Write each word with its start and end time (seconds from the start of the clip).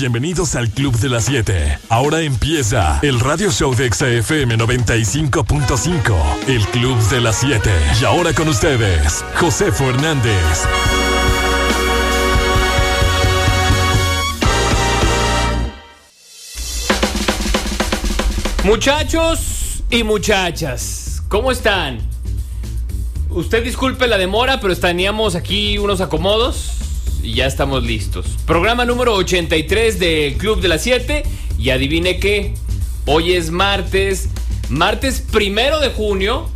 bienvenidos 0.00 0.54
al 0.54 0.70
Club 0.70 0.98
de 0.98 1.10
las 1.10 1.26
7. 1.26 1.78
Ahora 1.90 2.22
empieza 2.22 3.00
el 3.02 3.20
radio 3.20 3.50
show 3.50 3.74
de 3.74 3.92
XFM 3.92 4.56
95.5, 4.56 6.48
el 6.48 6.66
Club 6.68 6.96
de 7.10 7.20
las 7.20 7.40
7. 7.40 7.70
Y 8.00 8.04
ahora 8.06 8.32
con 8.32 8.48
ustedes, 8.48 9.22
José 9.38 9.70
Fernández. 9.70 10.66
Muchachos 18.64 19.82
y 19.90 20.02
muchachas, 20.02 21.22
¿cómo 21.28 21.52
están? 21.52 21.98
Usted 23.28 23.62
disculpe 23.62 24.06
la 24.06 24.16
demora, 24.16 24.60
pero 24.60 24.74
teníamos 24.74 25.34
aquí 25.34 25.76
unos 25.76 26.00
acomodos 26.00 26.80
y 27.22 27.34
ya 27.34 27.46
estamos 27.46 27.82
listos. 27.84 28.36
Programa 28.46 28.84
número 28.84 29.14
83 29.14 29.98
del 29.98 30.34
Club 30.34 30.60
de 30.60 30.68
las 30.68 30.82
7 30.82 31.22
y 31.58 31.70
adivine 31.70 32.18
qué, 32.18 32.54
hoy 33.06 33.32
es 33.32 33.50
martes, 33.50 34.28
martes 34.68 35.20
primero 35.20 35.80
de 35.80 35.90
junio 35.90 36.48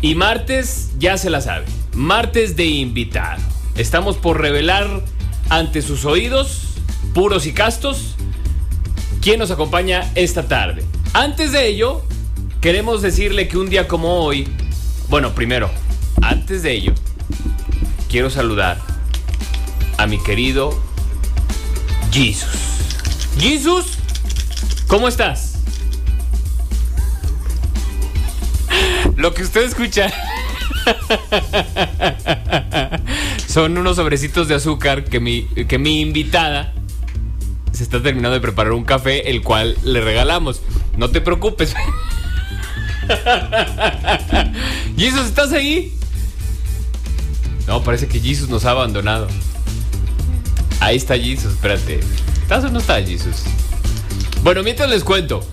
y 0.00 0.14
martes 0.14 0.90
ya 0.98 1.16
se 1.18 1.30
la 1.30 1.40
sabe, 1.40 1.66
martes 1.94 2.56
de 2.56 2.66
invitado. 2.66 3.42
Estamos 3.76 4.16
por 4.16 4.40
revelar 4.40 5.02
ante 5.48 5.82
sus 5.82 6.04
oídos, 6.04 6.74
puros 7.12 7.46
y 7.46 7.52
castos, 7.52 8.16
quién 9.20 9.38
nos 9.38 9.50
acompaña 9.50 10.10
esta 10.14 10.48
tarde. 10.48 10.84
Antes 11.12 11.52
de 11.52 11.66
ello, 11.68 12.02
queremos 12.60 13.02
decirle 13.02 13.48
que 13.48 13.58
un 13.58 13.68
día 13.68 13.88
como 13.88 14.24
hoy, 14.24 14.48
bueno, 15.08 15.34
primero, 15.34 15.70
antes 16.22 16.62
de 16.62 16.72
ello, 16.72 16.92
quiero 18.08 18.30
saludar 18.30 18.93
a 19.98 20.06
mi 20.06 20.18
querido 20.18 20.78
Jesus. 22.10 22.74
Jesus, 23.38 23.98
¿cómo 24.86 25.08
estás? 25.08 25.54
Lo 29.16 29.34
que 29.34 29.42
usted 29.42 29.62
escucha 29.62 30.12
son 33.48 33.78
unos 33.78 33.96
sobrecitos 33.96 34.48
de 34.48 34.54
azúcar 34.54 35.04
que 35.04 35.20
mi, 35.20 35.46
que 35.46 35.78
mi 35.78 36.00
invitada 36.00 36.72
se 37.72 37.82
está 37.82 38.02
terminando 38.02 38.34
de 38.34 38.40
preparar 38.40 38.72
un 38.72 38.84
café, 38.84 39.30
el 39.30 39.42
cual 39.42 39.76
le 39.82 40.00
regalamos. 40.00 40.62
No 40.96 41.10
te 41.10 41.20
preocupes. 41.20 41.74
Jesus, 44.96 45.26
¿estás 45.26 45.52
ahí? 45.52 45.92
No, 47.66 47.82
parece 47.82 48.06
que 48.06 48.20
Jesus 48.20 48.48
nos 48.48 48.64
ha 48.64 48.70
abandonado. 48.70 49.26
Ahí 50.80 50.96
está 50.96 51.18
Jesus, 51.18 51.52
espérate. 51.52 52.00
¿Estás 52.42 52.64
o 52.64 52.70
no 52.70 52.78
está 52.78 53.02
Jesus? 53.02 53.44
Bueno, 54.42 54.62
mientras 54.62 54.90
les 54.90 55.04
cuento. 55.04 55.46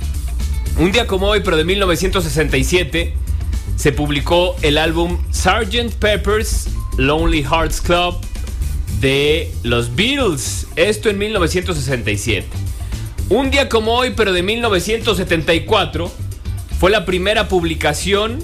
Un 0.78 0.92
día 0.92 1.08
como 1.08 1.28
hoy, 1.28 1.42
pero 1.44 1.58
de 1.58 1.64
1967, 1.64 3.14
se 3.76 3.92
publicó 3.92 4.56
el 4.62 4.78
álbum 4.78 5.18
Sgt. 5.32 5.96
Pepper's 6.00 6.68
Lonely 6.98 7.44
Hearts 7.44 7.82
Club 7.82 8.16
de 9.00 9.52
los 9.64 9.96
Beatles. 9.96 10.68
Esto 10.76 11.10
en 11.10 11.18
1967. 11.18 12.48
Un 13.30 13.50
día 13.50 13.70
como 13.70 13.94
hoy, 13.94 14.14
pero 14.16 14.34
de 14.34 14.44
1974, 14.44 16.12
fue 16.80 16.92
la 16.92 17.06
primera 17.06 17.48
publicación 17.48 18.40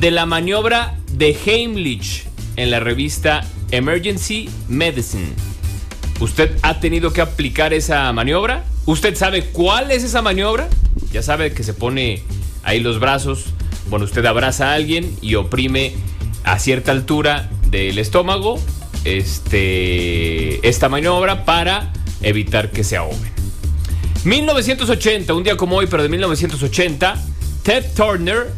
de 0.00 0.10
la 0.10 0.26
maniobra 0.26 0.98
de 1.12 1.36
Heimlich 1.46 2.24
en 2.56 2.70
la 2.70 2.80
revista 2.80 3.46
Emergency 3.70 4.48
Medicine. 4.68 5.51
¿Usted 6.22 6.56
ha 6.62 6.78
tenido 6.78 7.12
que 7.12 7.20
aplicar 7.20 7.72
esa 7.72 8.12
maniobra? 8.12 8.64
¿Usted 8.86 9.16
sabe 9.16 9.46
cuál 9.46 9.90
es 9.90 10.04
esa 10.04 10.22
maniobra? 10.22 10.68
Ya 11.12 11.20
sabe 11.20 11.52
que 11.52 11.64
se 11.64 11.74
pone 11.74 12.22
ahí 12.62 12.78
los 12.78 13.00
brazos. 13.00 13.46
Bueno, 13.90 14.04
usted 14.04 14.24
abraza 14.24 14.70
a 14.70 14.74
alguien 14.74 15.16
y 15.20 15.34
oprime 15.34 15.94
a 16.44 16.60
cierta 16.60 16.92
altura 16.92 17.50
del 17.70 17.98
estómago 17.98 18.60
este, 19.04 20.64
esta 20.66 20.88
maniobra 20.88 21.44
para 21.44 21.92
evitar 22.22 22.70
que 22.70 22.84
se 22.84 22.96
ahoguen. 22.96 23.32
1980, 24.24 25.34
un 25.34 25.42
día 25.42 25.56
como 25.56 25.74
hoy, 25.74 25.88
pero 25.90 26.04
de 26.04 26.08
1980, 26.08 27.20
Ted 27.64 27.84
Turner 27.96 28.52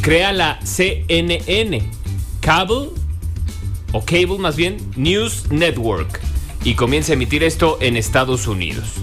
crea 0.00 0.32
la 0.32 0.58
CNN, 0.64 1.82
Cable, 2.40 2.88
o 3.92 4.02
Cable 4.06 4.38
más 4.38 4.56
bien, 4.56 4.78
News 4.96 5.50
Network, 5.50 6.18
y 6.64 6.74
comienza 6.74 7.12
a 7.12 7.14
emitir 7.14 7.44
esto 7.44 7.78
en 7.80 7.96
Estados 7.96 8.46
Unidos. 8.46 8.94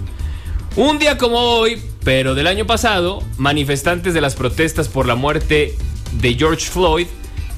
Un 0.76 1.00
día 1.00 1.18
como 1.18 1.38
hoy, 1.38 1.82
pero 2.04 2.36
del 2.36 2.48
año 2.48 2.68
pasado, 2.68 3.24
manifestantes 3.38 4.14
de 4.14 4.22
las 4.22 4.36
protestas 4.36 4.88
por 4.88 5.08
la 5.08 5.16
muerte 5.16 5.76
de 6.22 6.34
George 6.36 6.66
Floyd 6.68 7.08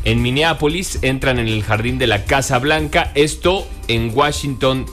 en 0.06 0.22
Minneapolis 0.22 1.00
entran 1.02 1.40
en 1.40 1.48
el 1.48 1.64
jardín 1.64 1.98
de 1.98 2.08
la 2.08 2.24
Casa 2.24 2.58
Blanca, 2.60 3.12
esto 3.16 3.68
en 3.88 4.12
Washington, 4.16 4.86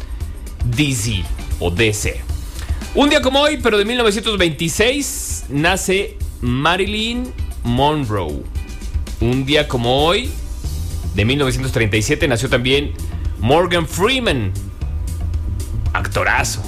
D.C. 0.64 1.22
o 1.60 1.70
D.C. 1.70 2.20
Un 2.94 3.10
día 3.10 3.22
como 3.22 3.40
hoy, 3.40 3.58
pero 3.62 3.78
de 3.78 3.84
1926, 3.84 5.46
nace 5.50 6.18
Marilyn 6.40 7.32
Monroe. 7.62 8.42
Un 9.20 9.46
día 9.46 9.68
como 9.68 10.04
hoy, 10.04 10.28
de 11.14 11.24
1937, 11.24 12.26
nació 12.26 12.48
también 12.48 12.92
Morgan 13.38 13.86
Freeman. 13.86 14.52
Actorazo. 15.96 16.62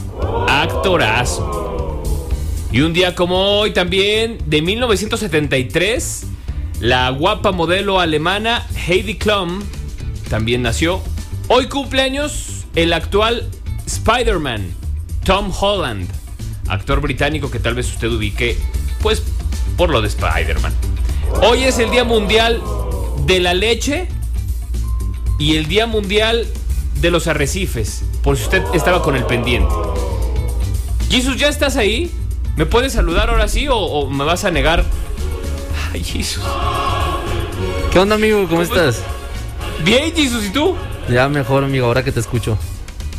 Actorazo. 0.49 2.03
Y 2.73 2.81
un 2.81 2.95
día 2.95 3.15
como 3.15 3.59
hoy 3.59 3.73
también, 3.73 4.39
de 4.47 4.63
1973, 4.63 6.25
la 6.81 7.11
guapa 7.11 7.53
modelo 7.53 8.01
alemana 8.01 8.67
Heidi 8.87 9.17
Klum 9.19 9.63
también 10.31 10.63
nació. 10.63 11.03
Hoy 11.49 11.67
cumpleaños 11.67 12.65
el 12.75 12.95
actual 12.95 13.51
Spider-Man, 13.85 14.73
Tom 15.25 15.53
Holland, 15.61 16.09
actor 16.67 17.03
británico 17.03 17.51
que 17.51 17.59
tal 17.59 17.75
vez 17.75 17.93
usted 17.93 18.09
ubique, 18.09 18.57
pues, 19.03 19.23
por 19.77 19.91
lo 19.91 20.01
de 20.01 20.09
Spider-Man. 20.09 20.73
Hoy 21.43 21.65
es 21.65 21.79
el 21.79 21.91
Día 21.91 22.05
Mundial 22.05 22.63
de 23.27 23.41
la 23.41 23.53
Leche 23.53 24.09
y 25.39 25.57
el 25.57 25.69
Día 25.69 25.87
Mundial 25.87 26.47
de 27.03 27.11
los 27.11 27.27
Arrecifes, 27.27 28.05
por 28.29 28.37
si 28.37 28.43
usted 28.43 28.63
estaba 28.75 29.01
con 29.01 29.17
el 29.17 29.25
pendiente. 29.25 29.75
Jesus, 31.09 31.39
¿ya 31.39 31.49
estás 31.49 31.79
ahí? 31.79 32.11
¿Me 32.57 32.67
puedes 32.67 32.93
saludar 32.93 33.31
ahora 33.31 33.49
sí 33.49 33.69
o, 33.69 33.75
o 33.79 34.11
me 34.11 34.23
vas 34.23 34.45
a 34.45 34.51
negar 34.51 34.85
Ay, 35.95 36.05
Jesus. 36.05 36.45
¿Qué 37.91 37.99
onda, 37.99 38.17
amigo? 38.17 38.47
¿Cómo, 38.47 38.61
estás? 38.61 39.03
Bien, 39.83 40.15
Jesus, 40.15 40.45
¿y 40.45 40.51
tú? 40.51 40.77
Ya 41.09 41.27
mejor, 41.31 41.65
amigo, 41.65 41.87
ahora 41.87 42.05
que 42.05 42.13
te 42.13 42.21
escucho. 42.21 42.59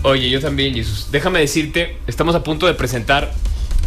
Oye, 0.03 0.30
yo 0.30 0.42
también, 0.42 0.75
Jesus. 0.75 1.08
Déjame 1.12 1.40
decirte, 1.40 1.98
estamos 2.06 2.36
a 2.36 2.44
punto 2.44 2.68
de 2.68 2.75
presentar 2.75 3.34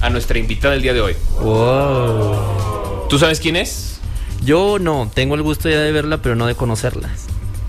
a 0.01 0.11
nuestra 0.11 0.41
invitada 0.41 0.75
del 0.75 0.83
día 0.83 0.93
de 0.93 1.03
hoy. 1.03 1.15
Wow. 1.41 3.07
¿Tú 3.09 3.21
sabes 3.21 3.39
quién 3.39 3.55
es? 3.55 4.01
Yo 4.45 4.81
no, 4.81 5.09
tengo 5.15 5.37
el 5.37 5.43
gusto 5.43 5.69
ya 5.69 5.83
de 5.83 5.93
verla, 5.93 6.21
pero 6.21 6.35
no 6.35 6.49
de 6.49 6.57
conocerla. 6.57 7.11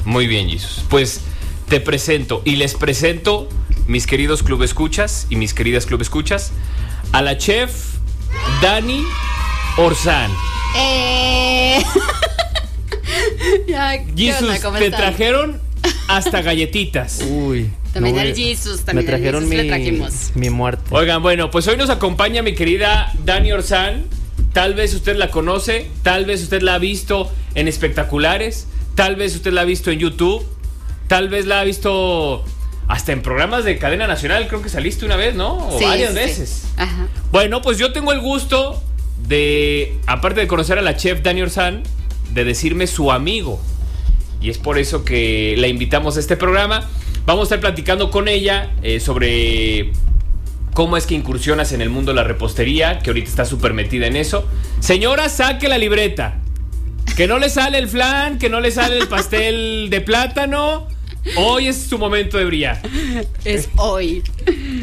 Muy 0.06 0.25
bien, 0.25 0.50
Jesus. 0.50 0.84
Pues 0.90 1.22
te 1.68 1.79
presento 1.79 2.41
y 2.46 2.56
les 2.56 2.75
presento, 2.75 3.50
mis 3.88 4.07
queridos 4.07 4.44
club 4.44 4.63
escuchas 4.63 5.28
y 5.29 5.35
mis 5.35 5.53
queridas 5.53 5.85
club 5.85 6.01
escuchas, 6.01 6.51
a 7.12 7.22
la 7.22 7.38
chef 7.38 7.72
Dani 8.62 9.03
Orzán. 9.78 10.31
Eh... 10.78 11.84
ya, 13.68 14.03
¿qué 14.03 14.13
Jesus, 14.16 14.41
onda? 14.41 14.62
¿Cómo 14.62 14.78
te 14.78 14.91
trajeron 14.91 15.62
hasta 16.07 16.41
galletitas. 16.41 17.22
Uy. 17.28 17.69
También 17.94 18.16
no 18.16 18.22
Jesus, 18.35 18.80
Me 18.80 18.84
también 18.85 19.06
el 19.06 19.06
trajeron 19.06 19.44
Jesus 19.44 19.50
mi, 19.50 19.56
le 19.63 19.68
trajimos. 19.68 20.31
mi 20.35 20.50
muerte. 20.50 20.84
Oigan, 20.90 21.21
bueno, 21.21 21.51
pues 21.51 21.68
hoy 21.68 21.77
nos 21.77 21.89
acompaña 21.89 22.42
mi 22.42 22.56
querida 22.56 23.12
Dani 23.24 23.51
Orzán. 23.51 24.06
Tal 24.51 24.74
vez 24.74 24.94
usted 24.94 25.15
la 25.15 25.30
conoce, 25.30 25.88
tal 26.01 26.25
vez 26.25 26.42
usted 26.44 26.62
la 26.62 26.75
ha 26.75 26.80
visto 26.80 27.31
en 27.56 27.68
espectaculares, 27.68 28.68
tal 28.95 29.15
vez 29.15 29.36
usted 29.36 29.51
la 29.51 29.62
ha 29.62 29.65
visto 29.65 29.92
en 29.92 30.00
YouTube, 30.00 30.44
tal 31.13 31.30
vez 31.30 31.45
la 31.45 31.60
ha 31.60 31.63
visto 31.63 32.44
hasta 32.88 33.12
en 33.12 33.21
programas 33.21 33.65
de 33.65 33.77
cadena 33.77 34.07
nacional, 34.07 34.48
creo 34.48 34.63
que 34.63 34.69
saliste 34.69 35.06
una 35.06 35.15
vez, 35.15 35.36
¿no? 35.36 35.68
O 35.68 35.77
Sí, 35.77 35.86
varias 35.86 36.10
sí, 36.10 36.15
veces. 36.15 36.63
Ajá. 36.75 37.07
Bueno, 37.31 37.62
pues 37.62 37.77
yo 37.77 37.94
tengo 37.94 38.12
el 38.13 38.19
gusto 38.19 38.81
de, 39.27 39.95
aparte 40.07 40.39
de 40.39 40.48
conocer 40.48 40.80
a 40.80 40.81
la 40.81 40.98
chef 40.98 41.21
Dani 41.21 41.44
Orzán, 41.44 41.83
de 42.31 42.45
decirme 42.45 42.88
su 42.88 43.12
amigo. 43.12 43.62
Y 44.42 44.50
es 44.50 44.57
por 44.57 44.80
eso 44.80 45.06
que 45.06 45.54
la 45.60 45.68
invitamos 45.68 46.18
a 46.18 46.19
este 46.19 46.36
programa. 46.36 46.89
Vamos 47.27 47.42
a 47.42 47.44
estar 47.44 47.60
platicando 47.60 48.10
con 48.10 48.27
ella 48.27 48.71
eh, 48.81 49.00
sobre 49.00 49.92
cómo 50.74 50.98
es 50.98 51.06
que 51.06 51.13
incursionas 51.13 51.74
en 51.74 51.81
el 51.81 51.92
mundo 51.92 52.12
de 52.12 52.15
la 52.15 52.24
repostería, 52.24 52.98
que 52.98 53.12
ahorita 53.12 53.30
está 53.30 53.45
súper 53.45 53.75
metida 53.75 54.07
en 54.07 54.15
eso. 54.15 54.48
Señora, 54.80 55.30
saque 55.30 55.68
la 55.68 55.77
libreta. 55.77 56.39
Que 57.15 57.27
no 57.27 57.38
le 57.38 57.51
sale 57.51 57.77
el 57.77 57.88
flan, 57.88 58.39
que 58.39 58.50
no 58.50 58.60
le 58.62 58.71
sale 58.71 58.98
el 58.98 59.07
pastel 59.07 59.89
de 59.92 60.01
plátano, 60.01 60.88
Hoy 61.38 61.68
es 61.68 61.78
su 61.84 61.98
momento 61.98 62.38
de 62.38 62.46
brillar. 62.46 62.81
Es 63.46 63.70
hoy. 63.78 64.24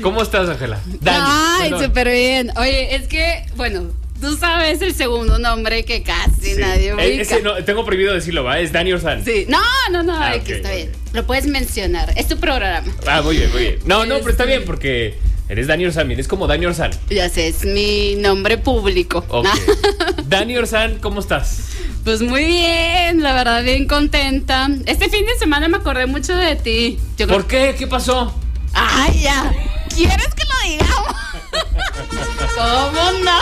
¿Cómo 0.02 0.22
estás, 0.22 0.48
Ángela? 0.48 0.80
Ay, 1.06 1.70
súper 1.82 2.10
bien. 2.10 2.50
Oye, 2.56 2.94
es 2.94 3.06
que, 3.08 3.44
bueno, 3.56 3.90
tú 4.20 4.36
sabes 4.36 4.80
el 4.82 4.94
segundo 4.94 5.38
nombre 5.38 5.84
que 5.84 6.02
casi 6.02 6.54
Sí. 6.54 6.60
nadie 6.60 6.88
Eh, 6.88 6.94
ubica. 6.94 7.22
ese 7.22 7.42
no, 7.42 7.62
tengo 7.64 7.84
prohibido 7.84 8.14
decirlo, 8.14 8.42
¿va? 8.44 8.58
Es 8.58 8.72
Dani 8.72 8.92
Orzán. 8.92 9.24
Sí. 9.24 9.44
No, 9.48 9.58
no, 9.92 10.02
no, 10.02 10.16
Ah, 10.18 10.34
está 10.34 10.72
bien. 10.74 10.90
Lo 11.12 11.26
puedes 11.26 11.46
mencionar. 11.46 12.12
Es 12.16 12.26
tu 12.28 12.38
programa. 12.38 12.90
Ah, 13.06 13.20
muy 13.22 13.36
bien, 13.36 13.50
muy 13.52 13.60
bien. 13.62 13.78
No, 13.84 14.06
no, 14.06 14.16
pero 14.18 14.30
está 14.30 14.44
Este- 14.44 14.56
bien 14.56 14.64
porque 14.64 15.18
eres 15.50 15.66
Dani 15.66 15.84
Orzán, 15.86 16.10
eres 16.10 16.28
como 16.28 16.46
Dani 16.46 16.66
Orzán. 16.66 16.90
Ya 17.10 17.28
sé, 17.28 17.48
es 17.48 17.64
mi 17.64 18.14
nombre 18.16 18.56
público. 18.58 19.24
Ok. 19.28 19.46
Dani 20.24 20.56
Orzán, 20.56 20.98
¿cómo 21.00 21.20
estás? 21.20 21.66
Pues 22.04 22.22
muy 22.22 22.44
bien, 22.44 23.22
la 23.22 23.32
verdad, 23.34 23.62
bien 23.62 23.86
contenta. 23.86 24.68
Este 24.86 25.08
fin 25.10 25.26
de 25.26 25.36
semana 25.38 25.68
me 25.68 25.76
acordé 25.78 26.06
mucho 26.06 26.34
de 26.36 26.56
ti. 26.56 26.98
Yo 27.18 27.26
creo- 27.26 27.38
¿Por 27.38 27.46
qué? 27.46 27.74
¿Qué 27.78 27.86
pasó? 27.86 28.34
Ay, 28.72 29.20
ya. 29.22 29.52
¿Quieres 29.94 30.28
que 30.34 30.44
lo 30.44 30.70
digamos? 30.70 31.14
¿Cómo 32.56 33.12
no? 33.24 33.40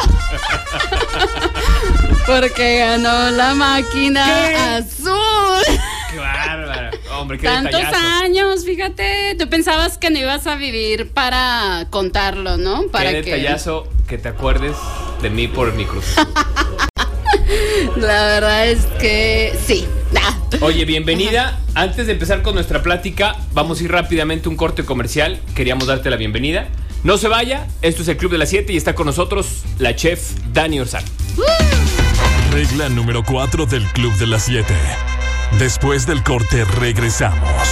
Porque 2.26 2.78
ganó 2.78 3.31
la 3.31 3.54
máquina 3.54 4.25
¿Qué? 4.26 4.56
azul. 4.56 5.62
Bárbara. 6.16 6.68
Hombre, 7.19 7.38
qué 7.38 7.47
Tantos 7.47 7.81
detallazo. 7.81 8.25
años, 8.25 8.65
fíjate. 8.65 9.37
Tú 9.38 9.49
pensabas 9.49 9.99
que 9.99 10.11
no 10.11 10.19
ibas 10.19 10.47
a 10.47 10.56
vivir 10.56 11.11
para 11.11 11.87
contarlo, 11.91 12.56
¿no? 12.56 12.87
Para 12.88 13.11
qué 13.11 13.23
que 13.23 13.31
detallazo 13.32 13.88
que 14.06 14.19
te 14.19 14.29
acuerdes 14.29 14.76
de 15.23 15.31
mí 15.31 15.49
por 15.49 15.75
mi 15.75 15.85
cruz. 15.85 16.05
la 17.97 18.26
verdad 18.26 18.69
es 18.69 18.87
que 19.00 19.53
sí. 19.67 19.87
Oye, 20.61 20.85
bienvenida. 20.85 21.59
Antes 21.75 22.06
de 22.06 22.12
empezar 22.12 22.43
con 22.43 22.55
nuestra 22.55 22.82
plática, 22.82 23.37
vamos 23.53 23.81
a 23.81 23.85
ir 23.85 23.93
rápidamente 23.93 24.49
a 24.49 24.50
un 24.50 24.56
corte 24.56 24.85
comercial. 24.85 25.41
Queríamos 25.55 25.87
darte 25.87 26.11
la 26.11 26.17
bienvenida. 26.17 26.69
No 27.05 27.17
se 27.17 27.29
vaya, 27.29 27.67
esto 27.82 28.03
es 28.03 28.09
el 28.09 28.17
Club 28.17 28.32
de 28.32 28.38
las 28.38 28.49
7 28.50 28.73
y 28.73 28.76
está 28.76 28.94
con 28.94 29.06
nosotros 29.06 29.62
la 29.79 29.94
chef 29.94 30.32
Dani 30.53 30.81
Orzán. 30.81 31.05
Regla 32.50 32.88
número 32.88 33.23
4 33.25 33.67
del 33.67 33.85
Club 33.93 34.12
de 34.14 34.26
las 34.26 34.44
7. 34.44 34.75
Después 35.59 36.06
del 36.06 36.23
corte 36.23 36.65
regresamos. 36.65 37.69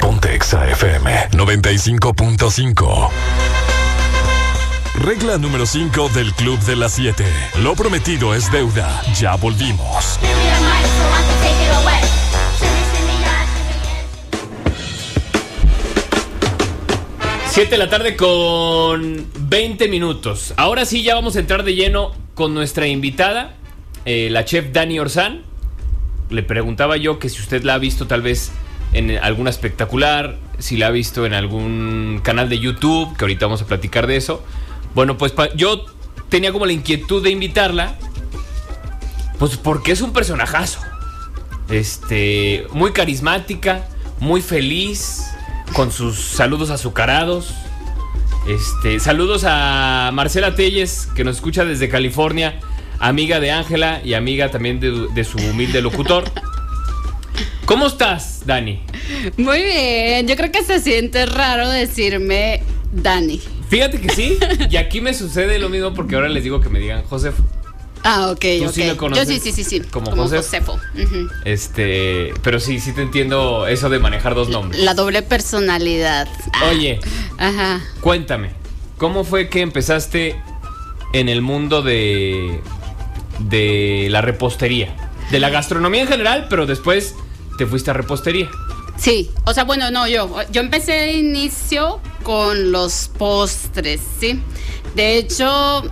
Ponte 0.00 0.34
Exa 0.34 0.68
FM 0.70 1.30
95.5. 1.32 3.10
Regla 4.94 5.38
número 5.38 5.66
5 5.66 6.10
del 6.10 6.32
Club 6.34 6.58
de 6.60 6.76
las 6.76 6.92
7. 6.92 7.24
Lo 7.62 7.74
prometido 7.74 8.34
es 8.34 8.50
deuda. 8.52 9.02
Ya 9.18 9.34
volvimos. 9.36 10.18
7 17.52 17.68
de 17.68 17.78
la 17.78 17.90
tarde 17.90 18.14
con 18.14 19.26
20 19.40 19.88
minutos. 19.88 20.54
Ahora 20.56 20.84
sí, 20.84 21.02
ya 21.02 21.16
vamos 21.16 21.34
a 21.34 21.40
entrar 21.40 21.64
de 21.64 21.74
lleno 21.74 22.12
con 22.34 22.54
nuestra 22.54 22.86
invitada, 22.86 23.56
eh, 24.04 24.28
la 24.30 24.44
chef 24.44 24.72
Dani 24.72 24.98
Orzán. 24.98 25.42
Le 26.30 26.42
preguntaba 26.42 26.96
yo 26.96 27.18
que 27.18 27.28
si 27.28 27.40
usted 27.40 27.64
la 27.64 27.74
ha 27.74 27.78
visto 27.78 28.06
tal 28.06 28.22
vez 28.22 28.52
en 28.92 29.18
alguna 29.18 29.50
espectacular, 29.50 30.36
si 30.58 30.76
la 30.76 30.88
ha 30.88 30.90
visto 30.90 31.26
en 31.26 31.34
algún 31.34 32.20
canal 32.22 32.48
de 32.48 32.58
YouTube, 32.58 33.16
que 33.16 33.24
ahorita 33.24 33.46
vamos 33.46 33.62
a 33.62 33.66
platicar 33.66 34.06
de 34.06 34.16
eso. 34.16 34.44
Bueno, 34.94 35.16
pues 35.16 35.32
yo 35.56 35.86
tenía 36.28 36.52
como 36.52 36.66
la 36.66 36.72
inquietud 36.72 37.22
de 37.22 37.30
invitarla, 37.30 37.96
pues 39.38 39.56
porque 39.56 39.92
es 39.92 40.00
un 40.00 40.12
personajazo. 40.12 40.80
Este, 41.68 42.66
muy 42.72 42.92
carismática, 42.92 43.88
muy 44.18 44.42
feliz, 44.42 45.24
con 45.72 45.92
sus 45.92 46.18
saludos 46.18 46.70
azucarados. 46.70 47.54
Este, 48.48 48.98
saludos 48.98 49.44
a 49.46 50.10
Marcela 50.12 50.54
Telles, 50.54 51.08
que 51.14 51.24
nos 51.24 51.36
escucha 51.36 51.64
desde 51.64 51.88
California, 51.88 52.58
amiga 53.00 53.40
de 53.40 53.50
Ángela 53.50 54.00
y 54.04 54.14
amiga 54.14 54.50
también 54.50 54.78
de, 54.80 55.08
de 55.12 55.24
su 55.24 55.38
humilde 55.38 55.80
locutor. 55.82 56.24
¿Cómo 57.64 57.86
estás, 57.86 58.42
Dani? 58.46 58.80
Muy 59.36 59.62
bien. 59.62 60.26
Yo 60.26 60.36
creo 60.36 60.50
que 60.50 60.64
se 60.64 60.80
siente 60.80 61.26
raro 61.26 61.68
decirme 61.68 62.62
Dani. 62.92 63.40
Fíjate 63.68 64.00
que 64.00 64.08
sí, 64.08 64.38
y 64.68 64.76
aquí 64.76 65.00
me 65.00 65.14
sucede 65.14 65.58
lo 65.60 65.68
mismo 65.68 65.94
porque 65.94 66.16
ahora 66.16 66.28
les 66.28 66.42
digo 66.42 66.60
que 66.60 66.68
me 66.68 66.80
digan 66.80 67.04
Josef. 67.04 67.34
Ah, 68.02 68.30
ok, 68.30 68.44
¿Tú 68.58 68.64
ok. 68.66 68.72
sí 68.72 68.84
lo 68.84 68.96
conoces 68.96 69.28
Yo 69.28 69.34
sí, 69.34 69.40
sí, 69.40 69.52
sí, 69.52 69.62
sí. 69.62 69.80
como 69.88 70.10
Josef? 70.16 70.38
Josefo. 70.44 70.78
Este, 71.44 72.32
pero 72.42 72.58
sí, 72.58 72.80
sí 72.80 72.92
te 72.92 73.02
entiendo 73.02 73.66
eso 73.66 73.88
de 73.90 73.98
manejar 73.98 74.34
dos 74.34 74.48
nombres. 74.48 74.80
La 74.82 74.94
doble 74.94 75.22
personalidad. 75.22 76.26
Ah, 76.54 76.70
Oye, 76.70 76.98
Ajá. 77.38 77.80
Cuéntame, 78.00 78.50
¿cómo 78.96 79.22
fue 79.22 79.48
que 79.48 79.60
empezaste 79.60 80.34
en 81.12 81.28
el 81.28 81.42
mundo 81.42 81.82
de, 81.82 82.60
de 83.40 84.08
la 84.10 84.20
repostería? 84.20 84.94
De 85.30 85.40
la 85.40 85.50
gastronomía 85.50 86.02
en 86.02 86.08
general, 86.08 86.46
pero 86.48 86.66
después 86.66 87.14
te 87.58 87.66
fuiste 87.66 87.90
a 87.90 87.94
repostería. 87.94 88.48
Sí, 88.96 89.30
o 89.44 89.54
sea, 89.54 89.64
bueno, 89.64 89.90
no, 89.90 90.06
yo. 90.06 90.34
Yo 90.50 90.60
empecé 90.60 90.92
de 90.92 91.12
inicio 91.12 92.00
con 92.22 92.70
los 92.70 93.10
postres, 93.16 94.00
¿sí? 94.18 94.40
De 94.94 95.16
hecho. 95.16 95.82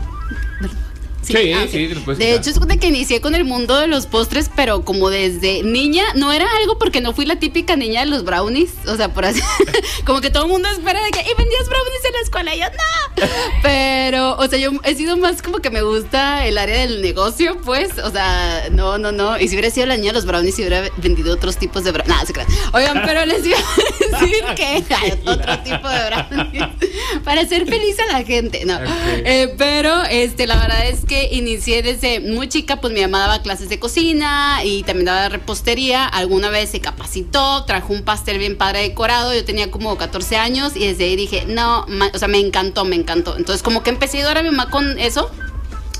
Sí, 1.28 1.52
ah, 1.52 1.66
sí, 1.70 1.88
lo 1.88 2.00
puedes 2.00 2.18
De 2.18 2.34
hecho, 2.34 2.50
es 2.50 2.58
que 2.58 2.88
inicié 2.88 3.20
con 3.20 3.34
el 3.34 3.44
mundo 3.44 3.76
de 3.76 3.86
los 3.86 4.06
postres, 4.06 4.50
pero 4.54 4.84
como 4.84 5.10
desde 5.10 5.62
niña, 5.62 6.04
no 6.14 6.32
era 6.32 6.46
algo 6.60 6.78
porque 6.78 7.00
no 7.00 7.12
fui 7.12 7.26
la 7.26 7.38
típica 7.38 7.76
niña 7.76 8.00
de 8.00 8.06
los 8.06 8.24
brownies, 8.24 8.70
o 8.86 8.96
sea, 8.96 9.12
por 9.12 9.24
así, 9.24 9.40
como 10.06 10.20
que 10.20 10.30
todo 10.30 10.44
el 10.44 10.50
mundo 10.50 10.68
espera 10.70 11.02
de 11.04 11.10
que, 11.10 11.20
y 11.20 11.34
vendías 11.36 11.68
brownies 11.68 12.04
en 12.06 12.12
la 12.12 12.20
escuela, 12.20 12.54
y 12.54 12.58
yo 12.60 12.66
no. 12.66 13.26
Pero, 13.62 14.36
o 14.36 14.46
sea, 14.46 14.58
yo 14.58 14.70
he 14.84 14.94
sido 14.94 15.16
más 15.16 15.42
como 15.42 15.58
que 15.58 15.70
me 15.70 15.82
gusta 15.82 16.46
el 16.46 16.56
área 16.56 16.80
del 16.80 17.02
negocio, 17.02 17.60
pues, 17.64 17.98
o 17.98 18.10
sea, 18.10 18.68
no, 18.70 18.98
no, 18.98 19.12
no. 19.12 19.38
Y 19.38 19.48
si 19.48 19.54
hubiera 19.54 19.70
sido 19.70 19.86
la 19.86 19.96
niña 19.96 20.08
de 20.08 20.14
los 20.14 20.26
brownies, 20.26 20.54
si 20.54 20.62
hubiera 20.62 20.88
vendido 20.96 21.34
otros 21.34 21.56
tipos 21.56 21.84
de 21.84 21.92
brownies. 21.92 22.14
Nada, 22.14 22.26
se 22.26 22.32
crean. 22.32 22.48
Oigan, 22.72 23.02
pero 23.04 23.26
les 23.26 23.44
iba 23.44 23.58
a 23.58 24.18
decir 24.20 24.44
que 24.56 24.94
hay 24.94 25.12
otro 25.26 25.58
tipo 25.60 25.88
de 25.88 26.06
brownies 26.06 26.77
para 27.24 27.42
hacer 27.42 27.66
feliz 27.66 27.96
a 27.98 28.12
la 28.12 28.24
gente, 28.24 28.64
no. 28.64 28.78
Eh, 29.24 29.54
pero 29.56 30.02
este, 30.04 30.46
la 30.46 30.56
verdad 30.56 30.86
es 30.86 31.04
que 31.04 31.28
inicié 31.32 31.82
desde 31.82 32.20
muy 32.20 32.48
chica, 32.48 32.80
pues 32.80 32.92
mi 32.92 33.00
mamá 33.00 33.20
daba 33.20 33.42
clases 33.42 33.68
de 33.68 33.78
cocina 33.78 34.60
y 34.64 34.82
también 34.82 35.06
daba 35.06 35.28
repostería. 35.28 36.06
Alguna 36.06 36.50
vez 36.50 36.70
se 36.70 36.80
capacitó, 36.80 37.64
trajo 37.64 37.92
un 37.92 38.02
pastel 38.02 38.38
bien 38.38 38.56
padre 38.56 38.80
decorado. 38.80 39.34
Yo 39.34 39.44
tenía 39.44 39.70
como 39.70 39.96
14 39.96 40.36
años 40.36 40.76
y 40.76 40.86
desde 40.86 41.04
ahí 41.04 41.16
dije, 41.16 41.44
no, 41.46 41.86
o 42.12 42.18
sea, 42.18 42.28
me 42.28 42.38
encantó, 42.38 42.84
me 42.84 42.96
encantó. 42.96 43.36
Entonces, 43.36 43.62
como 43.62 43.82
que 43.82 43.90
empecé 43.90 44.18
a 44.18 44.20
ayudar 44.20 44.38
a 44.38 44.42
mi 44.42 44.50
mamá 44.50 44.70
con 44.70 44.98
eso 44.98 45.30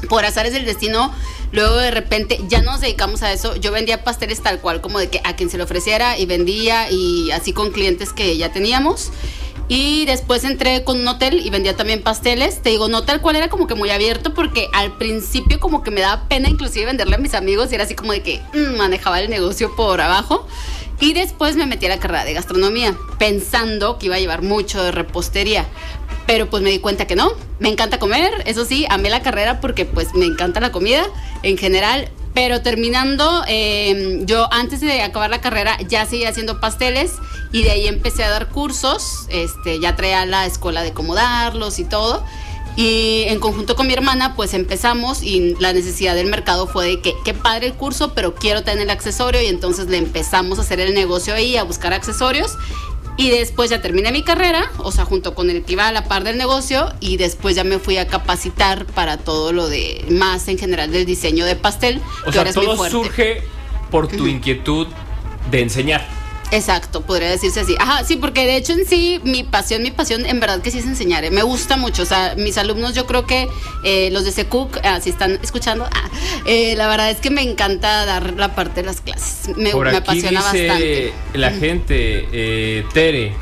por 0.08 0.24
azares 0.24 0.52
del 0.52 0.64
destino, 0.64 1.12
luego 1.50 1.76
de 1.76 1.90
repente 1.90 2.38
ya 2.48 2.62
nos 2.62 2.80
dedicamos 2.80 3.22
a 3.22 3.32
eso. 3.32 3.56
Yo 3.56 3.72
vendía 3.72 4.04
pasteles 4.04 4.42
tal 4.42 4.60
cual, 4.60 4.80
como 4.80 4.98
de 4.98 5.08
que 5.08 5.20
a 5.24 5.34
quien 5.34 5.50
se 5.50 5.56
le 5.56 5.64
ofreciera 5.64 6.18
y 6.18 6.26
vendía 6.26 6.90
y 6.90 7.30
así 7.32 7.52
con 7.52 7.70
clientes 7.72 8.12
que 8.12 8.36
ya 8.36 8.52
teníamos. 8.52 9.10
Y 9.68 10.06
después 10.06 10.44
entré 10.44 10.82
con 10.82 10.98
un 10.98 11.06
hotel 11.06 11.44
y 11.44 11.50
vendía 11.50 11.76
también 11.76 12.02
pasteles. 12.02 12.62
Te 12.62 12.70
digo, 12.70 12.88
no 12.88 13.02
tal 13.04 13.20
cual 13.20 13.36
era 13.36 13.48
como 13.48 13.66
que 13.66 13.74
muy 13.74 13.90
abierto 13.90 14.32
porque 14.32 14.68
al 14.72 14.96
principio 14.96 15.60
como 15.60 15.82
que 15.82 15.90
me 15.90 16.00
daba 16.00 16.26
pena 16.26 16.48
inclusive 16.48 16.86
venderle 16.86 17.16
a 17.16 17.18
mis 17.18 17.34
amigos 17.34 17.70
y 17.70 17.74
era 17.74 17.84
así 17.84 17.94
como 17.94 18.12
de 18.12 18.22
que 18.22 18.40
mm, 18.54 18.78
manejaba 18.78 19.20
el 19.20 19.28
negocio 19.28 19.76
por 19.76 20.00
abajo. 20.00 20.46
Y 21.00 21.12
después 21.12 21.54
me 21.54 21.66
metí 21.66 21.86
a 21.86 21.90
la 21.90 21.98
carrera 21.98 22.24
de 22.24 22.34
gastronomía, 22.34 22.96
pensando 23.18 23.98
que 23.98 24.06
iba 24.06 24.16
a 24.16 24.18
llevar 24.18 24.42
mucho 24.42 24.82
de 24.82 24.90
repostería. 24.90 25.64
Pero 26.26 26.50
pues 26.50 26.62
me 26.62 26.70
di 26.70 26.80
cuenta 26.80 27.06
que 27.06 27.14
no. 27.14 27.32
Me 27.60 27.68
encanta 27.68 27.98
comer, 27.98 28.32
eso 28.46 28.64
sí, 28.64 28.86
amé 28.90 29.10
la 29.10 29.22
carrera 29.22 29.60
porque 29.60 29.84
pues 29.84 30.14
me 30.14 30.24
encanta 30.24 30.60
la 30.60 30.72
comida 30.72 31.06
en 31.42 31.56
general. 31.56 32.10
Pero 32.34 32.62
terminando, 32.62 33.42
eh, 33.48 34.20
yo 34.24 34.52
antes 34.52 34.80
de 34.80 35.02
acabar 35.02 35.30
la 35.30 35.40
carrera 35.40 35.76
ya 35.88 36.06
seguía 36.06 36.28
haciendo 36.28 36.60
pasteles 36.60 37.12
y 37.52 37.62
de 37.62 37.70
ahí 37.70 37.86
empecé 37.86 38.24
a 38.24 38.30
dar 38.30 38.48
cursos. 38.48 39.26
Este, 39.30 39.80
ya 39.80 39.96
traía 39.96 40.24
la 40.26 40.46
escuela 40.46 40.82
de 40.82 40.92
cómo 40.92 41.14
darlos 41.14 41.78
y 41.78 41.84
todo. 41.84 42.24
Y 42.76 43.24
en 43.26 43.40
conjunto 43.40 43.74
con 43.74 43.88
mi 43.88 43.92
hermana, 43.92 44.36
pues 44.36 44.54
empezamos 44.54 45.24
y 45.24 45.56
la 45.58 45.72
necesidad 45.72 46.14
del 46.14 46.28
mercado 46.28 46.68
fue 46.68 46.86
de 46.86 47.00
que, 47.00 47.12
qué 47.24 47.34
padre 47.34 47.66
el 47.66 47.74
curso, 47.74 48.14
pero 48.14 48.36
quiero 48.36 48.62
tener 48.62 48.84
el 48.84 48.90
accesorio 48.90 49.42
y 49.42 49.46
entonces 49.46 49.88
le 49.88 49.96
empezamos 49.96 50.60
a 50.60 50.62
hacer 50.62 50.78
el 50.78 50.94
negocio 50.94 51.34
ahí, 51.34 51.56
a 51.56 51.64
buscar 51.64 51.92
accesorios. 51.92 52.56
Y 53.18 53.30
después 53.30 53.68
ya 53.68 53.82
terminé 53.82 54.12
mi 54.12 54.22
carrera, 54.22 54.70
o 54.78 54.92
sea, 54.92 55.04
junto 55.04 55.34
con 55.34 55.50
el 55.50 55.64
que 55.64 55.72
iba 55.72 55.88
a 55.88 55.92
la 55.92 56.04
par 56.04 56.22
del 56.24 56.38
negocio, 56.38 56.88
y 57.00 57.16
después 57.18 57.56
ya 57.56 57.64
me 57.64 57.78
fui 57.78 57.98
a 57.98 58.06
capacitar 58.06 58.86
para 58.86 59.18
todo 59.18 59.52
lo 59.52 59.68
de 59.68 60.04
más 60.08 60.46
en 60.48 60.56
general 60.56 60.92
del 60.92 61.04
diseño 61.04 61.44
de 61.44 61.56
pastel, 61.56 62.00
O 62.22 62.26
que 62.26 62.32
sea, 62.32 62.40
ahora 62.42 62.50
es 62.50 62.56
mi 62.56 62.64
todo 62.64 62.76
fuerte. 62.76 62.96
surge 62.96 63.42
por 63.90 64.06
tu 64.08 64.26
inquietud 64.28 64.86
de 65.50 65.60
enseñar. 65.60 66.17
Exacto, 66.50 67.02
podría 67.02 67.28
decirse 67.30 67.60
así. 67.60 67.74
Ajá, 67.78 68.04
sí, 68.04 68.16
porque 68.16 68.46
de 68.46 68.56
hecho 68.56 68.72
en 68.72 68.86
sí, 68.86 69.20
mi 69.22 69.44
pasión, 69.44 69.82
mi 69.82 69.90
pasión 69.90 70.24
en 70.24 70.40
verdad 70.40 70.62
que 70.62 70.70
sí 70.70 70.78
es 70.78 70.86
enseñar. 70.86 71.24
eh, 71.24 71.30
Me 71.30 71.42
gusta 71.42 71.76
mucho. 71.76 72.02
O 72.02 72.06
sea, 72.06 72.34
mis 72.38 72.56
alumnos, 72.56 72.94
yo 72.94 73.06
creo 73.06 73.26
que 73.26 73.48
eh, 73.84 74.08
los 74.12 74.24
de 74.24 74.32
Secuc, 74.32 74.78
ah, 74.82 74.98
si 75.00 75.10
están 75.10 75.38
escuchando, 75.42 75.84
ah, 75.92 76.08
eh, 76.46 76.74
la 76.76 76.88
verdad 76.88 77.10
es 77.10 77.18
que 77.18 77.28
me 77.30 77.42
encanta 77.42 78.06
dar 78.06 78.32
la 78.34 78.54
parte 78.54 78.80
de 78.80 78.86
las 78.86 79.02
clases. 79.02 79.54
Me, 79.56 79.70
Por 79.72 79.84
me 79.90 79.96
aquí 79.96 79.98
apasiona 79.98 80.40
dice 80.52 80.66
bastante. 80.68 81.12
la 81.34 81.50
gente, 81.50 82.28
eh, 82.32 82.84
Tere, 82.94 83.34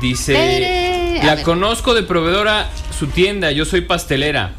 dice, 0.00 0.32
Tere, 0.34 1.20
la 1.24 1.42
conozco 1.42 1.92
de 1.94 2.02
proveedora 2.04 2.70
su 2.96 3.08
tienda, 3.08 3.50
yo 3.50 3.64
soy 3.64 3.80
pastelera. 3.80 4.54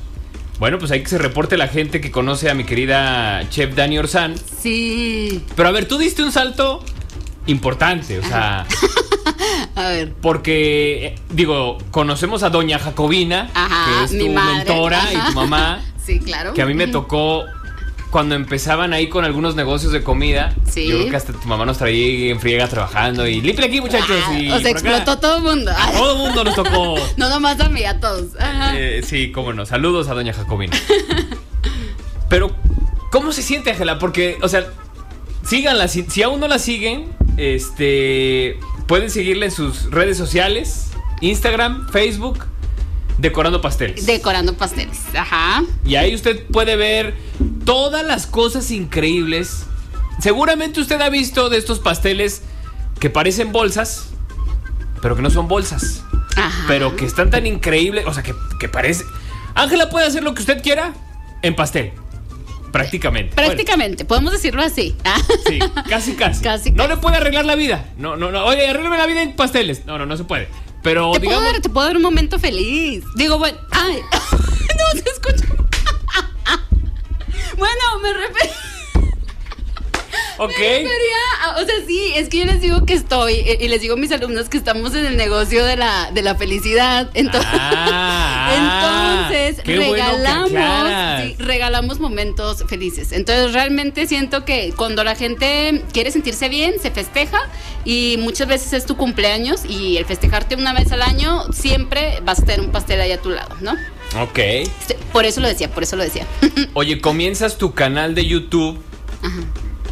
Bueno, 0.59 0.79
pues 0.79 0.89
hay 0.91 1.01
que 1.03 1.07
se 1.09 1.17
reporte 1.19 1.55
la 1.55 1.67
gente 1.67 2.01
que 2.01 2.09
conoce 2.11 2.49
a 2.49 2.55
mi 2.55 2.63
querida 2.63 3.47
chef 3.51 3.75
Dani 3.75 3.99
Orzán. 3.99 4.35
Sí. 4.61 5.43
Pero 5.55 5.69
a 5.69 5.71
ver, 5.71 5.87
tú 5.87 5.97
diste 5.99 6.23
un 6.23 6.31
salto 6.31 6.83
importante, 7.47 8.19
o 8.19 8.23
sea, 8.23 8.65
A 9.75 9.89
ver. 9.89 10.13
porque, 10.21 11.15
digo, 11.31 11.77
conocemos 11.91 12.43
a 12.43 12.49
doña 12.49 12.79
Jacobina, 12.79 13.49
Ajá, 13.53 13.85
que 13.99 14.05
es 14.05 14.11
mi 14.13 14.27
tu 14.27 14.33
madre. 14.33 14.55
mentora 14.65 15.01
y 15.13 15.17
tu 15.29 15.33
mamá, 15.33 15.81
Sí, 16.05 16.19
claro. 16.19 16.53
que 16.53 16.61
a 16.61 16.65
mí 16.65 16.73
me 16.73 16.87
tocó 16.87 17.43
cuando 18.09 18.35
empezaban 18.35 18.93
ahí 18.93 19.09
con 19.09 19.25
algunos 19.25 19.55
negocios 19.55 19.91
de 19.91 20.01
comida. 20.01 20.55
Sí. 20.71 20.87
Yo 20.87 20.95
creo 20.97 21.09
que 21.09 21.15
hasta 21.17 21.33
tu 21.33 21.45
mamá 21.47 21.65
nos 21.65 21.77
traía 21.77 22.31
en 22.31 22.39
friega 22.39 22.65
trabajando 22.69 23.27
y 23.27 23.41
limpia 23.41 23.65
aquí, 23.65 23.81
muchachos. 23.81 24.15
Ah, 24.27 24.39
y 24.39 24.47
o 24.49 24.51
sea, 24.51 24.59
acá. 24.59 24.69
explotó 24.69 25.19
todo 25.19 25.37
el 25.37 25.43
mundo. 25.43 25.71
A 25.77 25.91
todo 25.91 26.13
el 26.13 26.17
mundo 26.19 26.43
nos 26.45 26.55
tocó. 26.55 26.95
No 27.17 27.29
nomás 27.29 27.59
a 27.59 27.67
mí, 27.67 27.83
a 27.83 27.99
todos. 27.99 28.27
Ajá. 28.39 28.79
Eh, 28.79 29.01
sí, 29.03 29.31
cómo 29.33 29.51
no. 29.51 29.65
Saludos 29.65 30.07
a 30.07 30.13
doña 30.13 30.31
Jacobina. 30.31 30.77
Pero, 32.29 32.55
¿cómo 33.11 33.33
se 33.33 33.41
siente, 33.41 33.71
Ángela? 33.71 33.99
Porque, 33.99 34.37
o 34.41 34.47
sea, 34.47 34.65
síganla. 35.43 35.89
Si, 35.89 36.03
si 36.03 36.23
aún 36.23 36.39
no 36.39 36.47
la 36.47 36.59
siguen, 36.59 37.09
este. 37.37 38.59
Pueden 38.87 39.09
seguirla 39.09 39.45
en 39.45 39.51
sus 39.51 39.89
redes 39.91 40.17
sociales: 40.17 40.91
Instagram, 41.21 41.89
Facebook, 41.89 42.45
Decorando 43.17 43.61
Pasteles. 43.61 44.05
Decorando 44.05 44.55
pasteles. 44.55 44.99
Ajá. 45.15 45.63
Y 45.85 45.95
ahí 45.95 46.13
usted 46.13 46.45
puede 46.47 46.75
ver 46.75 47.15
todas 47.65 48.05
las 48.05 48.27
cosas 48.27 48.69
increíbles. 48.71 49.65
Seguramente 50.19 50.81
usted 50.81 50.99
ha 51.01 51.09
visto 51.09 51.49
de 51.49 51.57
estos 51.57 51.79
pasteles 51.79 52.43
que 52.99 53.09
parecen 53.09 53.51
bolsas, 53.51 54.09
pero 55.01 55.15
que 55.15 55.21
no 55.21 55.29
son 55.29 55.47
bolsas. 55.47 56.03
Ajá. 56.35 56.65
Pero 56.67 56.95
que 56.95 57.05
están 57.05 57.29
tan 57.29 57.45
increíbles, 57.47 58.05
o 58.05 58.13
sea, 58.13 58.23
que, 58.23 58.33
que 58.59 58.69
parece... 58.69 59.03
Ángela 59.55 59.89
puede 59.89 60.05
hacer 60.05 60.23
lo 60.23 60.35
que 60.35 60.41
usted 60.41 60.61
quiera 60.61 60.93
en 61.41 61.55
pastel. 61.55 61.93
Prácticamente. 62.71 63.35
Prácticamente, 63.35 64.05
podemos 64.05 64.31
decirlo 64.33 64.61
así. 64.61 64.95
Ah. 65.03 65.19
Sí, 65.47 65.59
casi, 65.89 66.13
casi. 66.15 66.43
Casi, 66.43 66.71
No 66.71 66.77
casi. 66.83 66.89
le 66.89 66.97
puede 66.97 67.17
arreglar 67.17 67.45
la 67.45 67.55
vida. 67.55 67.85
No, 67.97 68.15
no, 68.17 68.31
no. 68.31 68.45
Oye, 68.45 68.67
arréglame 68.67 68.97
la 68.97 69.05
vida 69.07 69.21
en 69.23 69.35
pasteles. 69.35 69.85
No, 69.85 69.97
no, 69.97 70.05
no 70.05 70.15
se 70.17 70.25
puede. 70.25 70.47
Pero 70.83 71.11
Te 71.11 71.19
puedo, 71.19 71.29
digamos... 71.31 71.51
dar, 71.53 71.61
te 71.61 71.69
puedo 71.69 71.87
dar 71.87 71.95
un 71.97 72.03
momento 72.03 72.39
feliz. 72.39 73.03
Digo, 73.15 73.37
bueno, 73.37 73.57
ay, 73.71 73.99
no 74.11 75.01
se 75.01 75.09
escucha. 75.09 75.45
bueno, 77.57 77.99
me 78.01 78.13
refería, 78.13 78.53
Ok. 80.37 80.49
me 80.49 80.55
refería 80.55 80.87
a- 81.43 81.61
o 81.61 81.65
sea, 81.65 81.75
sí, 81.87 82.11
es 82.15 82.29
que 82.29 82.39
yo 82.39 82.45
les 82.45 82.61
digo 82.61 82.85
que 82.85 82.93
estoy, 82.93 83.33
eh, 83.33 83.57
y 83.61 83.67
les 83.67 83.81
digo 83.81 83.95
a 83.95 83.97
mis 83.97 84.11
alumnos 84.11 84.49
que 84.49 84.57
estamos 84.57 84.93
en 84.95 85.05
el 85.05 85.17
negocio 85.17 85.65
de 85.65 85.75
la, 85.77 86.11
de 86.11 86.21
la 86.21 86.35
felicidad. 86.35 87.09
Entonces, 87.15 87.49
Ah, 87.53 89.29
entonces 89.29 89.63
qué 89.63 89.77
bueno 89.79 89.95
que 89.95 90.01
regalamos, 90.01 91.23
sí, 91.23 91.35
regalamos 91.39 91.99
momentos 91.99 92.63
felices. 92.67 93.11
Entonces, 93.11 93.53
realmente 93.53 94.07
siento 94.07 94.45
que 94.45 94.73
cuando 94.75 95.03
la 95.03 95.15
gente 95.15 95.83
quiere 95.91 96.11
sentirse 96.11 96.49
bien, 96.49 96.75
se 96.81 96.91
festeja 96.91 97.39
y 97.85 98.17
muchas 98.19 98.47
veces 98.47 98.73
es 98.73 98.85
tu 98.85 98.95
cumpleaños 98.97 99.61
y 99.67 99.97
el 99.97 100.05
festejarte 100.05 100.55
una 100.55 100.73
vez 100.73 100.91
al 100.91 101.01
año, 101.01 101.43
siempre 101.51 102.19
vas 102.23 102.39
a 102.39 102.45
tener 102.45 102.61
un 102.61 102.71
pastel 102.71 103.01
ahí 103.01 103.11
a 103.11 103.21
tu 103.21 103.29
lado, 103.29 103.55
¿no? 103.61 103.73
Ok. 104.21 104.37
Este, 104.39 104.95
Por 105.11 105.25
eso 105.25 105.41
lo 105.41 105.47
decía, 105.47 105.69
por 105.69 105.83
eso 105.83 105.95
lo 105.95 106.03
decía. 106.03 106.25
Oye, 106.73 107.01
comienzas 107.01 107.57
tu 107.57 107.73
canal 107.73 108.15
de 108.15 108.25
YouTube. 108.25 108.79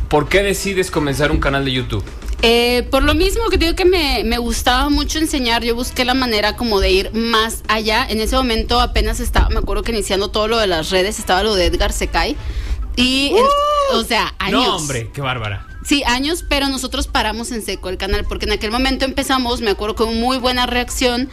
¿Por 0.09 0.29
qué 0.29 0.43
decides 0.43 0.91
comenzar 0.91 1.31
un 1.31 1.39
canal 1.39 1.65
de 1.65 1.71
YouTube? 1.71 2.03
Eh, 2.41 2.87
por 2.91 3.03
lo 3.03 3.15
mismo 3.15 3.49
que 3.49 3.57
digo 3.57 3.75
que 3.75 3.85
me, 3.85 4.23
me 4.23 4.37
gustaba 4.37 4.89
mucho 4.89 5.17
enseñar, 5.17 5.63
yo 5.63 5.73
busqué 5.73 6.05
la 6.05 6.13
manera 6.13 6.55
como 6.55 6.79
de 6.79 6.91
ir 6.91 7.13
más 7.13 7.63
allá. 7.67 8.05
En 8.07 8.21
ese 8.21 8.35
momento 8.35 8.79
apenas 8.79 9.19
estaba, 9.19 9.49
me 9.49 9.57
acuerdo 9.59 9.81
que 9.83 9.91
iniciando 9.91 10.29
todo 10.29 10.47
lo 10.47 10.57
de 10.59 10.67
las 10.67 10.91
redes, 10.91 11.17
estaba 11.17 11.41
lo 11.43 11.55
de 11.55 11.65
Edgar 11.65 11.91
Secay. 11.91 12.35
Y, 12.97 13.29
en- 13.35 13.97
o 13.97 14.03
sea, 14.03 14.33
años. 14.37 14.63
No, 14.63 14.75
hombre, 14.77 15.09
qué 15.13 15.21
bárbara. 15.21 15.65
Sí, 15.83 16.03
años, 16.05 16.43
pero 16.47 16.67
nosotros 16.69 17.07
paramos 17.07 17.51
en 17.51 17.61
seco 17.63 17.89
el 17.89 17.97
canal 17.97 18.25
porque 18.27 18.45
en 18.45 18.51
aquel 18.53 18.71
momento 18.71 19.05
empezamos, 19.05 19.61
me 19.61 19.71
acuerdo 19.71 19.95
con 19.95 20.19
muy 20.19 20.37
buena 20.37 20.65
reacción, 20.65 21.29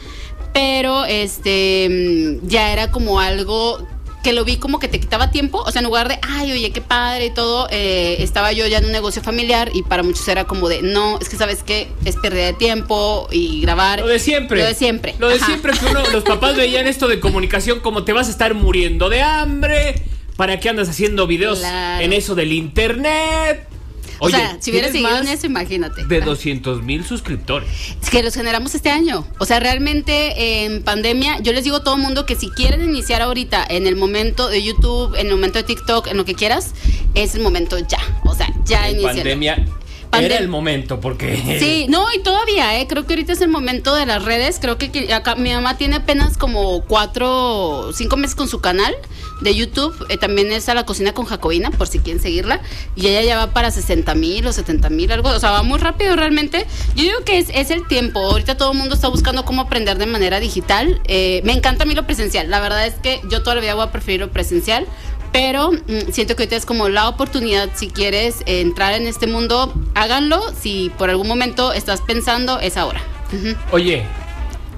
pero 0.52 1.04
este 1.06 2.38
mm, 2.42 2.46
ya 2.48 2.72
era 2.72 2.90
como 2.90 3.18
algo 3.20 3.86
que 4.22 4.32
lo 4.32 4.44
vi 4.44 4.56
como 4.56 4.78
que 4.78 4.88
te 4.88 5.00
quitaba 5.00 5.30
tiempo, 5.30 5.58
o 5.66 5.70
sea, 5.72 5.80
en 5.80 5.86
lugar 5.86 6.08
de, 6.08 6.18
ay, 6.22 6.52
oye, 6.52 6.70
qué 6.70 6.80
padre 6.80 7.26
y 7.26 7.30
todo, 7.34 7.66
eh, 7.70 8.16
estaba 8.20 8.52
yo 8.52 8.66
ya 8.66 8.78
en 8.78 8.84
un 8.86 8.92
negocio 8.92 9.22
familiar 9.22 9.70
y 9.74 9.82
para 9.82 10.02
muchos 10.02 10.26
era 10.28 10.44
como 10.44 10.68
de, 10.68 10.82
no, 10.82 11.18
es 11.20 11.28
que 11.28 11.36
sabes 11.36 11.62
que 11.62 11.88
es 12.04 12.16
pérdida 12.16 12.46
de 12.46 12.52
tiempo 12.52 13.28
y 13.32 13.60
grabar. 13.60 14.00
Lo 14.00 14.06
de 14.06 14.18
siempre. 14.18 14.60
Lo 14.60 14.66
de 14.68 14.74
siempre. 14.74 15.14
Lo 15.18 15.28
de 15.28 15.36
Ajá. 15.36 15.46
siempre 15.46 15.72
que 15.72 15.86
uno, 15.86 16.02
los 16.12 16.24
papás 16.24 16.56
veían 16.56 16.86
esto 16.86 17.08
de 17.08 17.20
comunicación 17.20 17.80
como 17.80 18.04
te 18.04 18.12
vas 18.12 18.28
a 18.28 18.30
estar 18.30 18.54
muriendo 18.54 19.08
de 19.08 19.22
hambre. 19.22 19.94
¿Para 20.36 20.58
qué 20.60 20.68
andas 20.70 20.88
haciendo 20.88 21.26
videos 21.26 21.58
Claro. 21.58 22.04
en 22.04 22.12
eso 22.12 22.34
del 22.34 22.52
internet? 22.52 23.68
O 24.24 24.30
sea, 24.30 24.56
si 24.60 24.70
hubiera 24.70 24.90
seguido 24.90 25.18
en 25.18 25.26
eso, 25.26 25.46
imagínate. 25.46 26.04
De 26.04 26.18
Ajá. 26.18 26.26
200 26.26 26.82
mil 26.82 27.04
suscriptores. 27.04 27.68
Es 28.00 28.08
que 28.08 28.22
los 28.22 28.34
generamos 28.34 28.72
este 28.74 28.88
año. 28.88 29.26
O 29.38 29.44
sea, 29.44 29.58
realmente 29.58 30.64
en 30.64 30.84
pandemia, 30.84 31.40
yo 31.40 31.52
les 31.52 31.64
digo 31.64 31.76
a 31.78 31.84
todo 31.84 31.96
el 31.96 32.02
mundo 32.02 32.24
que 32.24 32.36
si 32.36 32.48
quieren 32.50 32.84
iniciar 32.84 33.20
ahorita 33.20 33.66
en 33.68 33.88
el 33.88 33.96
momento 33.96 34.48
de 34.48 34.62
YouTube, 34.62 35.16
en 35.16 35.26
el 35.26 35.32
momento 35.32 35.58
de 35.58 35.64
TikTok, 35.64 36.06
en 36.06 36.16
lo 36.16 36.24
que 36.24 36.34
quieras, 36.34 36.72
es 37.14 37.34
el 37.34 37.42
momento 37.42 37.78
ya. 37.80 37.98
O 38.24 38.34
sea, 38.34 38.48
ya 38.64 38.88
En 38.88 39.02
pandemia 39.02 39.66
Pandem- 40.12 40.24
era 40.26 40.38
el 40.38 40.48
momento 40.48 41.00
porque... 41.00 41.56
Sí, 41.58 41.86
no, 41.88 42.06
y 42.14 42.22
todavía, 42.22 42.78
¿eh? 42.78 42.86
Creo 42.86 43.06
que 43.06 43.14
ahorita 43.14 43.32
es 43.32 43.40
el 43.40 43.48
momento 43.48 43.94
de 43.94 44.06
las 44.06 44.24
redes. 44.24 44.58
Creo 44.60 44.78
que 44.78 45.12
acá 45.12 45.34
mi 45.34 45.52
mamá 45.52 45.76
tiene 45.76 45.96
apenas 45.96 46.36
como 46.36 46.82
cuatro, 46.82 47.90
cinco 47.94 48.16
meses 48.16 48.34
con 48.36 48.48
su 48.48 48.60
canal 48.60 48.94
de 49.40 49.54
YouTube. 49.54 49.94
Eh, 50.08 50.18
también 50.18 50.52
es 50.52 50.68
a 50.68 50.74
la 50.74 50.84
cocina 50.86 51.12
con 51.12 51.24
Jacobina, 51.26 51.70
por 51.70 51.88
si 51.88 51.98
quieren 51.98 52.22
seguirla. 52.22 52.60
Y 52.94 53.08
ella 53.08 53.22
ya 53.22 53.36
va 53.38 53.52
para 53.52 53.70
60 53.70 54.14
mil 54.14 54.46
o 54.46 54.52
70 54.52 54.90
mil, 54.90 55.10
algo. 55.10 55.30
O 55.30 55.40
sea, 55.40 55.50
va 55.50 55.62
muy 55.62 55.78
rápido 55.78 56.14
realmente. 56.14 56.66
Yo 56.94 57.02
digo 57.04 57.24
que 57.24 57.38
es, 57.38 57.48
es 57.54 57.70
el 57.70 57.86
tiempo. 57.88 58.20
Ahorita 58.20 58.56
todo 58.56 58.72
el 58.72 58.78
mundo 58.78 58.94
está 58.94 59.08
buscando 59.08 59.44
cómo 59.44 59.62
aprender 59.62 59.98
de 59.98 60.06
manera 60.06 60.38
digital. 60.40 61.00
Eh, 61.06 61.40
me 61.44 61.52
encanta 61.52 61.84
a 61.84 61.86
mí 61.86 61.94
lo 61.94 62.06
presencial. 62.06 62.50
La 62.50 62.60
verdad 62.60 62.86
es 62.86 62.94
que 62.94 63.20
yo 63.30 63.42
toda 63.42 63.56
la 63.56 63.60
vida 63.62 63.74
voy 63.74 63.84
a 63.84 63.90
preferir 63.92 64.20
lo 64.20 64.30
presencial. 64.30 64.86
Pero 65.32 65.72
mm, 65.72 66.12
siento 66.12 66.36
que 66.36 66.42
ahorita 66.42 66.56
es 66.56 66.66
como 66.66 66.88
la 66.88 67.08
oportunidad, 67.08 67.70
si 67.74 67.88
quieres 67.88 68.42
eh, 68.46 68.60
entrar 68.60 68.92
en 68.92 69.06
este 69.06 69.26
mundo, 69.26 69.72
háganlo. 69.94 70.42
Si 70.60 70.90
por 70.98 71.10
algún 71.10 71.28
momento 71.28 71.72
estás 71.72 72.00
pensando, 72.02 72.60
es 72.60 72.76
ahora. 72.76 73.00
Oye, 73.70 74.04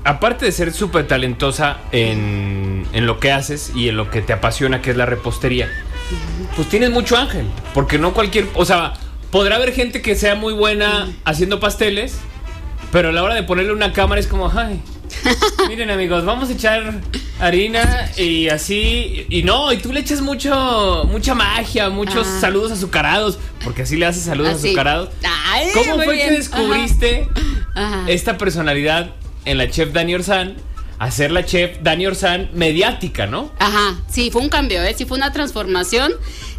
aparte 0.05 0.45
de 0.45 0.53
ser 0.53 0.73
súper 0.73 1.09
talentosa 1.09 1.79
en, 1.91 2.87
en 2.93 3.07
lo 3.07 3.19
que 3.19 3.33
haces 3.33 3.73
y 3.75 3.89
en 3.89 3.97
lo 3.97 4.11
que 4.11 4.23
te 4.23 4.33
apasiona, 4.33 4.81
que 4.81 4.93
es 4.93 4.97
la 4.97 5.07
repostería, 5.07 5.69
pues 6.55 6.69
tienes 6.69 6.91
mucho 6.91 7.17
ángel. 7.17 7.47
Porque 7.73 7.99
no 7.99 8.15
cualquier. 8.15 8.47
O 8.55 8.65
sea, 8.65 8.95
podrá 9.31 9.57
haber 9.57 9.73
gente 9.73 10.03
que 10.03 10.15
sea 10.15 10.37
muy 10.37 10.53
buena 10.53 11.09
haciendo 11.25 11.59
pasteles, 11.59 12.21
pero 12.95 13.09
a 13.09 13.13
la 13.13 13.25
hora 13.25 13.35
de 13.35 13.43
ponerle 13.43 13.73
una 13.73 13.93
cámara 13.93 14.21
es 14.21 14.29
como, 14.29 14.49
ay. 14.57 14.81
Miren 15.69 15.91
amigos, 15.91 16.25
vamos 16.25 16.49
a 16.49 16.53
echar 16.53 17.01
harina 17.41 18.09
y 18.17 18.49
así 18.49 19.27
y 19.29 19.43
no, 19.43 19.73
y 19.73 19.79
tú 19.79 19.93
le 19.93 19.99
echas 19.99 20.21
mucho 20.21 21.03
mucha 21.11 21.35
magia, 21.35 21.89
muchos 21.91 22.25
Ah. 22.29 22.39
saludos 22.41 22.71
azucarados, 22.71 23.39
porque 23.65 23.83
así 23.83 23.97
le 23.97 24.07
haces 24.07 24.23
saludos 24.23 24.55
Así. 24.55 24.69
azucarados. 24.69 25.11
Ay, 25.49 25.67
¿Cómo 25.75 25.97
fue 25.97 26.15
bien. 26.15 26.29
que 26.29 26.35
descubriste 26.37 27.27
Ajá. 27.75 28.03
Ajá. 28.03 28.11
esta 28.11 28.39
personalidad 28.39 29.11
en 29.45 29.59
la 29.59 29.69
chef 29.69 29.93
Dani 29.93 30.15
Orzán 30.15 30.55
a 31.01 31.11
ser 31.11 31.33
la 31.33 31.45
chef 31.45 31.79
Dani 31.83 32.07
Orzán 32.07 32.49
mediática, 32.55 33.27
¿no? 33.27 33.51
Ajá, 33.59 33.97
sí, 34.09 34.31
fue 34.31 34.41
un 34.41 34.49
cambio, 34.49 34.81
¿eh? 34.83 34.95
sí 34.97 35.05
fue 35.05 35.17
una 35.17 35.33
transformación. 35.33 36.13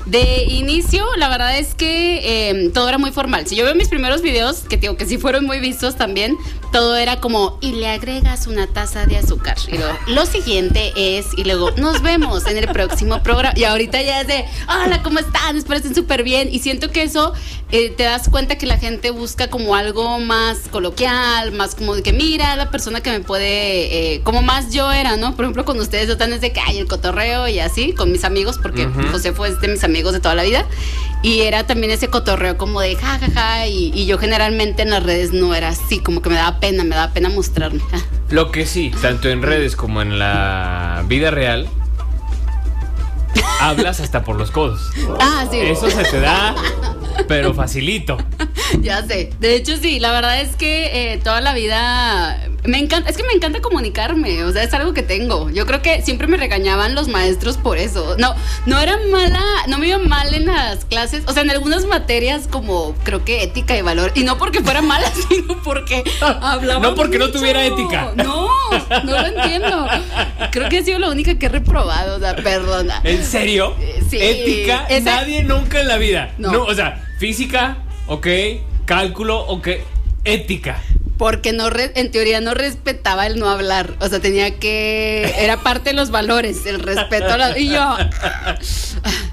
De 0.06 0.44
inicio, 0.44 1.04
la 1.18 1.30
verdad 1.30 1.58
es 1.58 1.74
que 1.74 2.50
eh, 2.52 2.70
todo 2.74 2.88
era 2.88 3.00
muy 3.00 3.12
formal. 3.12 3.48
Si 3.48 3.56
yo 3.56 3.66
veo 3.66 3.74
mis 3.74 3.88
primeros 3.88 4.22
videos, 4.22 4.60
que 4.70 4.78
digo 4.78 4.98
que 4.98 5.08
sí 5.08 5.18
fueron 5.18 5.46
muy 5.46 5.60
vistos 5.60 5.96
también, 5.96 6.38
todo 6.72 6.96
era 6.96 7.20
como, 7.20 7.58
y 7.60 7.72
le 7.72 7.88
agregas 7.88 8.46
una 8.46 8.68
taza 8.68 9.08
de 9.08 9.18
azúcar. 9.18 9.58
Y 9.68 9.78
luego, 9.78 9.98
lo 10.08 10.26
siguiente 10.28 10.94
es, 10.96 11.28
y 11.36 11.44
luego, 11.44 11.72
nos 11.72 12.04
vemos 12.04 12.46
en 12.46 12.58
el 12.58 12.68
próximo 12.68 13.24
programa. 13.24 13.58
Y 13.58 13.64
ahorita 13.64 14.00
ya 14.04 14.22
es 14.22 14.28
de, 14.28 14.46
hola, 14.68 15.02
¿cómo 15.02 15.18
están? 15.18 15.56
Les 15.56 15.64
parecen 15.64 15.96
súper 15.96 16.22
bien. 16.22 16.50
Y 16.52 16.60
siento 16.60 16.92
que 16.92 17.02
eso 17.02 17.34
eh, 17.72 17.90
te 17.90 18.04
das 18.04 18.30
cuenta 18.30 18.60
que 18.60 18.68
la 18.68 18.78
gente 18.78 19.10
busca 19.10 19.50
como 19.50 19.76
algo 19.76 20.20
más 20.20 20.68
coloquial, 20.70 21.52
más 21.54 21.74
como 21.74 21.96
de 21.96 22.04
que 22.04 22.14
mira 22.14 22.56
la 22.56 22.70
persona 22.70 23.02
que 23.02 23.10
me 23.10 23.22
puede, 23.22 24.14
eh, 24.14 24.22
como 24.24 24.44
más 24.44 24.72
yo 24.72 24.92
era, 24.92 25.18
¿no? 25.18 25.36
Por 25.36 25.46
ejemplo, 25.46 25.66
con 25.66 25.80
ustedes 25.80 26.08
yo 26.08 26.18
tan 26.18 26.32
es 26.32 26.42
de 26.42 26.52
que 26.52 26.60
hay 26.60 26.78
el 26.78 26.88
cotorreo 26.88 27.48
y 27.48 27.58
así, 27.60 27.94
con 27.94 28.12
mis 28.12 28.24
amigos, 28.24 28.60
porque. 28.62 28.86
José 29.12 29.32
fue 29.34 29.54
de 29.56 29.68
mis 29.68 29.84
amigos 29.84 29.95
amigos 29.96 30.12
de 30.12 30.20
toda 30.20 30.36
la 30.36 30.44
vida. 30.44 30.66
Y 31.22 31.42
era 31.42 31.66
también 31.66 31.92
ese 31.92 32.10
cotorreo 32.10 32.58
como 32.58 32.82
de 32.82 32.96
ja, 32.98 33.18
ja, 33.18 33.32
ja. 33.34 33.68
Y, 33.68 33.92
y 33.96 34.06
yo 34.06 34.18
generalmente 34.18 34.82
en 34.82 34.90
las 34.90 35.02
redes 35.02 35.32
no 35.32 35.56
era 35.56 35.70
así, 35.70 36.00
como 36.00 36.22
que 36.22 36.30
me 36.30 36.36
daba 36.36 36.60
pena, 36.60 36.84
me 36.84 36.96
daba 36.96 37.14
pena 37.14 37.30
mostrarme. 37.30 37.82
Lo 38.30 38.52
que 38.52 38.66
sí, 38.66 38.92
tanto 39.02 39.30
en 39.30 39.42
redes 39.42 39.78
como 39.78 40.02
en 40.02 40.20
la 40.20 41.04
vida 41.08 41.32
real, 41.32 41.70
hablas 43.62 44.02
hasta 44.02 44.24
por 44.24 44.36
los 44.36 44.52
codos. 44.52 44.92
Ah, 45.20 45.46
sí. 45.50 45.60
Eso 45.60 45.90
se 45.90 46.04
te 46.04 46.20
da, 46.20 46.54
pero 47.28 47.54
facilito. 47.54 48.18
Ya 48.82 49.06
sé. 49.06 49.32
De 49.40 49.56
hecho, 49.56 49.78
sí, 49.78 50.00
la 50.00 50.12
verdad 50.12 50.42
es 50.42 50.56
que 50.56 51.14
eh, 51.14 51.20
toda 51.24 51.42
la 51.42 51.54
vida 51.54 52.40
me 52.64 52.80
encanta, 52.80 53.10
es 53.10 53.18
que 53.18 53.24
me 53.24 53.34
encanta 53.34 53.62
comunicarme, 53.62 54.44
o 54.44 54.52
sea, 54.52 54.64
es 54.64 54.74
algo 54.74 54.94
que 54.94 55.04
tengo. 55.04 55.50
Yo 55.52 55.66
creo 55.66 55.82
que 55.82 56.02
siempre 56.02 56.28
me 56.28 56.38
regañaban 56.38 56.96
los 56.96 57.08
maestros 57.08 57.58
por 57.58 57.78
eso. 57.78 58.16
No, 58.18 58.34
no 58.66 58.80
era 58.80 58.98
mala, 59.12 59.42
no 59.68 59.78
me 59.78 59.88
iba 59.88 59.98
mal 60.00 60.34
en 60.34 60.48
las 60.48 60.86
clases, 60.86 61.24
o 61.28 61.32
sea, 61.32 61.44
en 61.44 61.52
algunas 61.52 61.86
materias 61.86 62.48
como 62.50 62.96
creo 63.04 63.24
que 63.24 63.44
ética 63.44 63.78
y 63.78 63.82
valor, 63.82 64.12
y 64.16 64.24
no 64.24 64.38
porque 64.38 64.62
fuera 64.62 64.82
mala, 64.82 65.08
sino 65.30 65.62
porque 65.64 66.04
hablaba 66.42 66.80
No 66.80 66.96
porque 66.96 67.20
no 67.20 67.30
tuviera 67.30 67.64
ética. 67.66 68.14
No, 68.16 68.50
no 69.04 69.12
lo 69.22 69.26
entiendo. 69.28 69.88
Creo 70.52 70.70
que 70.70 70.80
he 70.80 70.84
sido 70.84 71.00
la 71.00 71.10
única 71.10 71.38
que 71.38 71.46
he 71.46 71.50
reprobado, 71.50 72.18
o 72.18 72.20
sea, 72.20 72.36
perdona. 72.36 73.00
¿En 73.04 73.24
serio? 73.24 73.76
Eh, 73.80 74.04
sí. 74.10 74.18
Ética, 74.20 74.86
Esa- 74.90 75.18
nadie 75.18 75.44
nunca 75.44 75.82
en 75.82 75.88
la 75.88 75.98
vida. 75.98 76.34
No. 76.38 76.52
No. 76.52 76.64
o 76.64 76.74
sea, 76.74 77.04
física, 77.20 77.78
ok, 78.08 78.28
cálculo, 78.86 79.40
ok, 79.40 79.68
ética. 80.24 80.82
Porque 81.18 81.54
no 81.54 81.70
re- 81.70 81.94
en 81.96 82.12
teoría 82.12 82.42
no 82.42 82.54
respetaba 82.54 83.26
el 83.26 83.40
no 83.40 83.50
hablar. 83.50 83.94
O 84.02 84.10
sea, 84.10 84.20
tenía 84.20 84.60
que. 84.60 85.34
Era 85.40 85.62
parte 85.64 85.92
de 85.92 85.96
los 85.96 86.12
valores, 86.12 86.66
el 86.66 86.80
respeto 86.82 87.28
a 87.32 87.38
la. 87.38 87.58
Y 87.58 87.70
yo. 87.70 87.96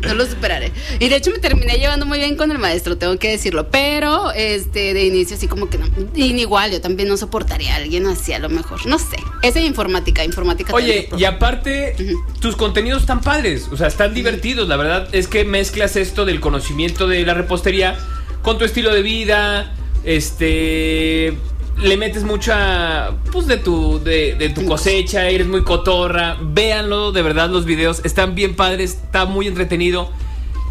No 0.03 0.15
lo 0.15 0.27
superaré. 0.27 0.73
Y 0.99 1.09
de 1.09 1.17
hecho 1.17 1.31
me 1.31 1.39
terminé 1.39 1.75
llevando 1.79 2.05
muy 2.07 2.19
bien 2.19 2.37
con 2.37 2.51
el 2.51 2.59
maestro, 2.59 2.99
tengo 2.99 3.17
que 3.19 3.31
decirlo. 3.31 3.71
Pero 3.71 4.33
este, 4.33 4.95
de 4.95 5.05
inicio, 5.05 5.37
así 5.37 5.47
como 5.47 5.71
que 5.71 5.79
no. 5.79 5.87
Y 6.15 6.25
igual, 6.41 6.73
yo 6.73 6.81
también 6.81 7.09
no 7.09 7.17
soportaría 7.17 7.75
a 7.75 7.77
alguien 7.77 8.07
así, 8.09 8.33
a 8.33 8.41
lo 8.41 8.49
mejor. 8.49 8.85
No 8.87 8.99
sé. 8.99 9.17
Esa 9.43 9.61
es 9.61 9.65
informática, 9.65 10.25
informática. 10.25 10.75
Oye, 10.75 11.09
y 11.17 11.25
aparte, 11.25 11.95
tus 12.41 12.57
contenidos 12.57 13.03
están 13.03 13.21
padres, 13.21 13.69
o 13.71 13.77
sea, 13.77 13.87
están 13.87 14.13
divertidos. 14.13 14.69
La 14.69 14.77
verdad 14.77 15.09
es 15.13 15.29
que 15.29 15.45
mezclas 15.45 15.95
esto 15.95 16.25
del 16.25 16.41
conocimiento 16.41 17.07
de 17.07 17.25
la 17.25 17.35
repostería 17.35 17.97
con 18.43 18.59
tu 18.59 18.65
estilo 18.65 18.93
de 18.93 19.03
vida. 19.03 19.75
Este. 20.05 21.37
Le 21.79 21.97
metes 21.97 22.25
mucha. 22.25 23.13
Pues 23.33 23.47
de 23.47 23.57
tu, 23.57 24.03
de, 24.03 24.35
de 24.35 24.51
tu 24.51 24.67
cosecha, 24.67 25.29
eres 25.29 25.47
muy 25.47 25.63
cotorra. 25.63 26.37
Véanlo, 26.41 27.13
de 27.13 27.23
verdad, 27.23 27.49
los 27.49 27.65
videos 27.65 28.03
están 28.05 28.35
bien 28.35 28.55
padres, 28.55 28.99
está 29.05 29.25
muy 29.25 29.47
entretenido. 29.47 30.11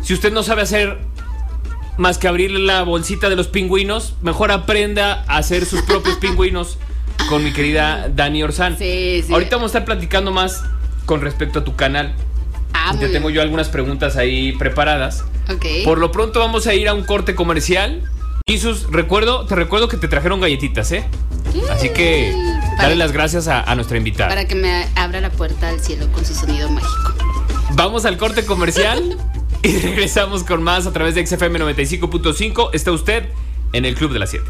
Si 0.04 0.14
usted 0.14 0.32
no 0.32 0.44
sabe 0.44 0.62
hacer 0.62 1.00
más 1.98 2.18
que 2.18 2.28
abrirle 2.28 2.60
la 2.60 2.84
bolsita 2.84 3.30
de 3.30 3.36
los 3.36 3.48
pingüinos, 3.48 4.16
mejor 4.22 4.52
aprenda 4.52 5.24
a 5.28 5.38
hacer 5.38 5.66
sus 5.66 5.82
propios 5.84 6.18
pingüinos 6.22 6.78
con 7.30 7.44
mi 7.44 7.52
querida 7.54 8.10
Dani 8.10 8.44
Orzán. 8.44 8.78
Sí, 8.78 9.24
sí. 9.26 9.34
Ahorita 9.34 9.58
vamos 9.58 9.76
a 9.76 9.80
estar 9.80 9.86
platicando 9.86 10.32
más 10.32 10.64
con 11.06 11.22
respecto 11.22 11.60
a 11.60 11.64
tu 11.64 11.76
canal. 11.76 12.14
Ah, 12.74 12.94
Te 13.00 13.08
tengo 13.10 13.28
bien. 13.28 13.36
yo 13.38 13.42
algunas 13.42 13.70
preguntas 13.70 14.18
ahí 14.18 14.54
preparadas. 14.54 15.24
Ok. 15.50 15.66
Por 15.86 15.98
lo 15.98 16.12
pronto 16.12 16.40
vamos 16.40 16.68
a 16.68 16.74
ir 16.74 16.88
a 16.88 16.94
un 16.94 17.04
corte 17.04 17.36
comercial. 17.36 18.04
Jesús, 18.48 18.88
recuerdo, 18.90 19.46
te 19.46 19.56
recuerdo 19.56 19.88
que 19.88 19.98
te 19.98 20.08
trajeron 20.08 20.42
galletitas, 20.42 20.92
¿eh? 20.92 21.06
Así 21.72 21.90
que 21.90 22.34
dale 22.78 22.96
las 22.96 23.12
gracias 23.12 23.48
a, 23.48 23.62
a 23.62 23.76
nuestra 23.76 23.98
invitada. 23.98 24.30
Para 24.30 24.46
que 24.46 24.56
me 24.56 24.88
abra 24.96 25.22
la 25.22 25.30
puerta 25.30 25.70
al 25.70 25.80
cielo 25.80 26.08
con 26.12 26.26
su 26.26 26.34
sonido 26.34 26.70
mágico. 26.70 27.14
Vamos 27.74 28.06
al 28.06 28.18
corte 28.18 28.46
comercial 28.46 29.18
y 29.64 29.78
regresamos 29.80 30.44
con 30.44 30.64
más 30.64 30.88
a 30.88 30.92
través 30.94 31.16
de 31.16 31.26
XFM 31.26 31.60
95.5. 31.60 32.70
Está 32.74 32.92
usted 32.92 33.30
en 33.74 33.86
el 33.86 33.96
Club 33.96 34.12
de 34.14 34.20
las 34.20 34.32
7. 34.32 34.46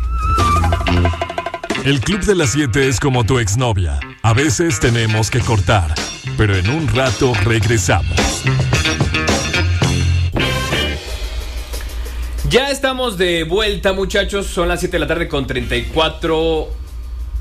El 1.85 1.99
Club 2.01 2.21
de 2.21 2.35
las 2.35 2.51
7 2.51 2.87
es 2.87 2.99
como 2.99 3.23
tu 3.25 3.39
exnovia. 3.39 3.99
A 4.23 4.33
veces 4.33 4.79
tenemos 4.79 5.31
que 5.31 5.39
cortar, 5.39 5.93
pero 6.37 6.55
en 6.55 6.69
un 6.69 6.87
rato 6.87 7.33
regresamos. 7.43 8.15
Ya 12.49 12.69
estamos 12.69 13.17
de 13.17 13.43
vuelta, 13.43 13.93
muchachos. 13.93 14.45
Son 14.47 14.67
las 14.67 14.79
7 14.81 14.93
de 14.95 14.99
la 14.99 15.07
tarde 15.07 15.27
con 15.27 15.47
34 15.47 16.69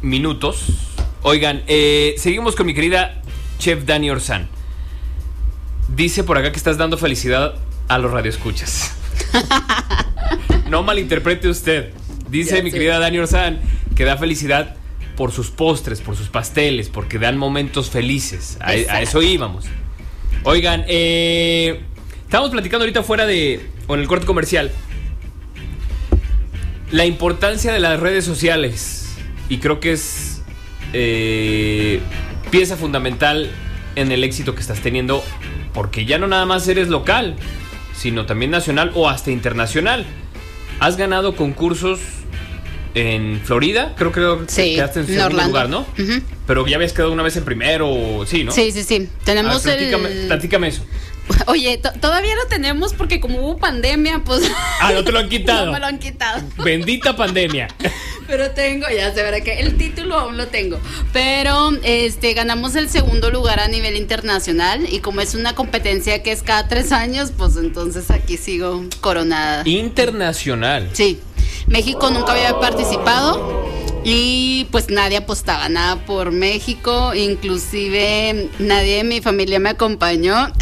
minutos. 0.02 0.64
Oigan, 1.22 1.62
eh, 1.66 2.14
seguimos 2.18 2.54
con 2.54 2.66
mi 2.66 2.74
querida 2.74 3.20
chef 3.58 3.84
Dani 3.84 4.10
Orzán. 4.10 4.48
Dice 5.88 6.22
por 6.22 6.38
acá 6.38 6.52
que 6.52 6.58
estás 6.58 6.78
dando 6.78 6.96
felicidad 6.96 7.54
a 7.88 7.98
los 7.98 8.10
radioescuchas. 8.12 8.92
no 10.70 10.82
malinterprete 10.82 11.48
usted. 11.48 11.92
Dice 12.28 12.58
Ya 12.58 12.62
mi 12.62 12.70
sé. 12.70 12.76
querida 12.76 12.98
Dani 13.00 13.18
Orzán 13.18 13.60
que 13.96 14.04
da 14.04 14.16
felicidad 14.16 14.76
por 15.16 15.32
sus 15.32 15.50
postres, 15.50 16.00
por 16.00 16.16
sus 16.16 16.28
pasteles, 16.28 16.88
porque 16.88 17.18
dan 17.18 17.36
momentos 17.36 17.90
felices. 17.90 18.58
A, 18.60 18.74
eso 18.74 19.22
íbamos. 19.22 19.66
Oigan, 20.44 20.84
eh, 20.88 21.80
estábamos 22.24 22.50
platicando 22.50 22.84
ahorita 22.84 23.02
fuera 23.02 23.26
de. 23.26 23.60
o 23.86 23.94
en 23.94 24.00
el 24.00 24.08
corte 24.08 24.26
comercial. 24.26 24.70
La 26.90 27.06
importancia 27.06 27.72
de 27.72 27.80
las 27.80 28.00
redes 28.00 28.24
sociales. 28.24 29.16
Y 29.48 29.58
creo 29.58 29.80
que 29.80 29.92
es. 29.92 30.42
eh, 30.92 32.00
pieza 32.50 32.76
fundamental 32.76 33.50
en 33.96 34.12
el 34.12 34.24
éxito 34.24 34.54
que 34.54 34.60
estás 34.60 34.80
teniendo. 34.80 35.22
Porque 35.72 36.04
ya 36.04 36.18
no 36.18 36.26
nada 36.26 36.46
más 36.46 36.66
eres 36.66 36.88
local, 36.88 37.36
sino 37.94 38.26
también 38.26 38.50
nacional 38.50 38.90
o 38.94 39.08
hasta 39.08 39.30
internacional. 39.30 40.04
Has 40.80 40.96
ganado 40.96 41.36
concursos 41.36 42.00
en 42.94 43.40
Florida, 43.44 43.94
creo 43.96 44.12
que 44.12 44.20
Sí, 44.52 44.74
quedaste 44.74 45.00
en 45.00 45.06
segundo 45.06 45.26
Orlando. 45.26 45.48
lugar, 45.48 45.68
¿no? 45.68 45.86
Pero 46.46 46.66
ya 46.66 46.76
habías 46.76 46.92
quedado 46.92 47.12
una 47.12 47.22
vez 47.22 47.36
en 47.36 47.44
primero, 47.44 48.24
sí, 48.26 48.44
¿no? 48.44 48.52
Sí, 48.52 48.72
sí, 48.72 48.82
sí. 48.82 49.08
Tenemos 49.24 49.62
ver, 49.64 49.76
platícame, 49.78 50.08
el. 50.22 50.26
platícame 50.26 50.68
eso. 50.68 50.82
Oye, 51.46 51.78
to- 51.78 51.92
todavía 52.00 52.34
lo 52.34 52.46
tenemos 52.48 52.92
porque 52.92 53.20
como 53.20 53.38
hubo 53.40 53.56
pandemia, 53.58 54.22
pues. 54.24 54.50
Ah, 54.80 54.90
no 54.92 55.04
te 55.04 55.12
lo 55.12 55.20
han 55.20 55.28
quitado. 55.28 55.66
no 55.66 55.72
me 55.72 55.78
lo 55.80 55.86
han 55.86 55.98
quitado. 55.98 56.42
Bendita 56.64 57.14
pandemia. 57.14 57.68
Pero 58.26 58.50
tengo, 58.52 58.86
ya 58.88 59.12
se 59.12 59.22
verá 59.24 59.40
que 59.40 59.58
el 59.60 59.76
título 59.76 60.16
aún 60.18 60.36
lo 60.36 60.46
tengo. 60.48 60.78
Pero 61.12 61.72
este 61.82 62.32
ganamos 62.34 62.76
el 62.76 62.88
segundo 62.88 63.30
lugar 63.30 63.58
a 63.60 63.66
nivel 63.68 63.96
internacional. 63.96 64.86
Y 64.92 65.00
como 65.00 65.20
es 65.20 65.34
una 65.34 65.54
competencia 65.54 66.22
que 66.22 66.30
es 66.32 66.42
cada 66.44 66.66
tres 66.68 66.92
años, 66.92 67.32
pues 67.36 67.56
entonces 67.56 68.10
aquí 68.10 68.36
sigo 68.36 68.84
coronada. 69.00 69.62
Internacional. 69.68 70.90
Sí. 70.92 71.20
México 71.66 72.10
nunca 72.10 72.32
había 72.32 72.58
participado. 72.58 73.60
Y 74.02 74.66
pues 74.70 74.88
nadie 74.88 75.18
apostaba 75.18 75.68
nada 75.68 75.96
por 76.06 76.32
México, 76.32 77.14
inclusive 77.14 78.48
nadie 78.58 78.96
de 78.96 79.04
mi 79.04 79.20
familia 79.20 79.58
me 79.58 79.70
acompañó. 79.70 80.50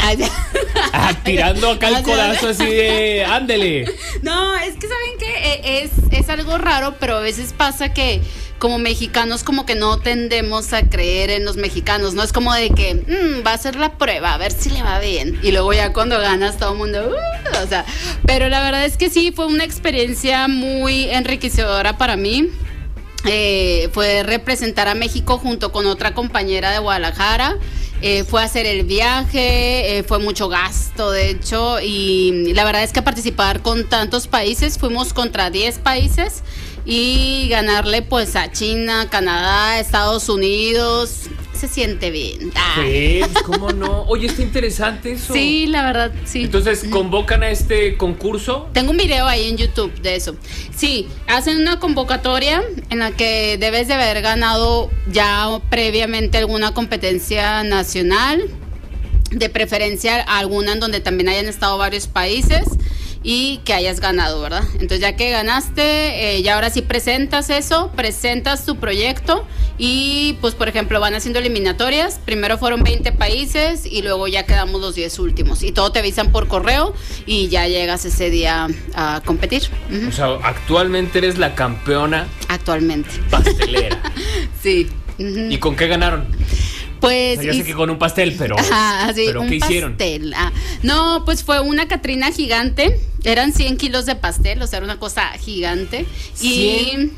Ah, 0.93 1.13
tirando 1.25 1.71
acá 1.71 1.89
el 1.89 2.03
codazo 2.03 2.49
así 2.49 2.65
de. 2.65 3.25
Ándele. 3.25 3.85
No, 4.23 4.55
es 4.57 4.75
que 4.77 4.87
saben 4.89 5.19
que 5.19 5.83
es, 5.83 5.91
es 6.11 6.29
algo 6.29 6.57
raro, 6.57 6.95
pero 6.99 7.17
a 7.17 7.21
veces 7.21 7.53
pasa 7.53 7.93
que 7.93 8.21
como 8.59 8.79
mexicanos 8.79 9.45
como 9.45 9.65
que 9.67 9.75
no 9.75 9.99
tendemos 9.99 10.73
a 10.73 10.83
creer 10.89 11.31
en 11.31 11.45
los 11.45 11.57
mexicanos, 11.57 12.15
¿no? 12.15 12.23
Es 12.23 12.33
como 12.33 12.53
de 12.55 12.71
que 12.71 12.95
"Mm, 12.95 13.47
va 13.47 13.53
a 13.53 13.59
ser 13.59 13.77
la 13.77 13.97
prueba, 13.99 14.35
a 14.35 14.39
ver 14.39 14.53
si 14.53 14.71
le 14.71 14.83
va 14.83 14.99
bien. 14.99 15.39
Y 15.43 15.53
luego 15.53 15.73
ya 15.73 15.93
cuando 15.93 16.19
ganas 16.19 16.57
todo 16.59 16.73
el 16.73 16.79
mundo, 16.79 17.11
"Uh", 17.11 17.65
o 17.65 17.67
sea, 17.69 17.85
pero 18.27 18.49
la 18.49 18.61
verdad 18.63 18.85
es 18.85 18.97
que 18.97 19.11
sí, 19.11 19.33
fue 19.35 19.47
una 19.47 19.65
experiencia 19.65 20.49
muy 20.49 21.05
enriquecedora 21.11 21.99
para 21.99 22.17
mí. 22.17 22.49
Eh, 23.27 23.89
fue 23.93 24.23
representar 24.23 24.89
a 24.89 24.95
México 24.95 25.39
junto 25.39 25.73
con 25.73 25.87
otra 25.87 26.15
compañera 26.15 26.71
de 26.71 26.79
Guadalajara. 26.79 27.57
Eh, 28.01 28.23
fue 28.23 28.45
hacer 28.45 28.65
el 28.65 28.85
viaje, 28.85 29.99
eh, 29.99 30.03
fue 30.05 30.21
mucho 30.21 30.49
gasto, 30.49 31.11
de 31.11 31.31
hecho, 31.31 31.81
y 31.81 32.53
la 32.55 32.65
verdad 32.65 32.85
es 32.85 32.93
que 32.93 33.03
participar 33.03 33.61
con 33.61 33.89
tantos 33.89 34.29
países, 34.29 34.79
fuimos 34.79 35.13
contra 35.13 35.51
10 35.51 35.79
países 35.79 36.45
y 36.91 37.49
ganarle 37.51 38.01
pues 38.01 38.35
a 38.35 38.51
China, 38.51 39.09
Canadá, 39.11 39.79
Estados 39.79 40.31
Unidos, 40.31 41.25
se 41.53 41.69
siente 41.69 42.11
bien. 42.11 42.51
Ah. 42.55 42.77
Sí, 42.77 43.21
pues, 43.31 43.45
¿cómo 43.45 43.73
no? 43.73 44.05
Oye, 44.05 44.27
está 44.29 44.41
interesante 44.41 45.13
eso. 45.13 45.35
Sí, 45.35 45.67
la 45.67 45.83
verdad, 45.85 46.13
sí. 46.25 46.45
Entonces, 46.45 46.85
convocan 46.91 47.43
a 47.43 47.51
este 47.51 47.99
concurso. 47.99 48.71
Tengo 48.73 48.93
un 48.93 48.97
video 48.97 49.27
ahí 49.27 49.51
en 49.51 49.59
YouTube 49.59 49.93
de 50.01 50.17
eso. 50.17 50.35
Sí, 50.75 51.07
hacen 51.27 51.59
una 51.59 51.79
convocatoria 51.79 52.63
en 52.89 53.01
la 53.01 53.11
que 53.11 53.59
debes 53.59 53.87
de 53.89 53.93
haber 53.93 54.23
ganado 54.23 54.91
ya 55.13 55.61
previamente 55.69 56.39
alguna 56.39 56.73
competencia 56.73 57.65
nacional, 57.65 58.49
de 59.31 59.49
preferencia 59.49 60.21
alguna 60.23 60.73
en 60.73 60.81
donde 60.81 61.01
también 61.01 61.29
hayan 61.29 61.47
estado 61.47 61.79
varios 61.79 62.07
países. 62.07 62.65
y 63.25 63.59
que 63.65 63.75
hayas 63.75 63.99
ganado, 63.99 64.41
¿verdad? 64.41 64.63
Entonces 64.75 65.01
ya 65.01 65.17
que 65.17 65.29
ganaste, 65.31 66.37
eh, 66.37 66.43
ya 66.43 66.55
ahora 66.55 66.71
sí 66.71 66.83
presentas 66.83 67.51
eso, 67.51 67.91
presentas 67.97 68.65
tu 68.65 68.77
proyecto 68.77 69.45
y 69.77 70.39
pues 70.41 70.55
por 70.55 70.69
ejemplo 70.69 71.01
van 71.01 71.15
haciendo 71.17 71.41
eliminatorias, 71.41 72.21
primero 72.25 72.59
fueron 72.59 72.85
20 72.85 73.11
países 73.11 73.85
y 73.87 74.03
luego 74.03 74.29
ya 74.29 74.45
quedamos 74.47 74.81
los 74.81 74.95
10 74.95 75.19
últimos 75.19 75.65
y 75.65 75.73
todo 75.73 75.91
te 75.91 75.99
avisan 75.99 76.31
por 76.31 76.47
correo 76.47 76.95
y 77.27 77.49
ya 77.49 77.67
llegas 77.67 78.05
ese 78.05 78.31
día 78.31 78.69
a 78.95 79.21
competir. 79.25 79.65
O 80.09 80.13
sea, 80.13 80.39
actualmente 80.45 81.19
eres 81.19 81.39
la 81.39 81.57
campeona 81.57 82.29
Actualmente. 82.47 83.11
pastelera. 83.31 84.01
Sí. 84.63 84.89
¿Y 85.19 85.59
con 85.59 85.75
qué 85.75 85.89
ganaron? 85.89 86.25
Pues 87.01 87.39
O 87.39 87.43
sea, 87.43 87.53
ya 87.53 87.59
sé 87.59 87.65
que 87.65 87.75
con 87.75 87.91
un 87.91 87.99
pastel, 87.99 88.35
pero, 88.39 88.59
Ajá, 88.59 89.13
sí, 89.15 89.23
pero 89.27 89.43
un 89.43 89.49
¿qué 89.49 89.57
hicieron? 89.57 89.93
pastel. 89.93 90.35
Ah, 90.37 90.53
no, 90.83 91.23
pues 91.25 91.45
fue 91.45 91.61
una 91.61 91.87
Catrina 91.89 92.33
gigante. 92.33 92.99
Eran 93.25 93.53
100 93.53 93.77
kilos 93.77 94.07
de 94.07 94.15
pastel, 94.15 94.63
o 94.63 94.67
sea, 94.67 94.79
era 94.79 94.85
una 94.85 94.99
cosa 94.99 95.29
gigante. 95.39 96.07
Y 96.41 97.11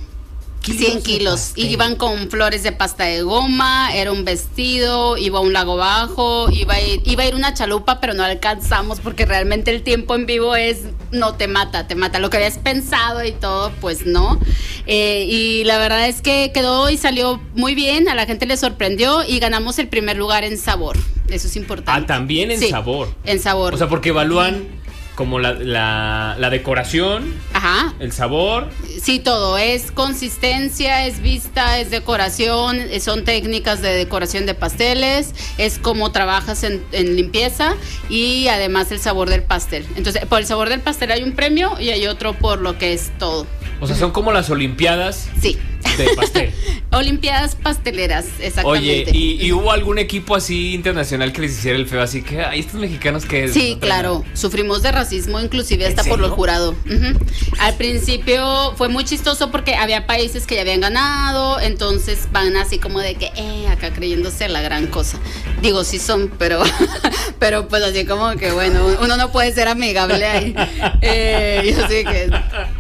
100 0.62 1.02
kilos. 1.02 1.52
Y 1.56 1.66
iban 1.66 1.96
con 1.96 2.30
flores 2.30 2.62
de 2.62 2.72
pasta 2.72 3.04
de 3.04 3.22
goma, 3.22 3.94
era 3.94 4.12
un 4.12 4.24
vestido, 4.24 5.16
iba 5.16 5.40
un 5.40 5.52
lago 5.52 5.76
bajo, 5.76 6.50
iba 6.50 6.74
a 6.74 6.80
ir, 6.80 7.02
iba 7.04 7.22
a 7.22 7.26
ir 7.26 7.34
una 7.34 7.54
chalupa, 7.54 8.00
pero 8.00 8.14
no 8.14 8.22
alcanzamos 8.24 9.00
porque 9.00 9.24
realmente 9.26 9.70
el 9.70 9.82
tiempo 9.82 10.14
en 10.14 10.26
vivo 10.26 10.56
es, 10.56 10.82
no 11.10 11.34
te 11.34 11.48
mata, 11.48 11.86
te 11.86 11.94
mata. 11.94 12.18
Lo 12.18 12.30
que 12.30 12.36
habías 12.36 12.58
pensado 12.58 13.24
y 13.24 13.32
todo, 13.32 13.72
pues 13.80 14.06
no. 14.06 14.38
Eh, 14.86 15.24
y 15.28 15.64
la 15.64 15.78
verdad 15.78 16.08
es 16.08 16.20
que 16.22 16.50
quedó 16.52 16.90
y 16.90 16.96
salió 16.96 17.40
muy 17.54 17.74
bien, 17.74 18.08
a 18.08 18.14
la 18.14 18.26
gente 18.26 18.46
le 18.46 18.56
sorprendió 18.56 19.22
y 19.24 19.38
ganamos 19.38 19.78
el 19.78 19.88
primer 19.88 20.16
lugar 20.16 20.44
en 20.44 20.58
sabor. 20.58 20.96
Eso 21.28 21.46
es 21.46 21.56
importante. 21.56 22.02
Ah, 22.02 22.06
también 22.06 22.50
en 22.50 22.58
Sí, 22.58 22.70
sabor. 22.70 23.14
En 23.24 23.38
sabor. 23.40 23.74
O 23.74 23.78
sea, 23.78 23.88
porque 23.88 24.08
evalúan 24.08 24.79
como 25.20 25.38
la, 25.38 25.52
la, 25.52 26.34
la 26.38 26.48
decoración, 26.48 27.34
Ajá. 27.52 27.92
el 28.00 28.10
sabor. 28.10 28.70
Sí, 29.02 29.18
todo. 29.18 29.58
Es 29.58 29.92
consistencia, 29.92 31.04
es 31.04 31.20
vista, 31.20 31.78
es 31.78 31.90
decoración, 31.90 32.80
eh, 32.80 33.00
son 33.00 33.26
técnicas 33.26 33.82
de 33.82 33.90
decoración 33.90 34.46
de 34.46 34.54
pasteles, 34.54 35.34
es 35.58 35.78
cómo 35.78 36.10
trabajas 36.10 36.62
en, 36.62 36.82
en 36.92 37.16
limpieza 37.16 37.74
y 38.08 38.48
además 38.48 38.90
el 38.92 38.98
sabor 38.98 39.28
del 39.28 39.42
pastel. 39.42 39.86
Entonces, 39.94 40.24
por 40.24 40.38
el 40.38 40.46
sabor 40.46 40.70
del 40.70 40.80
pastel 40.80 41.12
hay 41.12 41.22
un 41.22 41.32
premio 41.32 41.78
y 41.78 41.90
hay 41.90 42.06
otro 42.06 42.32
por 42.32 42.62
lo 42.62 42.78
que 42.78 42.94
es 42.94 43.10
todo. 43.18 43.46
O 43.82 43.86
sea, 43.86 43.96
son 43.96 44.12
como 44.12 44.32
las 44.32 44.48
olimpiadas 44.48 45.28
Sí. 45.38 45.58
De 46.02 46.14
pastel. 46.14 46.52
Olimpiadas 46.92 47.54
pasteleras, 47.54 48.24
Oye, 48.38 48.46
exactamente. 48.46 49.10
¿y, 49.16 49.40
y 49.46 49.52
hubo 49.52 49.70
algún 49.70 49.98
equipo 50.00 50.34
así 50.34 50.74
internacional 50.74 51.32
que 51.32 51.42
les 51.42 51.52
hiciera 51.52 51.78
el 51.78 51.86
feo? 51.86 52.02
Así 52.02 52.22
que, 52.22 52.42
ay, 52.42 52.60
estos 52.60 52.80
mexicanos 52.80 53.24
que... 53.26 53.46
Sí, 53.48 53.78
claro, 53.80 54.24
sufrimos 54.34 54.82
de 54.82 54.90
racismo, 54.90 55.38
inclusive 55.38 55.84
¿En 55.84 55.90
hasta 55.90 56.02
por 56.02 56.18
lo 56.18 56.24
serio? 56.26 56.36
jurado. 56.36 56.70
Ujú. 56.72 57.18
Al 57.60 57.74
principio 57.76 58.74
fue 58.76 58.88
muy 58.88 59.04
chistoso 59.04 59.52
porque 59.52 59.76
había 59.76 60.06
países 60.06 60.46
que 60.46 60.56
ya 60.56 60.62
habían 60.62 60.80
ganado, 60.80 61.60
entonces 61.60 62.26
van 62.32 62.56
así 62.56 62.78
como 62.78 62.98
de 62.98 63.14
que, 63.14 63.30
eh, 63.36 63.68
acá 63.68 63.90
creyéndose 63.92 64.48
la 64.48 64.60
gran 64.60 64.88
cosa. 64.88 65.18
Digo, 65.62 65.84
sí 65.84 66.00
son, 66.00 66.28
pero, 66.38 66.60
pero 67.38 67.68
pues 67.68 67.84
así 67.84 68.04
como 68.04 68.32
que, 68.32 68.50
bueno, 68.50 68.84
uno 69.00 69.16
no 69.16 69.30
puede 69.30 69.52
ser 69.52 69.68
amigable 69.68 70.24
ahí. 70.26 70.54
Eh, 71.02 71.74
yo 71.76 71.86
sé 71.88 72.04
que, 72.04 72.30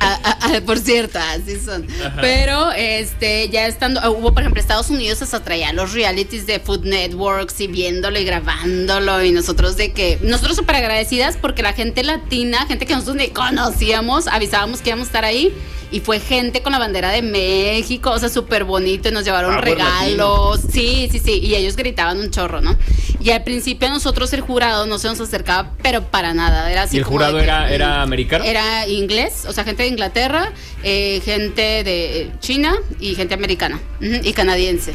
a- 0.00 0.14
a- 0.22 0.56
a- 0.56 0.60
por 0.62 0.78
cierto, 0.78 1.18
así 1.18 1.58
son. 1.58 1.86
Pero, 2.20 2.72
este, 3.10 3.48
ya 3.48 3.66
estando, 3.66 4.00
hubo, 4.12 4.32
por 4.32 4.42
ejemplo, 4.42 4.60
Estados 4.60 4.88
Unidos 4.88 5.20
hasta 5.20 5.42
traía 5.42 5.72
los 5.72 5.92
realities 5.92 6.46
de 6.46 6.58
Food 6.58 6.84
Networks 6.84 7.60
y 7.60 7.66
viéndolo 7.66 8.18
y 8.18 8.24
grabándolo 8.24 9.22
y 9.22 9.32
nosotros 9.32 9.76
de 9.76 9.92
que, 9.92 10.18
nosotros 10.22 10.56
súper 10.56 10.76
agradecidas 10.76 11.36
porque 11.36 11.62
la 11.62 11.72
gente 11.72 12.02
latina, 12.02 12.66
gente 12.66 12.86
que 12.86 12.94
nosotros 12.94 13.16
ni 13.16 13.28
conocíamos, 13.28 14.26
avisábamos 14.26 14.80
que 14.80 14.90
íbamos 14.90 15.06
a 15.06 15.08
estar 15.08 15.24
ahí 15.24 15.52
y 15.92 16.00
fue 16.00 16.20
gente 16.20 16.62
con 16.62 16.72
la 16.72 16.78
bandera 16.78 17.10
de 17.10 17.22
México, 17.22 18.10
o 18.10 18.18
sea, 18.18 18.28
súper 18.28 18.64
bonito 18.64 19.08
y 19.08 19.12
nos 19.12 19.24
llevaron 19.24 19.54
Ah, 19.54 19.60
regalos. 19.60 20.60
Sí, 20.72 21.08
sí, 21.10 21.18
sí, 21.18 21.40
y 21.42 21.54
ellos 21.54 21.76
gritaban 21.76 22.18
un 22.18 22.30
chorro, 22.30 22.60
¿no? 22.60 22.76
Y 23.20 23.30
al 23.30 23.42
principio 23.44 23.88
a 23.88 23.90
nosotros 23.90 24.32
el 24.32 24.40
jurado 24.40 24.86
no 24.86 24.98
se 24.98 25.08
nos 25.08 25.20
acercaba, 25.20 25.72
pero 25.82 26.02
para 26.04 26.32
nada, 26.34 26.70
era 26.70 26.82
así 26.82 26.96
¿Y 26.96 26.98
el 27.00 27.04
como 27.04 27.16
jurado 27.18 27.38
que, 27.38 27.44
era, 27.44 27.66
mm, 27.66 27.72
era 27.72 28.02
americano? 28.02 28.44
era 28.44 28.86
inglés, 28.88 29.44
o 29.48 29.52
sea, 29.52 29.64
gente 29.64 29.82
de 29.82 29.88
Inglaterra, 29.88 30.52
eh, 30.82 31.20
gente 31.24 31.82
de 31.84 32.30
China 32.40 32.74
y 32.98 33.14
gente 33.14 33.34
americana 33.34 33.80
y 34.00 34.32
canadiense. 34.32 34.94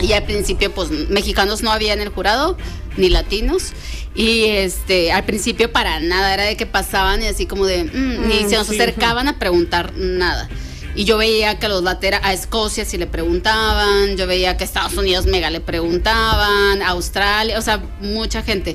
Y 0.00 0.12
al 0.12 0.22
principio, 0.24 0.72
pues, 0.72 0.90
mexicanos 0.90 1.62
no 1.62 1.72
había 1.72 1.92
en 1.92 2.00
el 2.00 2.08
jurado, 2.08 2.56
ni 2.96 3.08
latinos. 3.08 3.72
Y 4.18 4.46
este, 4.46 5.12
al 5.12 5.24
principio 5.24 5.70
para 5.70 6.00
nada, 6.00 6.34
era 6.34 6.42
de 6.42 6.56
que 6.56 6.66
pasaban 6.66 7.22
y 7.22 7.26
así 7.26 7.46
como 7.46 7.66
de, 7.66 7.84
mm, 7.84 8.26
ni 8.26 8.42
Mm, 8.42 8.50
se 8.50 8.56
nos 8.56 8.66
sí. 8.66 8.74
acercaban 8.74 9.28
a 9.28 9.38
preguntar 9.38 9.92
nada. 9.94 10.48
Y 10.96 11.04
yo 11.04 11.18
veía 11.18 11.60
que 11.60 11.66
a 11.66 11.68
los 11.68 11.84
lateras, 11.84 12.20
a 12.24 12.32
Escocia 12.32 12.84
sí 12.84 12.98
le 12.98 13.06
preguntaban, 13.06 14.16
yo 14.16 14.26
veía 14.26 14.56
que 14.56 14.64
a 14.64 14.66
Estados 14.66 14.94
Unidos 14.94 15.26
mega 15.26 15.50
le 15.50 15.60
preguntaban, 15.60 16.82
a 16.82 16.88
Australia, 16.88 17.56
o 17.60 17.62
sea, 17.62 17.80
mucha 18.00 18.42
gente. 18.42 18.74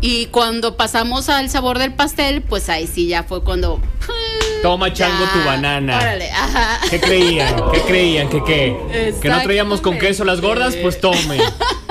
Y 0.00 0.26
cuando 0.26 0.76
pasamos 0.76 1.28
al 1.30 1.50
sabor 1.50 1.80
del 1.80 1.92
pastel, 1.92 2.42
pues 2.42 2.68
ahí 2.68 2.86
sí 2.86 3.08
ya 3.08 3.24
fue 3.24 3.42
cuando... 3.42 3.80
Toma 4.62 4.92
chango 4.92 5.24
ya, 5.24 5.32
tu 5.32 5.38
banana. 5.44 5.98
Órale, 5.98 6.30
ajá. 6.30 6.78
¿Qué 6.88 7.00
creían? 7.00 7.56
¿Qué 7.72 7.80
creían? 7.80 8.28
¿Que 8.28 8.44
qué? 8.44 9.14
¿Que 9.20 9.28
no 9.28 9.42
traíamos 9.42 9.80
con 9.80 9.98
queso 9.98 10.24
las 10.24 10.40
gordas? 10.40 10.76
Pues 10.76 11.00
tomen. 11.00 11.40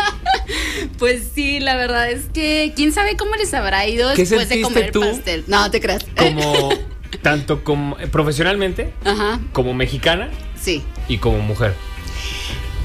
Pues 0.97 1.23
sí, 1.33 1.59
la 1.59 1.75
verdad 1.75 2.09
es 2.09 2.25
que 2.33 2.73
quién 2.75 2.91
sabe 2.93 3.17
cómo 3.17 3.35
les 3.35 3.53
habrá 3.53 3.87
ido 3.87 4.13
¿Qué 4.13 4.23
después 4.23 4.49
de 4.49 4.61
comer 4.61 4.91
tú? 4.91 5.01
pastel. 5.01 5.43
No, 5.47 5.69
te 5.69 5.81
creas. 5.81 6.05
Como, 6.17 6.69
tanto 7.21 7.63
como 7.63 7.99
eh, 7.99 8.07
profesionalmente, 8.07 8.93
Ajá, 9.03 9.39
como 9.51 9.73
mexicana 9.73 10.29
sí. 10.59 10.83
y 11.07 11.17
como 11.17 11.39
mujer. 11.39 11.73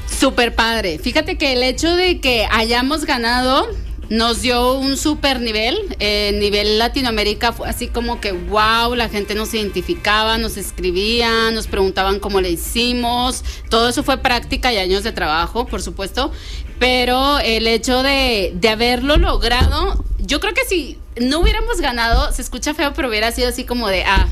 Súper 0.07 0.53
padre. 0.53 0.99
Fíjate 0.99 1.37
que 1.37 1.53
el 1.53 1.63
hecho 1.63 1.95
de 1.95 2.19
que 2.19 2.45
hayamos 2.51 3.05
ganado 3.05 3.67
nos 4.11 4.41
dio 4.41 4.73
un 4.73 4.97
super 4.97 5.39
nivel. 5.39 5.77
Eh, 5.99 6.37
nivel 6.37 6.77
Latinoamérica 6.77 7.53
fue 7.53 7.69
así 7.69 7.87
como 7.87 8.19
que, 8.19 8.33
wow, 8.33 8.93
la 8.93 9.07
gente 9.07 9.35
nos 9.35 9.53
identificaba, 9.53 10.37
nos 10.37 10.57
escribía, 10.57 11.49
nos 11.51 11.67
preguntaban 11.67 12.19
cómo 12.19 12.41
le 12.41 12.51
hicimos. 12.51 13.43
Todo 13.69 13.87
eso 13.87 14.03
fue 14.03 14.17
práctica 14.17 14.73
y 14.73 14.77
años 14.77 15.03
de 15.03 15.13
trabajo, 15.13 15.65
por 15.65 15.81
supuesto. 15.81 16.31
Pero 16.81 17.37
el 17.37 17.67
hecho 17.67 18.01
de, 18.01 18.53
de 18.55 18.69
haberlo 18.69 19.17
logrado, 19.17 20.03
yo 20.17 20.39
creo 20.39 20.55
que 20.55 20.65
si 20.65 20.97
no 21.15 21.39
hubiéramos 21.39 21.79
ganado, 21.79 22.31
se 22.31 22.41
escucha 22.41 22.73
feo, 22.73 22.93
pero 22.95 23.07
hubiera 23.07 23.31
sido 23.31 23.49
así 23.49 23.65
como 23.65 23.87
de, 23.87 24.03
ah, 24.03 24.27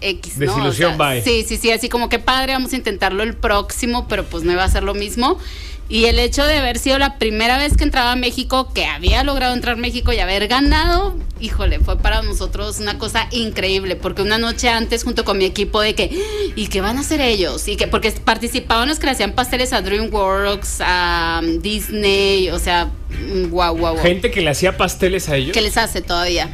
X, 0.00 0.38
¿no? 0.38 0.46
Desilusión, 0.46 0.96
bye. 0.96 1.20
Sí, 1.20 1.44
sí, 1.46 1.56
sí, 1.56 1.72
así 1.72 1.88
como 1.88 2.08
que 2.08 2.20
padre, 2.20 2.52
vamos 2.52 2.72
a 2.74 2.76
intentarlo 2.76 3.24
el 3.24 3.34
próximo, 3.34 4.06
pero 4.06 4.24
pues 4.24 4.44
no 4.44 4.52
iba 4.52 4.62
a 4.62 4.68
ser 4.68 4.84
lo 4.84 4.94
mismo. 4.94 5.36
Y 5.90 6.04
el 6.04 6.20
hecho 6.20 6.46
de 6.46 6.56
haber 6.56 6.78
sido 6.78 6.98
la 6.98 7.18
primera 7.18 7.58
vez 7.58 7.76
que 7.76 7.82
entraba 7.82 8.12
a 8.12 8.16
México, 8.16 8.72
que 8.72 8.86
había 8.86 9.24
logrado 9.24 9.54
entrar 9.54 9.74
a 9.74 9.76
México 9.76 10.12
y 10.12 10.20
haber 10.20 10.46
ganado, 10.46 11.16
híjole, 11.40 11.80
fue 11.80 11.98
para 11.98 12.22
nosotros 12.22 12.78
una 12.78 12.96
cosa 12.96 13.26
increíble, 13.32 13.96
porque 13.96 14.22
una 14.22 14.38
noche 14.38 14.68
antes 14.68 15.02
junto 15.02 15.24
con 15.24 15.36
mi 15.36 15.46
equipo 15.46 15.80
de 15.80 15.96
que, 15.96 16.16
¿y 16.54 16.68
qué 16.68 16.80
van 16.80 16.96
a 16.96 17.00
hacer 17.00 17.20
ellos? 17.20 17.66
Y 17.66 17.74
que, 17.74 17.88
porque 17.88 18.12
participaban 18.12 18.88
los 18.88 19.00
que 19.00 19.06
le 19.06 19.12
hacían 19.12 19.32
pasteles 19.32 19.72
a 19.72 19.82
DreamWorks, 19.82 20.76
a 20.80 21.40
Disney, 21.60 22.50
o 22.50 22.60
sea, 22.60 22.92
guau, 23.48 23.76
guau, 23.76 23.94
guau. 23.94 24.04
Gente 24.04 24.30
que 24.30 24.42
le 24.42 24.50
hacía 24.50 24.76
pasteles 24.76 25.28
a 25.28 25.34
ellos. 25.34 25.52
¿Qué 25.52 25.60
les 25.60 25.76
hace 25.76 26.02
todavía? 26.02 26.48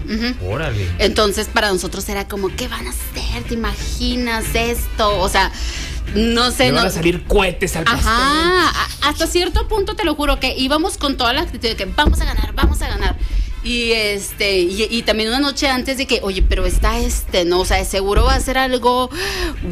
Órale. 0.49 0.89
Entonces 0.99 1.49
para 1.53 1.69
nosotros 1.69 2.09
era 2.09 2.27
como, 2.27 2.49
¿qué 2.57 2.69
van 2.69 2.87
a 2.87 2.91
hacer? 2.91 3.43
¿Te 3.47 3.53
imaginas 3.53 4.47
esto? 4.55 5.21
O 5.21 5.29
sea, 5.29 5.53
no 6.15 6.51
sé. 6.51 6.67
Le 6.67 6.73
van 6.73 6.83
no, 6.83 6.89
a 6.89 6.91
salir 6.91 7.25
cohetes 7.25 7.77
al 7.77 7.85
pastel. 7.85 8.07
Ajá, 8.07 8.87
hasta 9.03 9.27
cierto 9.27 9.69
punto 9.69 9.95
te 9.95 10.05
lo 10.05 10.15
juro 10.15 10.41
que 10.41 10.55
íbamos 10.57 10.99
con 10.99 11.17
toda 11.17 11.33
la 11.33 11.43
actitud 11.43 11.69
de 11.69 11.77
que 11.77 11.85
vamos 11.85 12.21
a 12.21 12.25
ganar, 12.25 12.55
vamos 12.55 12.81
a 12.83 12.89
ganar. 12.89 13.17
Y 13.65 13.91
este, 13.93 14.61
y, 14.61 14.87
y 14.89 15.03
también 15.03 15.29
una 15.29 15.41
noche 15.41 15.69
antes 15.69 15.99
de 15.99 16.07
que, 16.07 16.21
oye, 16.23 16.43
pero 16.43 16.65
está 16.67 17.01
este, 17.01 17.45
¿no? 17.45 17.61
O 17.61 17.65
sea, 17.65 17.85
seguro 17.85 18.25
va 18.25 18.35
a 18.35 18.41
ser 18.41 18.59
algo 18.59 19.11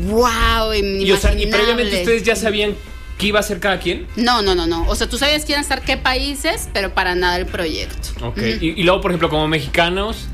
wow, 0.08 0.72
Y, 0.74 1.10
o 1.12 1.16
sea, 1.16 1.32
y 1.38 1.46
previamente 1.46 1.98
ustedes 2.00 2.24
ya 2.24 2.34
sabían 2.34 2.74
qué 3.18 3.28
iba 3.28 3.38
a 3.38 3.40
hacer 3.40 3.60
cada 3.60 3.78
quien. 3.78 4.08
No, 4.16 4.42
no, 4.42 4.56
no, 4.56 4.66
no. 4.66 4.84
O 4.88 4.96
sea, 4.96 5.08
tú 5.08 5.16
sabías 5.16 5.44
quién 5.44 5.54
iban 5.54 5.60
a 5.60 5.62
estar 5.62 5.82
qué 5.82 5.96
países, 5.96 6.68
pero 6.72 6.92
para 6.92 7.14
nada 7.14 7.36
el 7.36 7.46
proyecto. 7.46 8.08
Ok. 8.26 8.38
y, 8.60 8.80
y 8.80 8.82
luego, 8.82 9.00
por 9.00 9.12
ejemplo, 9.12 9.28
como 9.30 9.46
mexicanos, 9.46 10.26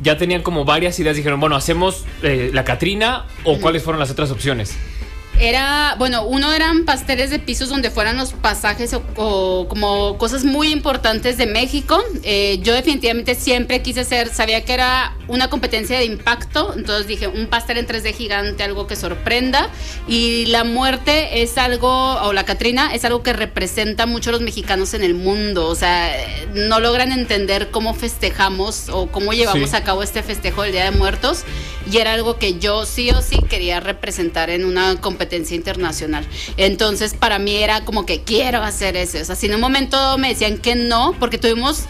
ya 0.00 0.16
tenían 0.16 0.42
como 0.42 0.64
varias 0.64 0.98
ideas. 0.98 1.14
Dijeron, 1.14 1.40
bueno, 1.40 1.56
hacemos 1.56 2.04
eh, 2.22 2.50
la 2.54 2.64
Catrina 2.64 3.26
o 3.44 3.58
cuáles 3.58 3.82
fueron 3.82 4.00
las 4.00 4.10
otras 4.10 4.30
opciones. 4.30 4.74
Era, 5.40 5.94
bueno, 5.98 6.24
uno 6.24 6.52
eran 6.52 6.84
pasteles 6.84 7.30
de 7.30 7.38
pisos 7.38 7.68
donde 7.68 7.90
fueran 7.90 8.16
los 8.16 8.32
pasajes 8.32 8.92
o, 8.92 9.02
o 9.16 9.68
como 9.68 10.18
cosas 10.18 10.44
muy 10.44 10.72
importantes 10.72 11.36
de 11.36 11.46
México. 11.46 12.02
Eh, 12.24 12.58
yo 12.62 12.74
definitivamente 12.74 13.36
siempre 13.36 13.80
quise 13.80 14.00
hacer, 14.00 14.34
sabía 14.34 14.64
que 14.64 14.72
era 14.74 15.14
una 15.28 15.48
competencia 15.48 15.96
de 15.98 16.06
impacto, 16.06 16.74
entonces 16.76 17.06
dije, 17.06 17.28
un 17.28 17.46
pastel 17.46 17.78
en 17.78 17.86
3D 17.86 18.14
gigante, 18.14 18.64
algo 18.64 18.88
que 18.88 18.96
sorprenda. 18.96 19.70
Y 20.08 20.46
la 20.46 20.64
muerte 20.64 21.42
es 21.42 21.56
algo, 21.56 22.16
o 22.22 22.32
la 22.32 22.44
Catrina, 22.44 22.92
es 22.92 23.04
algo 23.04 23.22
que 23.22 23.32
representa 23.32 24.06
mucho 24.06 24.30
a 24.30 24.32
los 24.32 24.40
mexicanos 24.40 24.92
en 24.94 25.04
el 25.04 25.14
mundo. 25.14 25.66
O 25.68 25.74
sea, 25.76 26.10
no 26.54 26.80
logran 26.80 27.12
entender 27.12 27.70
cómo 27.70 27.94
festejamos 27.94 28.88
o 28.88 29.06
cómo 29.06 29.32
llevamos 29.32 29.70
Sí. 29.70 29.76
a 29.76 29.84
cabo 29.84 30.02
este 30.02 30.22
festejo 30.24 30.62
del 30.62 30.72
Día 30.72 30.84
de 30.84 30.90
Muertos. 30.90 31.44
Y 31.90 31.98
era 31.98 32.12
algo 32.14 32.38
que 32.38 32.58
yo 32.58 32.84
sí 32.86 33.10
o 33.10 33.22
sí 33.22 33.38
quería 33.48 33.80
representar 33.80 34.50
en 34.50 34.64
una 34.64 34.96
competencia 35.00 35.27
internacional. 35.36 36.26
Entonces, 36.56 37.14
para 37.14 37.38
mí 37.38 37.56
era 37.56 37.84
como 37.84 38.06
que 38.06 38.22
quiero 38.22 38.62
hacer 38.62 38.96
eso. 38.96 39.18
O 39.20 39.24
sea, 39.24 39.36
si 39.36 39.46
en 39.46 39.54
un 39.54 39.60
momento 39.60 40.18
me 40.18 40.28
decían 40.28 40.58
que 40.58 40.74
no, 40.74 41.14
porque 41.18 41.38
tuvimos, 41.38 41.84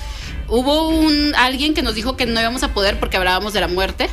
hubo 0.48 0.88
un 0.88 1.35
alguien 1.37 1.74
que 1.74 1.83
nos 1.83 1.94
dijo 1.94 2.16
que 2.16 2.27
no 2.27 2.40
íbamos 2.40 2.62
a 2.62 2.74
poder 2.74 2.98
porque 2.98 3.16
hablábamos 3.16 3.53
de 3.53 3.61
la 3.61 3.68
muerte. 3.68 4.09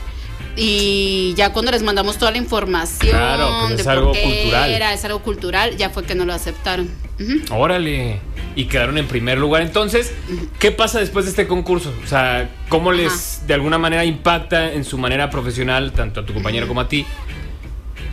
Y 0.58 1.34
ya 1.36 1.52
cuando 1.52 1.72
les 1.72 1.84
mandamos 1.84 2.18
toda 2.18 2.32
la 2.32 2.38
información 2.38 3.12
Claro, 3.12 3.50
pues 3.68 3.80
es 3.80 3.86
de 3.86 3.92
algo 3.92 4.08
por 4.08 4.16
qué 4.16 4.24
cultural. 4.24 4.72
era, 4.72 4.94
es 4.94 5.04
algo 5.04 5.20
cultural, 5.20 5.76
ya 5.76 5.90
fue 5.90 6.06
que 6.06 6.16
no 6.16 6.24
lo 6.26 6.34
aceptaron. 6.34 6.90
Ujú. 7.20 7.54
Órale. 7.54 8.22
Y 8.56 8.66
quedaron 8.66 8.98
en 8.98 9.06
primer 9.06 9.38
lugar. 9.38 9.64
Entonces, 9.64 10.14
¿qué 10.60 10.72
pasa 10.72 11.00
después 11.00 11.26
de 11.26 11.32
este 11.32 11.46
concurso? 11.46 11.94
O 12.06 12.08
sea, 12.08 12.50
¿cómo 12.70 12.94
les 12.94 13.46
de 13.46 13.54
alguna 13.54 13.78
manera 13.78 14.06
impacta 14.06 14.72
en 14.72 14.86
su 14.86 14.98
manera 14.98 15.30
profesional, 15.30 15.92
tanto 15.92 16.22
a 16.22 16.26
tu 16.26 16.34
compañero 16.34 16.66
como 16.66 16.80
a 16.80 16.88
ti? 16.88 17.06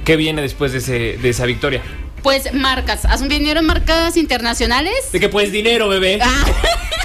¿Qué 0.05 0.17
viene 0.17 0.43
después 0.43 0.73
de, 0.73 0.79
ese, 0.79 1.19
de 1.19 1.29
esa 1.29 1.47
victoria? 1.47 1.83
Pues 2.23 2.53
marcas, 2.55 3.05
¿has 3.05 3.27
vinieron 3.27 3.67
marcas 3.67 4.17
internacionales? 4.17 4.95
De 5.13 5.21
que 5.21 5.29
pues 5.29 5.53
dinero, 5.53 5.89
bebé. 5.89 6.19
Ah. 6.23 6.45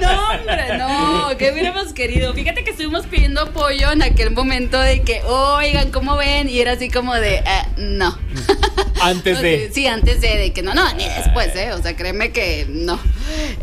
No, 0.00 0.28
hombre, 0.30 0.78
no, 0.78 1.36
¿qué 1.38 1.50
hubiéramos 1.52 1.92
querido? 1.92 2.32
Fíjate 2.34 2.64
que 2.64 2.70
estuvimos 2.70 3.06
pidiendo 3.06 3.40
apoyo 3.42 3.92
en 3.92 4.02
aquel 4.02 4.30
momento 4.30 4.78
de 4.80 5.02
que, 5.02 5.22
oigan, 5.24 5.90
¿cómo 5.90 6.16
ven? 6.16 6.48
Y 6.48 6.60
era 6.60 6.72
así 6.72 6.90
como 6.90 7.14
de, 7.14 7.36
eh, 7.36 7.44
no. 7.76 8.16
Antes 9.00 9.40
de. 9.40 9.70
Sí, 9.72 9.86
antes 9.86 10.20
de, 10.20 10.36
de 10.36 10.52
que 10.52 10.62
no, 10.62 10.74
no, 10.74 10.92
ni 10.94 11.04
después, 11.04 11.56
¿eh? 11.56 11.72
O 11.72 11.80
sea, 11.80 11.96
créeme 11.96 12.32
que 12.32 12.66
no. 12.68 13.00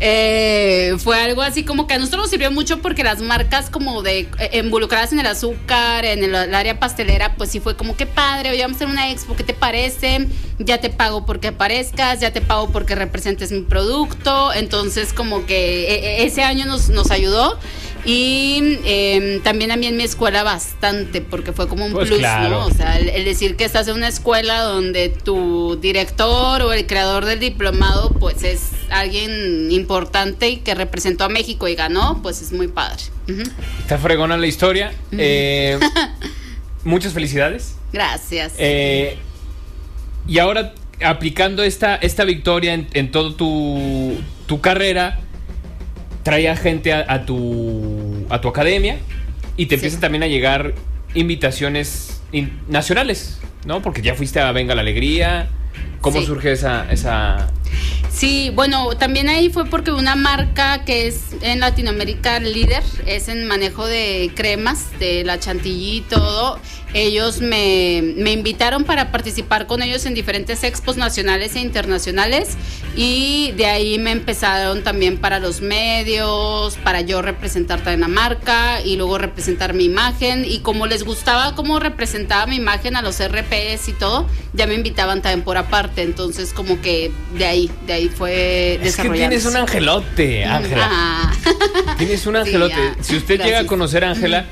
Eh, 0.00 0.96
fue 0.98 1.20
algo 1.20 1.42
así 1.42 1.64
como 1.64 1.86
que 1.86 1.94
a 1.94 1.98
nosotros 1.98 2.22
nos 2.22 2.30
sirvió 2.30 2.50
mucho 2.50 2.82
porque 2.82 3.04
las 3.04 3.20
marcas 3.20 3.70
como 3.70 4.02
de 4.02 4.28
eh, 4.38 4.58
involucradas 4.58 5.12
en 5.12 5.20
el 5.20 5.26
azúcar, 5.26 6.04
en 6.04 6.24
el, 6.24 6.34
el 6.34 6.54
área 6.54 6.80
pastelera, 6.80 7.36
pues 7.36 7.50
sí 7.50 7.60
fue 7.60 7.76
como 7.76 7.96
que 7.96 8.06
padre, 8.06 8.50
hoy 8.50 8.60
vamos 8.60 8.74
a 8.74 8.78
hacer 8.78 8.88
una 8.88 9.10
expo, 9.10 9.36
¿qué 9.36 9.44
te 9.44 9.54
parece? 9.54 10.26
Ya 10.58 10.78
te 10.78 10.90
pago 10.90 11.24
porque 11.24 11.48
aparezcas, 11.48 12.18
ya 12.18 12.32
te 12.32 12.40
pago 12.40 12.70
porque 12.70 12.96
representes 12.96 13.52
mi 13.52 13.60
producto. 13.60 14.52
Entonces, 14.52 15.12
como 15.12 15.46
que 15.46 15.77
eh, 15.84 16.20
eh, 16.20 16.24
ese 16.24 16.42
año 16.42 16.66
nos, 16.66 16.88
nos 16.90 17.10
ayudó. 17.10 17.58
Y 18.04 18.78
eh, 18.84 19.40
también 19.42 19.70
a 19.70 19.76
mí 19.76 19.86
en 19.86 19.96
mi 19.96 20.04
escuela 20.04 20.42
bastante, 20.42 21.20
porque 21.20 21.52
fue 21.52 21.68
como 21.68 21.84
un 21.84 21.92
Pues 21.92 22.08
plus, 22.08 22.20
claro. 22.20 22.48
¿no? 22.48 22.66
O 22.66 22.70
sea, 22.70 22.96
el, 22.98 23.08
el 23.10 23.24
decir 23.24 23.56
que 23.56 23.64
estás 23.64 23.88
en 23.88 23.96
una 23.96 24.08
escuela 24.08 24.62
donde 24.62 25.08
tu 25.10 25.76
director 25.76 26.62
o 26.62 26.72
el 26.72 26.86
creador 26.86 27.24
del 27.26 27.40
diplomado, 27.40 28.10
pues 28.18 28.44
es 28.44 28.70
alguien 28.88 29.70
importante 29.70 30.48
y 30.48 30.56
que 30.58 30.74
representó 30.74 31.24
a 31.24 31.28
México 31.28 31.68
y 31.68 31.74
ganó, 31.74 32.20
pues 32.22 32.40
es 32.40 32.52
muy 32.52 32.68
padre. 32.68 33.02
Ujú. 33.28 33.42
Está 33.80 33.98
fregona 33.98 34.36
la 34.36 34.46
historia. 34.46 34.92
Eh, 35.12 35.78
muchas 36.84 37.12
felicidades. 37.12 37.74
Gracias. 37.92 38.54
Eh, 38.58 39.18
y 40.26 40.38
ahora, 40.38 40.72
aplicando 41.02 41.62
esta, 41.62 41.96
esta 41.96 42.24
victoria 42.24 42.74
en, 42.74 42.86
en 42.94 43.10
todo 43.10 43.34
tu, 43.34 44.16
tu 44.46 44.60
carrera, 44.60 45.20
trae 46.28 46.46
a 46.50 46.56
gente 46.56 46.92
a, 46.92 47.06
a 47.08 47.24
tu, 47.24 48.26
a 48.28 48.38
tu 48.42 48.48
academia 48.48 48.98
y 49.56 49.64
te 49.64 49.70
Sí. 49.70 49.74
empiezan 49.76 50.00
también 50.02 50.22
a 50.24 50.26
llegar 50.26 50.74
invitaciones 51.14 52.20
in- 52.32 52.52
nacionales, 52.68 53.40
¿no? 53.64 53.80
Porque 53.80 54.02
ya 54.02 54.14
fuiste 54.14 54.38
a 54.38 54.52
Venga 54.52 54.74
la 54.74 54.82
Alegría. 54.82 55.48
¿Cómo 56.00 56.20
Sí. 56.20 56.26
surge 56.26 56.52
esa, 56.52 56.90
esa... 56.90 57.48
Sí, 58.10 58.50
bueno, 58.54 58.88
también 58.96 59.28
ahí 59.28 59.50
fue 59.50 59.66
porque 59.66 59.92
una 59.92 60.16
marca 60.16 60.84
que 60.84 61.06
es 61.06 61.20
en 61.42 61.60
Latinoamérica 61.60 62.40
líder, 62.40 62.82
es 63.06 63.28
en 63.28 63.46
manejo 63.46 63.86
de 63.86 64.32
cremas, 64.34 64.86
de 64.98 65.22
la 65.24 65.38
chantilly 65.38 65.98
y 65.98 66.00
todo. 66.00 66.58
Ellos 66.94 67.40
me, 67.42 68.14
me 68.16 68.32
invitaron 68.32 68.84
para 68.84 69.12
participar 69.12 69.66
con 69.66 69.82
ellos 69.82 70.06
en 70.06 70.14
diferentes 70.14 70.64
expos 70.64 70.96
nacionales 70.96 71.54
e 71.54 71.60
internacionales 71.60 72.56
y 72.96 73.52
de 73.58 73.66
ahí 73.66 73.98
me 73.98 74.10
empezaron 74.10 74.82
también 74.82 75.18
para 75.18 75.38
los 75.38 75.60
medios, 75.60 76.76
para 76.82 77.02
yo 77.02 77.20
representar 77.20 77.80
también 77.80 78.00
la 78.00 78.08
marca 78.08 78.80
y 78.80 78.96
luego 78.96 79.18
representar 79.18 79.74
mi 79.74 79.84
imagen 79.84 80.46
y 80.46 80.60
como 80.60 80.86
les 80.86 81.04
gustaba 81.04 81.54
cómo 81.54 81.78
representaba 81.78 82.46
mi 82.46 82.56
imagen 82.56 82.96
a 82.96 83.02
los 83.02 83.18
RPs 83.22 83.88
y 83.88 83.92
todo, 83.92 84.26
ya 84.54 84.66
me 84.66 84.74
invitaban 84.74 85.20
también 85.20 85.44
por 85.44 85.58
aparte, 85.58 85.87
entonces 85.96 86.52
como 86.52 86.80
que 86.80 87.10
de 87.36 87.44
ahí, 87.46 87.70
de 87.86 87.92
ahí 87.92 88.08
fue 88.08 88.78
Es 88.82 88.96
que 88.96 89.08
tienes 89.10 89.44
un 89.46 89.56
angelote, 89.56 90.44
Ángela. 90.44 90.88
Ah. 90.90 91.32
Tienes 91.98 92.26
un 92.26 92.34
Sí, 92.34 92.40
angelote. 92.40 92.74
ya. 92.74 92.96
si 93.02 93.16
usted 93.16 93.34
llega 93.34 93.44
a 93.44 93.48
Gracias. 93.48 93.66
conocer 93.68 94.04
a 94.04 94.10
Ángela 94.10 94.46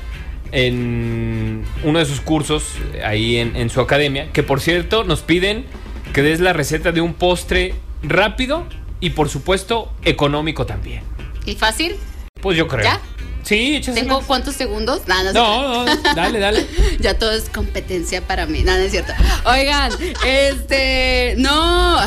en 0.51 1.63
uno 1.83 1.99
de 1.99 2.05
sus 2.05 2.21
cursos, 2.21 2.63
ahí 3.05 3.37
en, 3.37 3.55
en 3.55 3.69
su 3.69 3.79
academia, 3.81 4.31
que 4.33 4.43
por 4.43 4.59
cierto 4.61 5.03
nos 5.03 5.21
piden 5.21 5.65
que 6.13 6.21
des 6.21 6.39
la 6.39 6.53
receta 6.53 6.91
de 6.91 7.01
un 7.01 7.13
postre 7.13 7.73
rápido 8.01 8.65
y 8.99 9.11
por 9.11 9.29
supuesto 9.29 9.91
económico 10.03 10.65
también. 10.65 11.03
¿Y 11.45 11.55
fácil? 11.55 11.95
Pues 12.41 12.57
yo 12.57 12.67
creo. 12.67 12.83
¿Ya? 12.85 12.99
Sí, 13.43 13.77
échasela. 13.77 14.01
¿Tengo 14.07 14.21
cuántos 14.27 14.55
segundos? 14.55 15.07
Nada, 15.07 15.31
No, 15.31 15.85
no, 15.85 15.95
dale, 16.15 16.39
dale. 16.39 16.65
ya 16.99 17.17
todo 17.17 17.31
es 17.31 17.49
competencia 17.49 18.21
para 18.21 18.45
mí. 18.45 18.63
Nada, 18.63 18.79
no 18.79 18.83
es 18.85 18.91
cierto. 18.91 19.13
Oigan, 19.45 19.91
este. 20.25 21.35
No, 21.37 21.99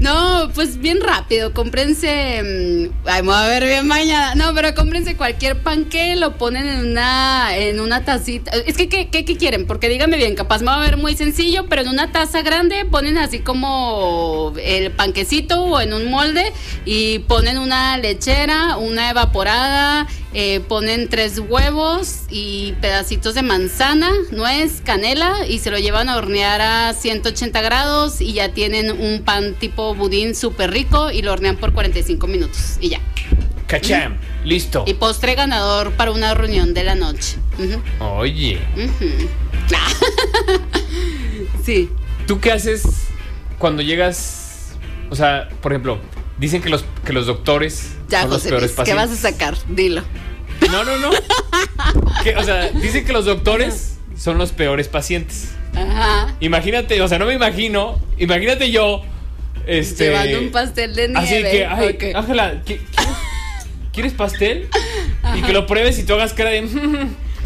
no, 0.00 0.50
pues 0.54 0.78
bien 0.78 1.00
rápido. 1.00 1.52
Cómprense. 1.52 2.42
mm, 2.42 3.08
Ay, 3.08 3.22
me 3.22 3.28
voy 3.28 3.36
a 3.36 3.46
ver 3.46 3.64
bien 3.64 3.86
mañana. 3.86 4.34
No, 4.34 4.54
pero 4.54 4.74
cómprense 4.74 5.16
cualquier 5.16 5.62
panque, 5.62 6.16
lo 6.16 6.36
ponen 6.36 6.66
en 6.68 6.86
una, 6.90 7.56
en 7.56 7.80
una 7.80 8.04
tacita. 8.04 8.50
Es 8.52 8.76
que, 8.76 8.88
¿qué, 8.88 9.08
qué, 9.08 9.24
qué 9.24 9.36
quieren? 9.36 9.66
Porque 9.66 9.88
díganme 9.88 10.16
bien, 10.16 10.34
capaz 10.34 10.60
me 10.60 10.66
va 10.66 10.76
a 10.76 10.80
ver 10.80 10.96
muy 10.96 11.16
sencillo, 11.16 11.66
pero 11.68 11.82
en 11.82 11.88
una 11.88 12.12
taza 12.12 12.42
grande 12.42 12.84
ponen 12.84 13.18
así 13.18 13.40
como 13.40 14.52
el 14.62 14.90
panquecito 14.92 15.62
o 15.64 15.80
en 15.80 15.92
un 15.92 16.10
molde 16.10 16.52
y 16.84 17.20
ponen 17.20 17.58
una 17.58 17.96
lechera, 17.98 18.76
una 18.76 19.10
evaporada. 19.10 20.06
eh, 20.38 20.60
ponen 20.68 21.08
tres 21.08 21.38
huevos 21.38 22.24
y 22.28 22.72
pedacitos 22.82 23.34
de 23.34 23.40
manzana, 23.42 24.05
nuez, 24.30 24.80
canela 24.84 25.46
y 25.46 25.58
se 25.58 25.70
lo 25.70 25.78
llevan 25.78 26.08
a 26.08 26.16
hornear 26.16 26.60
a 26.60 26.94
180 26.94 27.60
grados 27.62 28.20
y 28.20 28.32
ya 28.32 28.50
tienen 28.50 28.90
un 28.90 29.22
pan 29.22 29.54
tipo 29.54 29.94
budín 29.94 30.34
súper 30.34 30.70
rico 30.70 31.10
y 31.10 31.22
lo 31.22 31.32
hornean 31.32 31.56
por 31.56 31.72
45 31.72 32.26
minutos 32.26 32.76
y 32.80 32.90
ya. 32.90 33.00
Cacham. 33.66 34.16
Listo. 34.44 34.84
Y 34.86 34.94
postre 34.94 35.34
ganador 35.34 35.92
para 35.92 36.12
una 36.12 36.34
reunión 36.34 36.72
de 36.72 36.84
la 36.84 36.94
noche. 36.94 37.36
Oye, 38.00 38.60
sí. 41.64 41.90
¿tú 42.26 42.40
qué 42.40 42.52
haces 42.52 42.82
cuando 43.58 43.82
llegas? 43.82 44.74
O 45.10 45.16
sea, 45.16 45.48
por 45.60 45.72
ejemplo, 45.72 45.98
dicen 46.38 46.62
que 46.62 46.68
los, 46.68 46.84
que 47.04 47.12
los 47.12 47.26
doctores 47.26 47.92
Ya, 48.08 48.22
son 48.22 48.30
los 48.30 48.38
José 48.38 48.48
peores 48.50 48.76
Luis, 48.76 48.88
¿qué 48.88 48.94
vas 48.94 49.10
a 49.10 49.16
sacar? 49.16 49.56
Dilo. 49.68 50.02
No, 50.70 50.84
no, 50.84 50.96
no. 50.98 51.10
Que, 52.22 52.34
o 52.36 52.42
sea, 52.42 52.70
dicen 52.70 53.04
que 53.04 53.12
los 53.12 53.26
doctores 53.26 53.95
son 54.16 54.38
los 54.38 54.52
peores 54.52 54.88
pacientes. 54.88 55.50
Ajá. 55.74 56.34
Imagínate, 56.40 57.00
o 57.02 57.08
sea, 57.08 57.18
no 57.18 57.26
me 57.26 57.34
imagino. 57.34 58.00
Imagínate 58.18 58.70
yo. 58.70 59.02
Este. 59.66 60.04
Llevando 60.10 60.38
un 60.40 60.50
pastel 60.50 60.94
de 60.94 61.08
nieve. 61.08 61.20
Así 61.20 61.42
que, 61.42 61.66
ay, 61.66 61.88
Ok. 61.94 62.04
Ángela, 62.16 62.54
¿qui- 62.64 62.78
¿quieres, 62.94 63.16
¿quieres 63.92 64.12
pastel? 64.14 64.68
Y 65.36 65.42
que 65.42 65.52
lo 65.52 65.66
pruebes 65.66 65.98
y 65.98 66.04
tú 66.04 66.14
hagas 66.14 66.32
cara 66.34 66.50
de. 66.50 66.60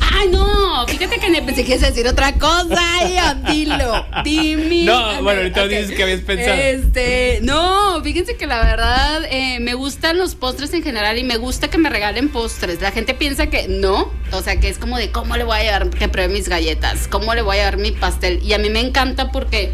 Ay, 0.00 0.28
no, 0.28 0.86
fíjate 0.88 1.18
que 1.18 1.42
pensé 1.42 1.64
que 1.64 1.72
ibas 1.72 1.84
a 1.84 1.86
decir 1.90 2.06
otra 2.06 2.32
cosa. 2.34 2.76
Ay, 2.78 3.16
dilo, 3.50 4.06
dime. 4.24 4.84
No, 4.84 5.22
bueno, 5.22 5.40
ahorita 5.40 5.64
Ok. 5.64 5.68
dices 5.68 5.92
que 5.92 6.02
habías 6.02 6.20
pensado. 6.22 6.56
Este, 6.56 7.38
no, 7.42 8.02
fíjense 8.02 8.36
que 8.36 8.46
la 8.46 8.62
verdad 8.64 9.22
eh, 9.30 9.58
me 9.60 9.74
gustan 9.74 10.18
los 10.18 10.34
postres 10.34 10.72
en 10.74 10.82
general 10.82 11.18
y 11.18 11.24
me 11.24 11.36
gusta 11.36 11.68
que 11.68 11.78
me 11.78 11.90
regalen 11.90 12.28
postres. 12.28 12.80
La 12.80 12.90
gente 12.90 13.14
piensa 13.14 13.48
que 13.48 13.68
no, 13.68 14.10
o 14.32 14.42
sea, 14.42 14.58
que 14.58 14.68
es 14.68 14.78
como 14.78 14.98
de 14.98 15.10
cómo 15.10 15.36
le 15.36 15.44
voy 15.44 15.58
a 15.58 15.62
llevar 15.62 15.90
que 15.90 16.08
pruebe 16.08 16.32
mis 16.32 16.48
galletas, 16.48 17.08
cómo 17.08 17.34
le 17.34 17.42
voy 17.42 17.58
a 17.58 17.64
dar 17.64 17.76
mi 17.76 17.92
pastel. 17.92 18.40
Y 18.42 18.52
a 18.52 18.58
mí 18.58 18.70
me 18.70 18.80
encanta 18.80 19.30
porque 19.30 19.72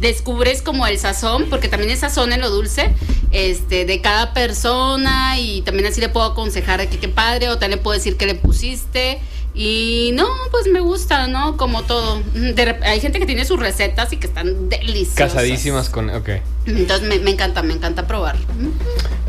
descubres 0.00 0.62
como 0.62 0.86
el 0.86 0.98
sazón, 0.98 1.46
porque 1.48 1.68
también 1.68 1.92
es 1.92 2.00
sazón 2.00 2.32
en 2.32 2.40
lo 2.40 2.50
dulce, 2.50 2.90
este, 3.30 3.84
de 3.84 4.00
cada 4.00 4.32
persona 4.34 5.38
y 5.38 5.62
también 5.62 5.86
así 5.86 6.00
le 6.00 6.08
puedo 6.08 6.26
aconsejar 6.26 6.80
de 6.80 6.88
que 6.88 6.98
qué 6.98 7.08
padre 7.08 7.48
o 7.50 7.52
también 7.58 7.78
le 7.78 7.82
puedo 7.84 7.96
decir 7.96 8.16
que 8.16 8.26
le 8.26 8.34
pusiste 8.34 9.20
Y 9.54 10.12
no, 10.14 10.26
pues 10.50 10.66
me 10.68 10.80
gusta, 10.80 11.26
¿no? 11.26 11.56
Como 11.56 11.82
todo. 11.82 12.22
De 12.34 12.76
hay 12.82 13.00
gente 13.00 13.18
que 13.18 13.26
tiene 13.26 13.44
sus 13.44 13.60
recetas 13.60 14.12
y 14.12 14.16
que 14.16 14.26
están 14.26 14.68
deliciosas. 14.68 15.32
Casadísimas 15.32 15.90
con. 15.90 16.10
Ok. 16.10 16.30
Entonces 16.66 17.06
me, 17.06 17.18
me 17.18 17.32
encanta, 17.32 17.62
me 17.62 17.74
encanta 17.74 18.06
probar. 18.06 18.36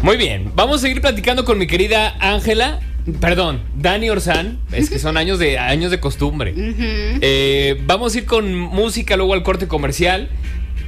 Muy 0.02 0.18
bien. 0.18 0.52
Vamos 0.56 0.78
a 0.78 0.80
seguir 0.82 1.02
platicando 1.02 1.44
con 1.44 1.58
mi 1.58 1.68
querida 1.68 2.16
Ángela. 2.20 2.80
Perdón, 3.20 3.62
Dani 3.76 4.10
Orsán. 4.10 4.60
Es 4.72 4.90
que 4.90 4.98
son 4.98 5.18
años 5.18 5.40
de, 5.40 5.60
años 5.60 5.92
de 5.92 6.00
costumbre. 6.00 6.54
Eh, 6.56 7.82
vamos 7.86 8.16
a 8.16 8.20
ir 8.20 8.26
con 8.26 8.56
música, 8.56 9.18
luego 9.18 9.34
al 9.34 9.44
corte 9.44 9.68
comercial. 9.68 10.30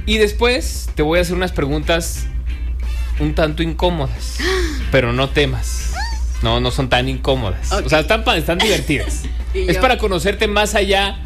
Y 0.06 0.18
después 0.18 0.88
te 0.94 1.02
voy 1.02 1.18
a 1.18 1.22
hacer 1.22 1.34
unas 1.34 1.52
preguntas 1.52 2.26
un 3.20 3.34
tanto 3.34 3.62
incómodas. 3.62 4.38
Pero 4.90 5.12
no 5.12 5.28
temas. 5.28 5.95
No, 6.46 6.60
no 6.60 6.70
son 6.70 6.88
tan 6.88 7.08
incómodas. 7.08 7.72
O 7.72 7.88
sea, 7.88 7.98
están, 8.00 8.22
están 8.36 8.58
divertidas. 8.58 9.22
Es 9.54 9.74
yo- 9.76 9.80
para 9.80 9.98
conocerte 9.98 10.46
más 10.46 10.74
allá 10.76 11.16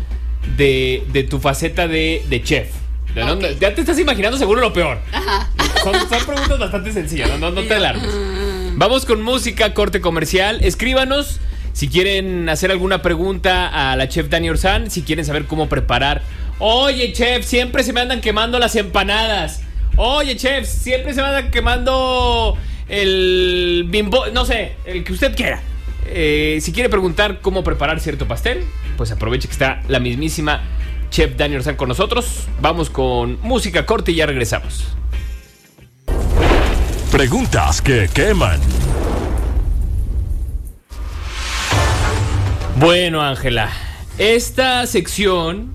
de, 0.57 1.05
de 1.13 1.25
tu 1.25 1.41
faceta 1.41 1.87
de, 1.89 2.25
de 2.31 2.43
chef. 2.43 2.69
¿De 3.15 3.23
Ok. 3.23 3.29
dónde- 3.29 3.57
Ya 3.61 3.75
te 3.75 3.83
estás 3.83 3.99
imaginando 3.99 4.39
seguro 4.39 4.61
lo 4.63 4.73
peor. 4.73 4.99
Son, 5.83 5.93
son 6.09 6.25
preguntas 6.27 6.59
bastante 6.59 6.93
sencillas, 6.93 7.29
no, 7.29 7.37
no, 7.39 7.51
no 7.51 7.63
te 7.67 7.75
alarmes. 7.75 8.09
Vamos 8.77 9.05
con 9.05 9.21
música, 9.23 9.75
corte 9.75 10.01
comercial. 10.01 10.59
Escríbanos 10.63 11.39
si 11.75 11.89
quieren 11.89 12.49
hacer 12.49 12.71
alguna 12.71 13.03
pregunta 13.03 13.91
a 13.91 13.95
la 13.97 14.09
chef 14.09 14.29
Dani 14.31 14.49
Orsán, 14.49 14.91
si 14.91 15.03
quieren 15.03 15.25
saber 15.27 15.45
cómo 15.47 15.69
preparar. 15.69 16.23
Oye, 16.61 17.13
chef, 17.13 17.45
siempre 17.45 17.83
se 17.83 17.93
me 17.93 18.01
andan 18.01 18.21
quemando 18.23 18.59
las 18.59 18.75
empanadas. 18.77 19.61
Oye, 19.97 20.37
chef, 20.37 20.67
siempre 20.67 21.13
se 21.15 21.21
me 21.21 21.29
andan 21.29 21.51
quemando 21.51 22.57
el 22.91 23.87
bimbo, 23.89 24.27
no 24.33 24.45
sé, 24.45 24.73
el 24.85 25.05
que 25.05 25.13
usted 25.13 25.35
quiera. 25.35 25.63
Eh, 26.07 26.59
si 26.61 26.73
quiere 26.73 26.89
preguntar 26.89 27.41
cómo 27.41 27.63
preparar 27.63 28.01
cierto 28.01 28.27
pastel, 28.27 28.65
pues 28.97 29.13
aproveche 29.13 29.47
que 29.47 29.53
está 29.53 29.83
la 29.89 30.01
mismísima 30.01 30.61
chef 31.11 31.37
Dani 31.37 31.57
Orsán 31.57 31.77
con 31.77 31.89
nosotros. 31.89 32.49
Vamos 32.61 32.91
con 32.91 33.39
música 33.43 33.87
corte 33.87 34.11
y 34.11 34.17
ya 34.17 34.27
regresamos. 34.27 34.89
Preguntas 37.13 37.81
que 37.81 38.09
queman. 38.13 38.61
Bueno, 42.77 43.21
Ángela, 43.21 43.71
esta 44.19 44.87
sección 44.87 45.75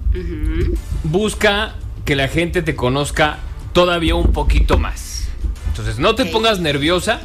busca 1.04 1.76
que 2.04 2.16
la 2.16 2.28
gente 2.28 2.62
te 2.62 2.76
conozca 2.76 3.38
todavía 3.74 4.16
un 4.16 4.34
poquito 4.34 4.78
más. 4.78 5.15
Entonces, 5.76 6.00
no 6.00 6.16
te 6.16 6.26
pongas 6.26 6.62
nerviosa. 6.62 7.20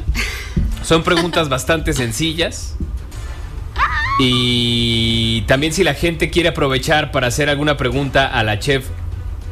Son 0.83 1.03
preguntas 1.03 1.47
bastante 1.49 1.93
sencillas. 1.93 2.75
Y 4.19 5.43
también 5.47 5.71
si 5.71 5.85
la 5.85 5.93
gente 5.93 6.29
quiere 6.29 6.49
aprovechar 6.49 7.13
para 7.13 7.27
hacer 7.27 7.49
alguna 7.49 7.77
pregunta 7.77 8.27
a 8.27 8.43
la 8.43 8.59
chef 8.59 8.83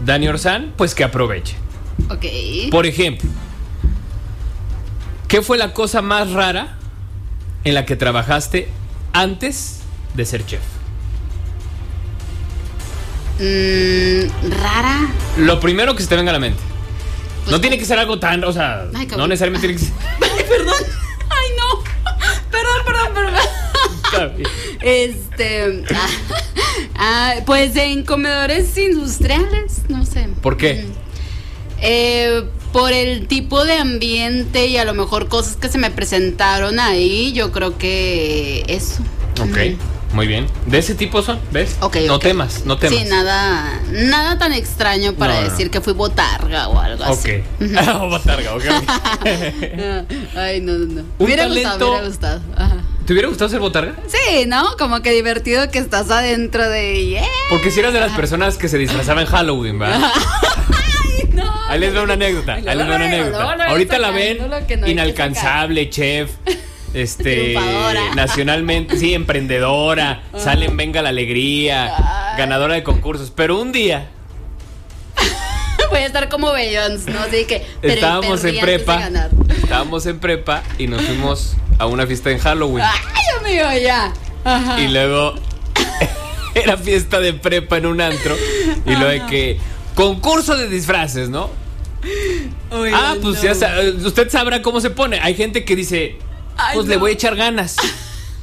Dani 0.02 0.28
Orsán, 0.28 0.74
pues 0.76 0.96
que 0.96 1.06
aproveche. 1.06 1.56
Ok. 2.10 2.26
Por 2.72 2.86
ejemplo, 2.86 3.30
¿qué 5.30 5.42
fue 5.42 5.58
la 5.58 5.74
cosa 5.74 6.02
más 6.02 6.32
rara 6.32 6.78
en 7.64 7.76
la 7.76 7.86
que 7.86 7.96
trabajaste 7.96 8.68
antes 9.14 9.80
de 10.14 10.26
ser 10.26 10.46
chef? 10.46 10.62
Mm, 13.40 14.52
rara. 14.62 15.08
Lo 15.38 15.62
primero 15.62 15.96
que 15.96 16.04
se 16.04 16.10
te 16.10 16.18
venga 16.18 16.32
a 16.32 16.34
la 16.34 16.40
mente. 16.40 16.69
No 17.50 17.62
tiene 17.62 17.78
que 17.78 17.86
ser 17.86 18.00
algo 18.00 18.20
tan, 18.20 18.44
o 18.44 18.54
sea, 18.54 18.86
Ay, 18.94 19.08
no 19.18 19.28
necesariamente 19.28 19.68
tiene 19.68 19.80
que 19.80 19.86
ser. 19.86 19.96
Ay, 20.22 20.46
perdón. 20.48 20.76
Ay, 21.30 21.48
no. 21.58 21.84
Perdón, 22.52 22.86
perdón, 22.86 23.14
perdón. 23.14 24.44
Este. 24.82 25.84
ah, 26.96 27.36
pues 27.46 27.76
en 27.76 28.04
comedores 28.04 28.78
industriales, 28.78 29.84
no 29.88 30.06
sé. 30.06 30.28
¿Por 30.42 30.58
qué? 30.58 30.86
Mm. 30.86 31.10
Eh, 31.82 32.44
por 32.72 32.92
el 32.92 33.28
tipo 33.28 33.66
de 33.66 33.74
ambiente 33.74 34.68
y 34.68 34.78
a 34.78 34.86
lo 34.86 34.94
mejor 34.94 35.28
cosas 35.28 35.56
que 35.56 35.70
se 35.70 35.78
me 35.78 35.92
presentaron 35.92 36.80
ahí, 36.80 37.32
yo 37.34 37.52
creo 37.52 37.78
que 37.78 38.64
eso. 38.68 39.02
Ok, 39.42 39.58
muy 40.14 40.28
bien. 40.28 40.48
De 40.66 40.78
ese 40.80 40.96
tipo 40.96 41.22
son, 41.22 41.40
¿ves? 41.52 41.78
Ok, 41.82 41.98
no 42.08 42.16
ok. 42.16 42.22
temas, 42.24 42.66
no 42.66 42.78
temas. 42.78 42.98
Sí, 43.00 43.06
nada, 43.06 43.80
nada 43.92 44.38
tan 44.38 44.54
extraño 44.54 45.14
para 45.14 45.36
No, 45.36 45.42
no. 45.42 45.50
decir 45.50 45.70
que 45.70 45.82
fui 45.82 45.94
botarga 45.94 46.68
o 46.68 46.80
algo 46.80 47.04
Ok. 47.06 47.10
así. 47.12 47.44
Oh, 47.94 48.10
botarga, 48.10 48.56
ok. 48.56 48.64
Ay, 50.36 50.62
no, 50.62 50.74
no, 50.74 50.86
no. 50.86 51.02
Un 51.02 51.08
hubiera 51.20 51.44
talento- 51.44 51.70
gustado, 51.70 51.90
hubiera 51.92 52.08
gustado. 52.08 52.42
Ajá. 52.56 52.78
¿Te 53.06 53.14
hubiera 53.14 53.28
gustado 53.28 53.50
ser 53.50 53.60
botarga? 53.60 53.96
Sí, 54.08 54.46
¿no? 54.46 54.64
Como 54.78 55.02
que 55.02 55.12
divertido 55.12 55.70
que 55.72 55.80
estás 55.80 56.12
adentro 56.12 56.70
de. 56.70 57.06
Yeah. 57.08 57.24
Porque 57.50 57.72
si 57.72 57.80
eras 57.80 57.94
de 57.94 58.00
las 58.00 58.12
personas 58.12 58.58
que 58.58 58.68
se 58.68 58.78
disfrazaban 58.78 59.26
en 59.26 59.30
Halloween, 59.32 59.80
¿verdad? 59.80 60.00
Ay, 60.72 61.30
no. 61.34 61.52
Ahí 61.70 61.80
les 61.80 61.92
veo 61.94 62.04
una 62.04 62.14
anécdota. 62.14 62.54
Ahí 62.56 62.64
les 62.64 62.86
veo 62.88 62.96
una 62.96 63.06
anécdota. 63.06 63.66
Ahorita 63.68 63.98
la 63.98 64.12
ven 64.12 64.38
inalcanzable, 64.86 65.90
chef. 65.90 66.30
Este 66.94 67.56
nacionalmente, 68.16 68.98
sí, 68.98 69.14
emprendedora, 69.14 70.24
salen 70.38 70.76
Venga 70.76 71.02
la 71.02 71.10
Alegría, 71.10 72.34
ganadora 72.38 72.74
de 72.74 72.84
concursos. 72.84 73.32
Pero 73.36 73.60
un 73.60 73.72
día 73.72 74.10
Voy 75.90 76.00
a 76.00 76.06
estar 76.06 76.30
como 76.30 76.52
Beyoncé, 76.52 77.12
¿no? 77.12 77.20
Así 77.20 77.46
que. 77.46 77.66
estábamos 77.82 78.44
en 78.44 78.60
prepa, 78.60 79.10
estábamos 79.50 80.06
en 80.06 80.20
prepa 80.20 80.64
y 80.78 80.88
nos 80.88 81.02
fuimos 81.02 81.56
a 81.78 81.86
una 81.86 82.06
fiesta 82.06 82.32
en 82.32 82.40
Halloween. 82.40 82.86
Ay, 82.86 83.54
mío, 83.54 83.66
ya. 83.82 84.14
Ajá. 84.44 84.80
Y 84.80 84.88
luego 84.88 85.36
era 86.56 86.78
fiesta 86.78 87.20
de 87.20 87.34
prepa 87.34 87.78
en 87.78 87.86
un 87.86 88.02
antro. 88.02 88.36
Y 88.86 88.96
lo 88.96 89.08
de 89.08 89.26
que 89.26 89.60
concurso 89.96 90.58
de 90.58 90.70
disfraces, 90.70 91.30
¿no? 91.30 91.50
Ah, 92.94 93.14
no. 93.16 93.22
pues 93.22 93.42
ya 93.42 93.56
sa- 93.56 93.74
usted 94.06 94.30
sabrá 94.30 94.62
cómo 94.62 94.82
se 94.82 94.90
pone. 94.90 95.20
Hay 95.20 95.36
gente 95.36 95.66
que 95.66 95.76
dice, 95.76 96.18
Ay, 96.60 96.76
pues 96.76 96.88
le 96.88 96.98
voy 96.98 97.12
a 97.12 97.14
echar 97.14 97.36
ganas. 97.36 97.76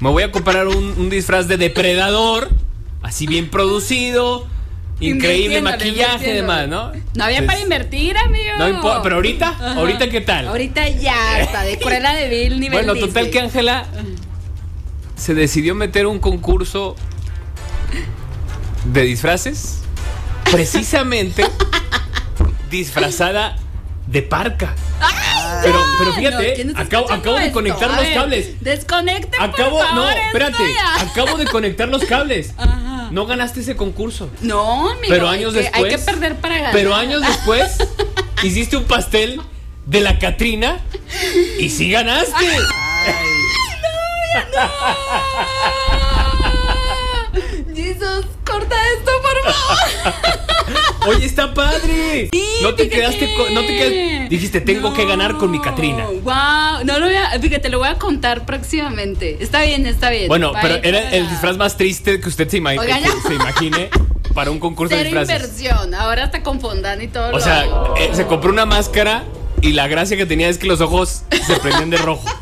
Me 0.00 0.10
voy 0.10 0.22
a 0.22 0.30
comprar 0.32 0.66
un, 0.68 0.76
un 0.98 1.10
disfraz 1.10 1.48
de 1.48 1.56
depredador, 1.56 2.50
así 3.02 3.26
bien 3.26 3.48
producido, 3.50 4.46
increíble 5.00 5.62
maquillaje 5.62 6.30
y 6.30 6.34
demás. 6.34 6.68
¿no? 6.68 6.92
No 7.14 7.24
había 7.24 7.46
para 7.46 7.60
invertir, 7.60 8.16
amigo. 8.18 8.52
No 8.58 8.68
importa, 8.68 9.02
pero 9.02 9.16
ahorita, 9.16 9.48
Ajá. 9.48 9.74
ahorita 9.74 10.08
qué 10.10 10.20
tal. 10.20 10.48
Ahorita 10.48 10.88
ya 10.88 11.40
está, 11.40 11.62
de 11.62 11.78
Cruella 11.78 12.12
de 12.14 12.28
Vil 12.28 12.60
nivel 12.60 12.84
Bueno, 12.84 12.94
total 12.94 13.24
Disney. 13.24 13.30
que 13.30 13.40
Ángela 13.40 13.86
se 15.16 15.34
decidió 15.34 15.74
meter 15.74 16.06
un 16.06 16.18
concurso 16.18 16.94
de 18.84 19.02
disfraces, 19.02 19.80
precisamente 20.50 21.44
disfrazada 22.70 23.56
de 24.06 24.22
parca. 24.22 24.74
Pero, 25.62 25.80
pero 25.98 26.10
No, 26.10 26.16
fíjate, 26.16 26.54
¿quién 26.54 26.68
está 26.70 26.82
acabo, 26.82 27.10
acabo 27.10 27.38
de 27.38 27.52
conectar 27.52 27.88
los 27.90 27.98
ver, 28.00 28.14
cables. 28.14 28.60
Desconecten, 28.62 29.40
Acabo, 29.40 29.78
por 29.78 29.86
favor, 29.86 29.94
no, 30.04 30.10
espérate, 30.10 30.62
ya. 30.74 31.00
acabo 31.02 31.36
de 31.36 31.44
conectar 31.46 31.88
los 31.88 32.04
cables. 32.04 32.52
Ajá. 32.58 33.08
No 33.10 33.26
ganaste 33.26 33.60
ese 33.60 33.76
concurso. 33.76 34.30
No, 34.42 34.90
amigo. 34.90 35.06
Pero 35.08 35.28
hay 35.28 35.40
años 35.40 35.54
que- 35.54 35.60
después. 35.62 35.84
Hay 35.84 35.90
que 35.90 35.98
perder 36.04 36.36
para 36.36 36.56
ganar. 36.56 36.72
Pero 36.72 36.94
años 36.94 37.22
después 37.22 37.76
hiciste 38.42 38.76
un 38.76 38.84
pastel 38.84 39.40
de 39.86 40.00
la 40.00 40.18
Catrina 40.18 40.80
y 41.60 41.70
sí 41.70 41.90
ganaste. 41.90 42.44
Jesus, 47.74 48.26
corta 48.44 48.74
esto, 48.96 49.10
por 49.22 49.52
favor. 49.52 51.08
Oye, 51.16 51.26
está 51.46 51.54
padre. 51.54 52.28
Sí, 52.32 52.44
no 52.62 52.74
te 52.74 52.84
fíjate. 52.84 52.88
quedaste 53.00 53.34
con, 53.34 53.54
no 53.54 53.60
te 53.62 53.66
quedaste, 53.68 54.26
dijiste, 54.30 54.60
tengo 54.60 54.92
que 54.94 55.04
ganar 55.06 55.36
con 55.38 55.50
mi 55.50 55.60
Catrina. 55.60 56.06
Wow, 56.06 56.84
no 56.84 56.98
lo 56.98 57.06
voy 57.06 57.14
a, 57.16 57.30
fíjate, 57.40 57.68
lo 57.68 57.78
voy 57.78 57.88
a 57.88 57.94
contar 57.98 58.44
próximamente. 58.46 59.36
Está 59.40 59.62
bien, 59.62 59.86
está 59.86 60.10
bien. 60.10 60.28
Bueno, 60.28 60.52
pero 60.60 60.74
era 60.82 60.98
para- 61.00 61.16
el 61.16 61.28
disfraz 61.28 61.56
más 61.56 61.76
triste 61.76 62.20
que 62.20 62.28
usted 62.28 62.48
se, 62.48 62.58
ima- 62.58 62.78
Oiga, 62.78 62.96
que 62.98 63.04
ya. 63.04 63.10
se 63.26 63.34
imagine 63.34 63.90
para 64.34 64.50
un 64.50 64.58
concurso 64.58 64.94
de 64.96 65.04
disfraces. 65.04 65.34
inversión. 65.34 65.94
Ahora 65.94 66.24
hasta 66.24 66.42
con 66.42 66.60
fondant 66.60 67.02
y 67.02 67.08
todo 67.08 67.28
O 67.28 67.32
lo 67.32 67.40
sea, 67.40 67.64
eh, 67.98 68.10
se 68.12 68.26
compró 68.26 68.50
una 68.50 68.66
máscara 68.66 69.24
y 69.62 69.72
la 69.72 69.88
gracia 69.88 70.16
que 70.16 70.26
tenía 70.26 70.48
es 70.48 70.58
que 70.58 70.66
los 70.66 70.80
ojos 70.80 71.22
se 71.46 71.56
prendían 71.56 71.90
de 71.90 71.96
rojo. 71.98 72.24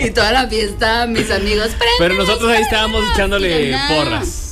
Y 0.00 0.10
toda 0.10 0.32
la 0.32 0.48
fiesta, 0.48 1.06
mis 1.06 1.30
amigos. 1.30 1.68
Pero 2.00 2.14
nosotros 2.14 2.50
ahí 2.50 2.62
estábamos 2.62 3.04
echándole 3.14 3.76
porras. 3.88 4.47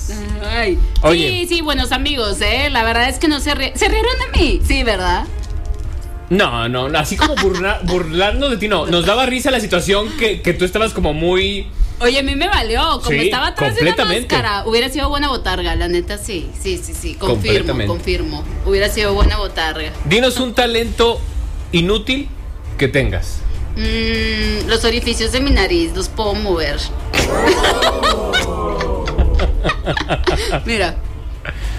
Ay. 0.56 0.78
Oye. 1.02 1.28
Sí, 1.28 1.46
sí, 1.48 1.60
buenos 1.60 1.92
amigos, 1.92 2.40
¿eh? 2.40 2.68
La 2.70 2.82
verdad 2.84 3.08
es 3.08 3.18
que 3.18 3.28
no 3.28 3.40
se 3.40 3.54
rieron. 3.54 3.78
¿Se 3.78 3.88
rieron 3.88 4.12
de 4.32 4.38
mí? 4.38 4.60
Sí, 4.66 4.82
¿verdad? 4.82 5.24
No, 6.30 6.68
no, 6.68 6.86
así 6.98 7.16
como 7.16 7.34
burla- 7.36 7.80
burlarnos 7.84 8.50
de 8.50 8.56
ti, 8.56 8.68
no. 8.68 8.86
Nos 8.86 9.06
daba 9.06 9.26
risa 9.26 9.50
la 9.50 9.60
situación 9.60 10.08
que, 10.18 10.42
que 10.42 10.52
tú 10.54 10.64
estabas 10.64 10.92
como 10.92 11.12
muy. 11.12 11.68
Oye, 12.00 12.18
a 12.18 12.22
mí 12.22 12.34
me 12.36 12.48
valió. 12.48 12.80
Como 13.02 13.10
Sí, 13.10 13.26
estaba 13.26 13.48
atrás 13.48 13.74
de 13.74 13.82
la 13.82 13.90
completamente. 13.94 14.34
máscara, 14.36 14.64
hubiera 14.66 14.88
sido 14.88 15.08
buena 15.08 15.28
botarga, 15.28 15.74
la 15.76 15.88
neta, 15.88 16.18
sí. 16.18 16.50
Sí, 16.60 16.78
sí, 16.82 16.92
sí. 16.94 17.14
Confirmo, 17.14 17.86
confirmo. 17.86 18.44
Hubiera 18.66 18.88
sido 18.88 19.14
buena 19.14 19.38
botarga. 19.38 19.92
Dinos 20.04 20.38
un 20.40 20.52
talento 20.54 21.20
inútil 21.72 22.28
que 22.76 22.88
tengas. 22.88 23.38
Mm, 23.76 24.68
los 24.68 24.84
orificios 24.84 25.32
de 25.32 25.40
mi 25.40 25.50
nariz 25.50 25.92
los 25.94 26.08
puedo 26.08 26.34
mover. 26.34 26.78
Mira, 30.66 30.96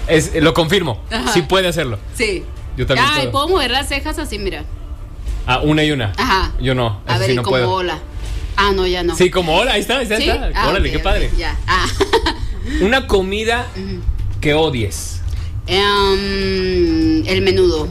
Es, 0.06 0.34
lo 0.34 0.54
confirmo. 0.54 1.02
Ajá. 1.10 1.32
Sí 1.32 1.42
puede 1.42 1.68
hacerlo. 1.68 1.98
sí. 2.14 2.44
Yo 2.76 2.86
también 2.86 3.08
Ay, 3.10 3.18
puedo. 3.22 3.32
puedo 3.32 3.48
mover 3.48 3.72
las 3.72 3.88
cejas 3.88 4.20
así, 4.20 4.38
mira. 4.38 4.62
Ah, 5.48 5.58
una 5.64 5.82
y 5.82 5.90
una. 5.90 6.12
Ajá. 6.16 6.52
Yo 6.60 6.76
no. 6.76 7.00
A 7.08 7.18
ver, 7.18 7.30
sí 7.30 7.34
no 7.34 7.42
como 7.42 7.56
puedo. 7.56 7.70
hola. 7.72 7.98
Ah, 8.56 8.70
no, 8.72 8.86
ya 8.86 9.02
no. 9.02 9.16
Sí, 9.16 9.30
como 9.30 9.56
hola, 9.56 9.72
ahí 9.72 9.80
está, 9.80 9.96
ahí 9.98 10.04
está. 10.04 10.16
¿Sí? 10.18 10.28
está. 10.28 10.50
Ah, 10.54 10.68
Órale, 10.68 10.88
qué 10.92 11.00
padre. 11.00 11.28
ya. 11.36 11.56
Ah. 11.66 11.86
Una 12.80 13.08
comida 13.08 13.66
que 14.40 14.54
odies. 14.54 15.22
Em, 15.66 17.26
el 17.26 17.42
menudo. 17.42 17.88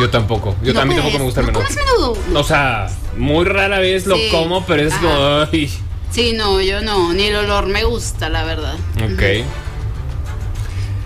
Yo 0.00 0.10
tampoco. 0.10 0.54
Yo 0.62 0.72
¿No 0.72 0.80
también 0.80 1.00
puedes? 1.02 1.12
tampoco 1.12 1.18
me 1.18 1.24
gusta 1.24 1.40
el 1.40 1.46
¿No 1.46 1.52
menudo. 1.52 1.66
comes 1.68 2.16
menudo? 2.24 2.40
O 2.40 2.44
sea, 2.44 2.86
muy 3.16 3.44
rara 3.44 3.78
vez 3.80 4.06
lo 4.06 4.16
Sí. 4.16 4.28
como, 4.30 4.64
pero 4.66 4.82
es 4.82 4.92
Ajá. 4.94 5.02
como. 5.02 5.48
ay, 5.52 5.70
Sí, 6.16 6.32
no, 6.32 6.62
yo 6.62 6.80
no. 6.80 7.12
Ni 7.12 7.24
el 7.24 7.36
olor 7.36 7.66
me 7.66 7.84
gusta, 7.84 8.30
la 8.30 8.42
verdad. 8.42 8.72
ok. 8.96 9.44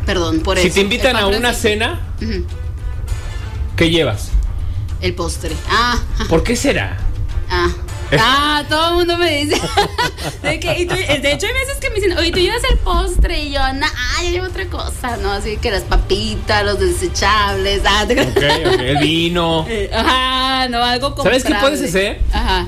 Perdón, 0.07 0.39
por 0.39 0.57
Si 0.57 0.69
eso. 0.69 0.75
te 0.77 0.81
invitan 0.83 1.17
a 1.17 1.27
una 1.27 1.53
cena, 1.53 1.99
¿qué 3.77 3.91
llevas? 3.91 4.29
El 5.01 5.15
postre. 5.15 5.57
Ah, 5.69 5.99
¿Por 6.29 6.45
qué 6.45 6.55
será? 6.55 6.97
ah. 7.51 7.69
Ah, 8.21 8.65
todo 8.69 8.91
el 8.91 8.95
mundo 8.99 9.17
me 9.17 9.45
dice. 9.45 9.61
de, 10.45 10.61
que, 10.61 10.79
y 10.81 10.87
tú- 10.87 10.95
de 10.95 11.33
hecho, 11.33 11.47
hay 11.49 11.55
veces 11.55 11.77
que 11.81 11.91
me 11.91 11.97
dicen, 11.97 12.17
oye, 12.17 12.31
tú 12.31 12.39
llevas 12.39 12.63
el 12.71 12.79
postre. 12.79 13.43
Y 13.45 13.51
yo, 13.53 13.61
nah, 13.73 13.89
yo 14.25 14.31
llevo 14.31 14.47
otra 14.47 14.67
cosa, 14.67 15.17
¿no? 15.17 15.33
Así 15.33 15.57
que 15.57 15.73
las 15.73 15.83
papitas, 15.83 16.65
los 16.65 16.79
desechables. 16.79 17.83
Ah, 17.85 18.05
te- 18.07 18.21
Ok, 18.21 18.37
ok. 18.37 18.81
El 18.81 18.99
vino. 18.99 19.67
Eh, 19.69 19.91
Ajá, 19.93 20.69
no, 20.69 20.85
algo 20.85 21.11
como. 21.17 21.25
¿Sabes 21.25 21.43
qué 21.43 21.55
puedes 21.61 21.83
hacer? 21.83 22.21
Ajá. 22.33 22.67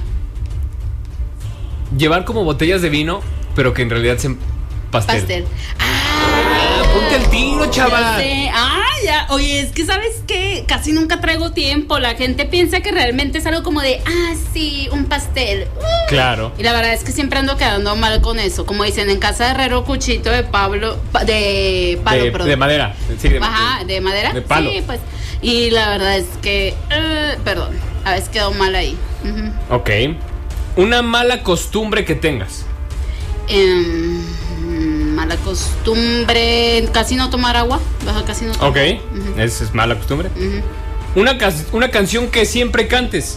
Llevar 1.96 2.24
como 2.24 2.44
botellas 2.44 2.82
de 2.82 2.88
vino, 2.88 3.20
pero 3.54 3.74
que 3.74 3.82
en 3.82 3.90
realidad 3.90 4.18
sean 4.18 4.38
pastel. 4.90 5.18
Pastel. 5.20 5.44
Ah, 5.78 6.82
ponte 6.92 7.16
el 7.16 7.30
tiro, 7.30 7.66
chaval. 7.70 8.22
Ah, 8.54 8.80
ya. 9.04 9.26
Oye, 9.30 9.60
es 9.60 9.72
que 9.72 9.84
sabes 9.84 10.22
que 10.26 10.64
casi 10.66 10.92
nunca 10.92 11.20
traigo 11.20 11.52
tiempo. 11.52 11.98
La 11.98 12.14
gente 12.14 12.44
piensa 12.46 12.80
que 12.80 12.92
realmente 12.92 13.38
es 13.38 13.46
algo 13.46 13.62
como 13.62 13.80
de, 13.80 14.00
ah, 14.06 14.34
sí, 14.52 14.88
un 14.92 15.04
pastel. 15.06 15.66
Uh. 15.76 16.08
Claro. 16.08 16.52
Y 16.58 16.62
la 16.62 16.72
verdad 16.72 16.92
es 16.92 17.04
que 17.04 17.12
siempre 17.12 17.38
ando 17.38 17.56
quedando 17.56 17.94
mal 17.96 18.20
con 18.20 18.38
eso. 18.38 18.64
Como 18.66 18.84
dicen, 18.84 19.10
en 19.10 19.18
casa 19.18 19.44
de 19.46 19.50
Herrero, 19.52 19.84
cuchito 19.84 20.30
de 20.30 20.44
Pablo, 20.44 20.98
pa- 21.12 21.24
de 21.24 21.98
palo, 22.04 22.24
de, 22.24 22.30
perdón. 22.32 22.48
de 22.48 22.56
madera. 22.56 22.94
Sí, 23.18 23.28
de, 23.28 23.38
Ajá, 23.38 23.84
de 23.84 24.00
madera. 24.00 24.32
de 24.32 24.42
palo. 24.42 24.70
Sí, 24.70 24.82
pues. 24.86 25.00
Y 25.40 25.70
la 25.70 25.88
verdad 25.90 26.16
es 26.18 26.26
que, 26.40 26.74
eh, 26.90 27.36
perdón, 27.44 27.72
a 28.04 28.12
veces 28.12 28.28
quedó 28.28 28.52
mal 28.52 28.74
ahí. 28.74 28.96
Ujú. 29.24 29.74
Ok. 29.76 29.90
Una 30.76 31.02
mala 31.02 31.42
costumbre 31.42 32.04
que 32.04 32.14
tengas. 32.14 32.64
Em, 33.48 34.22
mala 35.14 35.36
costumbre, 35.36 36.88
casi 36.92 37.16
no 37.16 37.30
tomar 37.30 37.56
agua. 37.56 37.80
Baja 38.06 38.24
casi 38.24 38.44
no 38.46 38.52
tomar. 38.52 38.70
Ok. 38.70 38.76
Esa 39.36 39.64
es 39.64 39.74
mala 39.74 39.96
costumbre. 39.96 40.30
Una, 41.14 41.36
una 41.72 41.90
canción 41.90 42.28
que 42.28 42.46
siempre 42.46 42.88
cantes. 42.88 43.36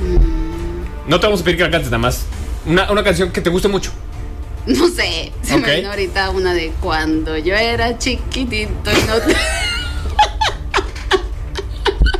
Mm. 0.00 1.08
No 1.10 1.20
te 1.20 1.26
vamos 1.26 1.42
a 1.42 1.44
pedir 1.44 1.58
que 1.58 1.64
la 1.64 1.70
cantes 1.70 1.90
nada 1.90 1.98
más. 1.98 2.24
Una, 2.66 2.90
una 2.90 3.04
canción 3.04 3.30
que 3.30 3.40
te 3.40 3.50
guste 3.50 3.68
mucho. 3.68 3.92
No 4.66 4.88
sé, 4.88 5.30
se 5.42 5.58
me 5.58 5.76
vino 5.76 5.90
ahorita 5.90 6.30
una 6.30 6.54
de 6.54 6.72
cuando 6.80 7.36
yo 7.36 7.54
era 7.54 7.98
chiquitito 7.98 8.90
y 8.90 9.02
no 9.06 9.16
te... 9.20 9.36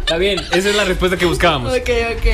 Está 0.01 0.18
bien, 0.18 0.39
esa 0.53 0.68
es 0.68 0.77
la 0.77 0.85
respuesta 0.85 1.16
que 1.16 1.25
buscábamos. 1.25 1.72
ok, 1.72 1.89
ok. 2.18 2.27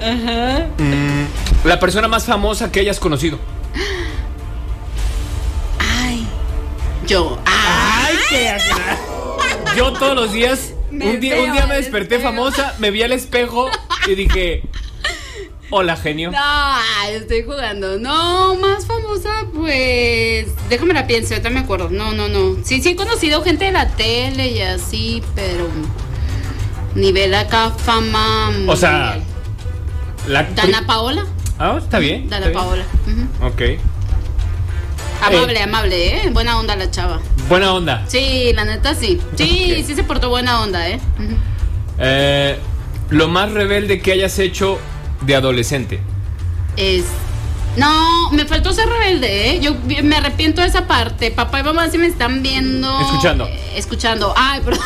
Ajá. 0.00 0.66
Mm, 0.78 1.68
la 1.68 1.78
persona 1.78 2.08
más 2.08 2.24
famosa 2.24 2.72
que 2.72 2.80
hayas 2.80 2.98
conocido. 2.98 3.38
Ay, 5.78 6.26
yo. 7.06 7.38
¡Ay, 7.44 8.16
qué 8.28 8.56
Yo 9.76 9.92
todos 9.92 10.14
los 10.14 10.32
días, 10.32 10.72
un 10.90 11.20
día, 11.20 11.40
un 11.42 11.52
día 11.52 11.66
me 11.66 11.76
desperté 11.76 12.16
espejo. 12.16 12.34
famosa, 12.34 12.74
me 12.78 12.90
vi 12.90 13.02
al 13.02 13.12
espejo 13.12 13.70
y 14.06 14.14
dije, 14.14 14.62
hola 15.70 15.96
genio. 15.96 16.30
No, 16.32 16.76
estoy 17.10 17.42
jugando. 17.42 17.98
No, 17.98 18.54
más 18.56 18.86
famosa, 18.86 19.46
pues. 19.54 20.46
Déjame 20.68 20.94
la 20.94 21.06
pienso, 21.06 21.34
ahorita 21.34 21.50
me 21.50 21.60
acuerdo. 21.60 21.90
No, 21.90 22.12
no, 22.12 22.28
no. 22.28 22.56
Sí, 22.64 22.82
sí 22.82 22.90
he 22.90 22.96
conocido 22.96 23.42
gente 23.42 23.66
de 23.66 23.72
la 23.72 23.88
tele 23.88 24.48
y 24.48 24.60
así, 24.62 25.22
pero. 25.34 25.68
Nivel 26.94 27.34
acá, 27.34 27.70
fama. 27.70 28.50
O 28.66 28.74
sea, 28.74 28.90
mundial. 28.90 29.24
La 30.28 30.44
Dana 30.44 30.86
Paola. 30.86 31.24
Ah, 31.58 31.76
está 31.78 31.98
bien. 31.98 32.28
Dana 32.28 32.46
está 32.46 32.58
bien. 32.60 32.64
Paola. 32.64 32.84
ujú. 33.06 33.46
Ok. 33.46 33.62
Amable, 35.22 35.62
amable, 35.62 36.16
¿eh? 36.26 36.30
Buena 36.30 36.58
onda 36.58 36.76
la 36.76 36.90
chava. 36.90 37.20
Buena 37.48 37.74
onda. 37.74 38.04
Sí, 38.08 38.52
la 38.54 38.64
neta 38.64 38.94
sí. 38.94 39.20
Sí, 39.36 39.84
sí 39.86 39.94
se 39.94 40.02
portó 40.02 40.30
buena 40.30 40.62
onda, 40.62 40.88
¿eh? 40.88 40.98
Eh, 41.98 42.58
lo 43.10 43.28
más 43.28 43.52
rebelde 43.52 44.00
que 44.00 44.12
hayas 44.12 44.38
hecho 44.38 44.78
de 45.20 45.34
adolescente. 45.34 46.00
Es. 46.76 47.04
No, 47.80 48.30
me 48.32 48.44
faltó 48.44 48.72
ser 48.74 48.88
rebelde, 48.88 49.50
¿eh? 49.50 49.60
Yo 49.60 49.74
me 50.04 50.16
arrepiento 50.16 50.60
de 50.60 50.68
esa 50.68 50.86
parte. 50.86 51.30
Papá 51.30 51.60
y 51.60 51.62
mamá 51.62 51.88
si 51.88 51.96
me 51.96 52.06
están 52.06 52.42
viendo. 52.42 53.00
Escuchando. 53.00 53.46
eh, 53.46 53.58
escuchando. 53.76 54.34
Ay, 54.36 54.60
perdón. 54.64 54.84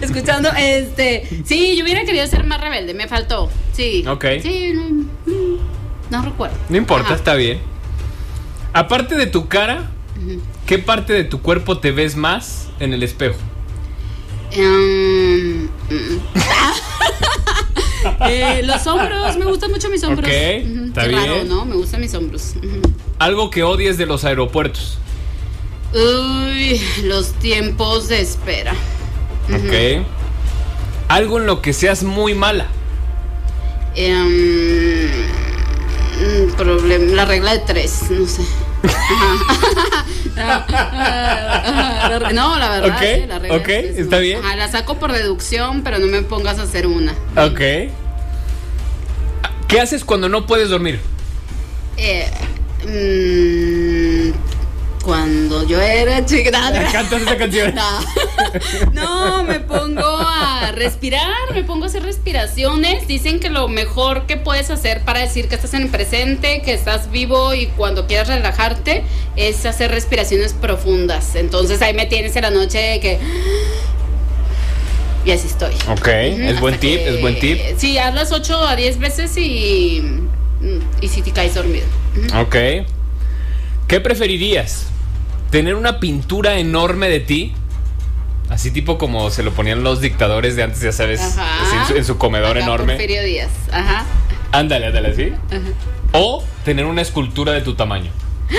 escuchando. 0.00 0.48
Este. 0.56 1.28
Sí, 1.44 1.76
yo 1.76 1.82
hubiera 1.84 2.04
querido 2.04 2.24
ser 2.28 2.44
más 2.44 2.60
rebelde. 2.60 2.94
Me 2.94 3.08
faltó. 3.08 3.50
Sí. 3.72 4.04
Ok. 4.06 4.24
Sí, 4.42 4.72
no, 4.74 4.82
mm, 4.84 5.56
no 6.10 6.22
recuerdo. 6.22 6.56
No 6.68 6.76
importa, 6.76 7.06
Ajá. 7.08 7.14
está 7.16 7.34
bien. 7.34 7.58
Aparte 8.72 9.16
de 9.16 9.26
tu 9.26 9.48
cara, 9.48 9.90
¿qué 10.66 10.78
parte 10.78 11.12
de 11.12 11.24
tu 11.24 11.42
cuerpo 11.42 11.78
te 11.78 11.90
ves 11.90 12.14
más 12.14 12.68
en 12.78 12.92
el 12.92 13.02
espejo? 13.02 13.38
Em, 14.52 15.64
mm. 15.64 15.68
Eh, 18.28 18.62
los 18.64 18.86
hombros, 18.86 19.36
me 19.38 19.44
gustan 19.46 19.70
mucho 19.70 19.88
mis 19.88 20.02
hombros. 20.04 20.28
Ok, 20.30 20.34
Ujú, 20.64 20.84
está 20.86 21.02
qué 21.04 21.12
raro, 21.12 21.34
bien. 21.34 21.48
¿no? 21.48 21.64
Me 21.64 21.74
gustan 21.76 22.00
mis 22.00 22.14
hombros. 22.14 22.54
Algo 23.18 23.50
que 23.50 23.62
odies 23.62 23.96
de 23.98 24.06
los 24.06 24.24
aeropuertos. 24.24 24.98
Uy, 25.94 26.80
los 27.04 27.32
tiempos 27.34 28.08
de 28.08 28.20
espera. 28.20 28.72
Ok. 29.48 30.04
Algo 31.08 31.38
en 31.38 31.46
lo 31.46 31.60
que 31.62 31.72
seas 31.72 32.02
muy 32.04 32.34
mala. 32.34 32.66
Problem- 36.56 37.14
la 37.14 37.24
regla 37.24 37.52
de 37.52 37.58
tres, 37.60 38.02
no 38.10 38.26
sé. 38.26 38.42
No, 42.32 42.56
la 42.58 42.70
verdad. 42.70 42.96
Ok, 42.96 43.28
la 43.28 43.38
regla 43.38 43.56
está 43.96 44.18
bien. 44.18 44.40
Ajá, 44.44 44.56
la 44.56 44.68
saco 44.70 44.98
por 44.98 45.12
deducción, 45.12 45.82
pero 45.82 45.98
no 45.98 46.06
me 46.06 46.22
pongas 46.22 46.58
a 46.58 46.62
hacer 46.62 46.86
una. 46.86 47.12
Ok. 47.36 47.60
¿Qué 49.70 49.80
haces 49.80 50.04
cuando 50.04 50.28
no 50.28 50.46
puedes 50.46 50.68
dormir? 50.68 50.98
Eh, 51.96 52.28
mm, 52.84 55.04
cuando 55.04 55.64
yo 55.64 55.80
era 55.80 56.26
chica. 56.26 56.50
Cantas 56.90 57.22
esa 57.22 57.36
canción. 57.36 57.74
No. 58.92 58.92
No, 58.92 59.44
me 59.44 59.60
pongo 59.60 60.02
a 60.02 60.72
respirar, 60.72 61.52
me 61.54 61.62
pongo 61.62 61.84
a 61.84 61.86
hacer 61.86 62.02
respiraciones. 62.02 63.06
Dicen 63.06 63.38
que 63.38 63.48
lo 63.48 63.68
mejor 63.68 64.26
que 64.26 64.36
puedes 64.36 64.70
hacer 64.70 65.04
para 65.04 65.20
decir 65.20 65.46
que 65.46 65.54
estás 65.54 65.72
en 65.74 65.82
el 65.82 65.88
presente, 65.88 66.60
que 66.62 66.72
estás 66.72 67.12
vivo 67.12 67.54
y 67.54 67.66
cuando 67.66 68.08
quieras 68.08 68.26
relajarte 68.26 69.04
es 69.36 69.64
hacer 69.66 69.92
respiraciones 69.92 70.52
profundas. 70.52 71.36
Entonces 71.36 71.80
ahí 71.80 71.94
me 71.94 72.06
tienes 72.06 72.34
en 72.34 72.42
la 72.42 72.50
noche 72.50 72.78
de 72.78 73.00
que... 73.00 73.18
Y 75.24 75.30
así 75.32 75.46
estoy. 75.48 75.74
Ok, 75.88 76.08
es 76.08 76.60
buen 76.60 76.78
tip, 76.78 76.98
que- 76.98 77.08
es 77.08 77.20
buen 77.20 77.38
tip. 77.38 77.58
Sí, 77.76 77.98
hazlas 77.98 78.32
8 78.32 78.66
a 78.66 78.76
10 78.76 78.98
veces 78.98 79.36
y... 79.36 80.02
Y 81.00 81.08
si 81.08 81.22
te 81.22 81.30
caes 81.32 81.54
dormido. 81.54 81.86
Ujú. 82.16 82.38
Ok. 82.40 82.56
¿Qué 83.86 84.00
preferirías? 84.00 84.86
¿Tener 85.50 85.74
una 85.74 86.00
pintura 86.00 86.58
enorme 86.58 87.08
de 87.08 87.20
ti? 87.20 87.54
Así 88.48 88.70
tipo 88.70 88.98
como 88.98 89.30
se 89.30 89.42
lo 89.42 89.52
ponían 89.52 89.82
los 89.84 90.00
dictadores 90.00 90.56
de 90.56 90.64
antes, 90.64 90.80
ya 90.80 90.92
sabes, 90.92 91.20
así 91.20 91.76
en, 91.80 91.86
su, 91.86 91.94
en 91.96 92.04
su 92.04 92.18
comedor 92.18 92.56
Acá 92.56 92.66
enorme. 92.66 92.94
Porfirio 92.94 93.22
Díaz. 93.22 93.50
Ajá. 93.72 94.04
Ándale, 94.52 94.86
ándale, 94.86 95.08
así. 95.10 95.32
Ajá. 95.50 95.60
O 96.12 96.42
tener 96.64 96.84
una 96.86 97.00
escultura 97.02 97.52
de 97.52 97.60
tu 97.62 97.74
tamaño. 97.74 98.10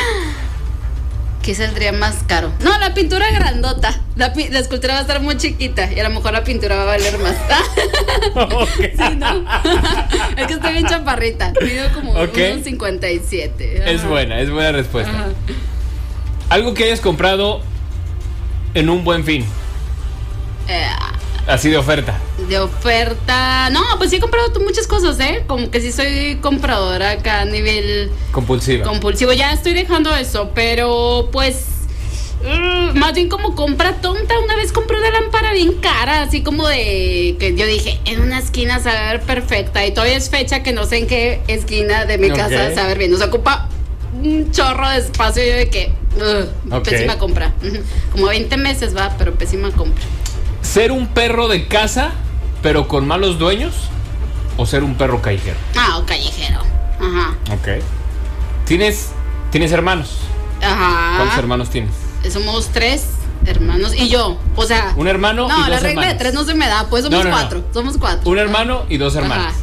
¿Qué 1.43 1.55
saldría 1.55 1.91
más 1.91 2.17
caro? 2.27 2.51
No, 2.59 2.77
la 2.77 2.93
pintura 2.93 3.31
grandota. 3.31 3.99
La, 4.15 4.27
escultura 4.27 4.93
va 4.93 4.99
a 4.99 5.01
estar 5.01 5.21
muy 5.21 5.37
chiquita 5.37 5.91
y 5.91 5.99
a 5.99 6.03
lo 6.03 6.11
mejor 6.11 6.33
la 6.33 6.43
pintura 6.43 6.75
va 6.75 6.83
a 6.83 6.85
valer 6.85 7.17
más. 7.17 7.35
Ok. 8.35 8.69
sí, 8.69 9.15
¿no? 9.17 9.27
es 10.37 10.47
que 10.47 10.53
estoy 10.53 10.73
bien 10.73 10.85
chaparrita. 10.85 11.53
Mido 11.61 11.91
como 11.93 12.11
Ok. 12.13 12.37
unos 12.53 12.63
57. 12.63 13.91
Es 13.91 13.99
Ajá. 14.01 14.09
buena, 14.09 14.39
es 14.39 14.51
buena 14.51 14.71
respuesta. 14.71 15.11
Ajá. 15.11 15.29
Algo 16.49 16.73
que 16.73 16.83
hayas 16.83 17.01
comprado 17.01 17.61
en 18.73 18.89
un 18.89 19.03
buen 19.03 19.23
fin. 19.23 19.43
Eh, 20.67 20.85
Así 21.51 21.69
de 21.69 21.77
oferta. 21.77 22.17
De 22.47 22.57
oferta. 22.59 23.69
No, 23.71 23.81
pues 23.97 24.09
sí 24.09 24.15
he 24.15 24.19
comprado 24.19 24.57
muchas 24.61 24.87
cosas, 24.87 25.19
¿eh? 25.19 25.43
Como 25.47 25.69
que 25.69 25.81
sí 25.81 25.91
soy 25.91 26.37
compradora 26.41 27.11
acá 27.11 27.41
a 27.41 27.45
nivel 27.45 28.09
Compulsiva. 28.31 28.85
compulsivo. 28.85 29.33
Ya 29.33 29.51
estoy 29.51 29.73
dejando 29.73 30.15
eso, 30.15 30.51
pero 30.55 31.29
pues. 31.31 31.65
mm, 32.43 32.97
más 32.97 33.13
bien 33.13 33.27
como 33.27 33.53
compra 33.55 33.95
tonta. 34.01 34.39
Una 34.39 34.55
vez 34.55 34.71
compré 34.71 34.97
una 34.97 35.11
lámpara 35.11 35.51
bien 35.53 35.73
cara, 35.81 36.21
así 36.23 36.41
como 36.41 36.65
de. 36.67 37.35
que 37.37 37.53
yo 37.57 37.65
dije, 37.65 37.99
en 38.05 38.21
una 38.21 38.39
esquina 38.39 38.79
ver 38.79 39.21
perfecta. 39.21 39.85
Y 39.85 39.91
todavía 39.93 40.15
es 40.17 40.29
fecha 40.29 40.63
que 40.63 40.71
no 40.71 40.85
sé 40.85 40.99
en 40.99 41.07
qué 41.07 41.41
esquina 41.47 42.05
de 42.05 42.17
mi 42.17 42.29
Ok. 42.31 42.37
casa 42.37 42.87
ver 42.87 42.97
bien. 42.97 43.11
Nos 43.11 43.21
ocupa 43.21 43.67
un 44.13 44.51
chorro 44.51 44.87
de 44.89 44.99
espacio. 44.99 45.43
y 45.43 45.47
Yo 45.49 45.55
de 45.57 45.69
que. 45.69 45.91
Ok. 46.71 46.83
Pésima 46.87 47.17
compra. 47.17 47.53
Como 48.13 48.27
20 48.27 48.55
meses 48.57 48.95
va, 48.95 49.13
pero 49.17 49.33
pésima 49.35 49.69
compra. 49.71 50.03
¿Ser 50.61 50.91
un 50.91 51.07
perro 51.07 51.47
de 51.47 51.67
casa, 51.67 52.11
pero 52.61 52.87
con 52.87 53.07
malos 53.07 53.39
dueños? 53.39 53.73
¿O 54.57 54.65
ser 54.65 54.83
un 54.83 54.95
perro 54.95 55.21
callejero? 55.21 55.57
Ah, 55.77 55.97
o 55.97 56.05
callejero. 56.05 56.59
Ajá. 56.99 57.35
Ok. 57.51 57.83
¿Tienes, 58.65 59.09
¿tienes 59.49 59.71
hermanos? 59.71 60.19
Ajá. 60.61 61.17
¿Cuántos 61.17 61.37
hermanos 61.37 61.69
tienes? 61.69 61.91
Somos 62.31 62.69
tres 62.69 63.07
hermanos 63.45 63.93
y 63.95 64.09
yo. 64.09 64.37
O 64.55 64.65
sea. 64.65 64.93
Un 64.95 65.07
hermano 65.07 65.47
No, 65.47 65.55
y 65.55 65.59
dos 65.61 65.69
la 65.69 65.79
regla 65.79 66.07
de 66.07 66.13
tres 66.15 66.33
no 66.33 66.43
se 66.43 66.53
me 66.53 66.67
da, 66.67 66.87
pues 66.89 67.03
somos 67.03 67.19
No, 67.19 67.23
no, 67.23 67.29
no. 67.31 67.35
cuatro. 67.35 67.63
Somos 67.73 67.97
cuatro. 67.97 68.29
Un 68.29 68.37
hermano 68.37 68.85
y 68.87 68.97
dos 68.97 69.15
hermanas. 69.15 69.47
Ajá. 69.47 69.55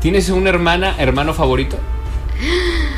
¿Tienes 0.00 0.28
una 0.28 0.50
hermana, 0.50 0.94
hermano 0.98 1.32
favorito? 1.32 1.78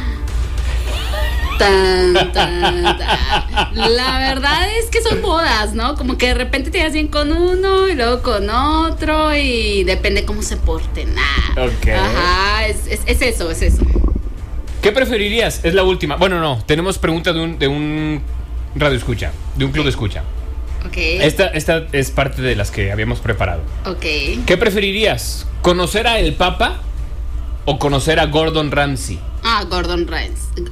Tan, 1.59 2.33
tan, 2.33 2.83
tan. 2.99 3.75
La 3.75 4.19
verdad 4.19 4.69
es 4.79 4.87
que 4.91 5.03
son 5.03 5.21
bodas, 5.23 5.75
¿no? 5.75 5.95
Como 5.97 6.17
que 6.17 6.29
de 6.29 6.35
repente 6.35 6.71
te 6.71 6.89
bien 6.91 7.09
con 7.09 7.33
uno 7.33 7.89
y 7.89 7.95
luego 7.95 8.23
con 8.23 8.49
otro 8.49 9.35
y 9.35 9.85
depende 9.85 10.25
cómo 10.25 10.43
se 10.43 10.57
porten. 10.57 11.15
Ah. 11.19 11.65
Ok. 11.67 11.89
Ajá, 11.89 12.67
es, 12.67 12.87
es- 12.87 13.03
es 13.07 13.23
eso, 13.23 13.51
es 13.51 13.63
eso. 13.63 13.83
¿Qué 14.83 14.93
preferirías? 14.93 15.65
Es 15.65 15.75
la 15.75 15.83
última. 15.83 16.17
Bueno, 16.17 16.41
no. 16.41 16.63
Tenemos 16.65 16.99
pregunta 16.99 17.33
de 17.33 17.41
un, 17.41 17.59
de 17.59 17.67
un 17.69 18.23
radio 18.77 18.97
escucha, 18.97 19.33
de 19.57 19.65
un 19.65 19.73
club 19.73 19.85
de 19.85 19.91
escucha. 19.91 20.23
Ok. 20.87 20.97
Esta, 20.97 21.49
esta 21.49 21.87
es 21.93 22.11
parte 22.13 22.41
de 22.41 22.55
las 22.55 22.71
que 22.71 22.93
habíamos 22.93 23.19
preparado. 23.19 23.63
Ok. 23.85 24.01
¿Qué 24.47 24.57
preferirías? 24.57 25.47
¿Conocer 25.63 26.07
a 26.07 26.21
el 26.21 26.35
Papa 26.35 26.81
o 27.71 27.79
conocer 27.79 28.19
a 28.19 28.25
Gordon 28.25 28.71
Ramsay? 28.71 29.19
Ah, 29.45 29.63
Gordon 29.69 30.07
Ramsay. 30.09 30.65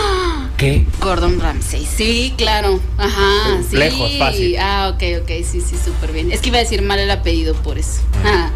¿Qué? 0.56 0.86
Gordon 1.00 1.40
Ramsay, 1.40 1.84
sí, 1.84 2.32
claro. 2.38 2.78
Ajá, 2.96 3.60
sí. 3.68 3.76
Lejos, 3.76 4.12
fácil. 4.20 4.56
Ah, 4.60 4.92
ok, 4.94 5.02
ok, 5.22 5.30
sí, 5.42 5.60
sí, 5.60 5.76
súper 5.84 6.12
bien. 6.12 6.30
Es 6.30 6.40
que 6.40 6.50
iba 6.50 6.58
a 6.58 6.60
decir 6.60 6.82
mal 6.82 7.00
el 7.00 7.10
apellido 7.10 7.54
por 7.56 7.76
eso. 7.76 8.02
Ah, 8.24 8.50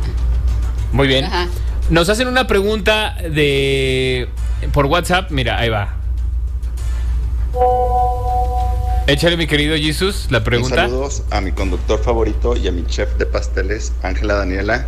Muy 0.93 1.09
bien. 1.09 1.25
Ajá. 1.25 1.49
Nos 1.91 2.09
hacen 2.09 2.29
una 2.29 2.47
pregunta 2.47 3.17
de 3.17 4.29
por 4.73 4.87
WhatsApp. 4.87 5.33
Mira, 5.33 5.59
ahí 5.59 5.69
va. 5.69 5.97
Échale, 9.09 9.39
mi 9.39 9.47
querido 9.47 9.75
Jesus, 9.75 10.27
la 10.29 10.37
Un 10.39 10.45
pregunta. 10.45 10.77
saludos 10.77 11.23
a 11.31 11.41
mi 11.41 11.53
conductor 11.53 11.99
favorito 11.99 12.55
y 12.59 12.69
a 12.69 12.73
mi 12.73 12.85
chef 12.85 13.17
de 13.17 13.25
pasteles, 13.25 13.91
Ángela 14.03 14.35
Daniela. 14.35 14.87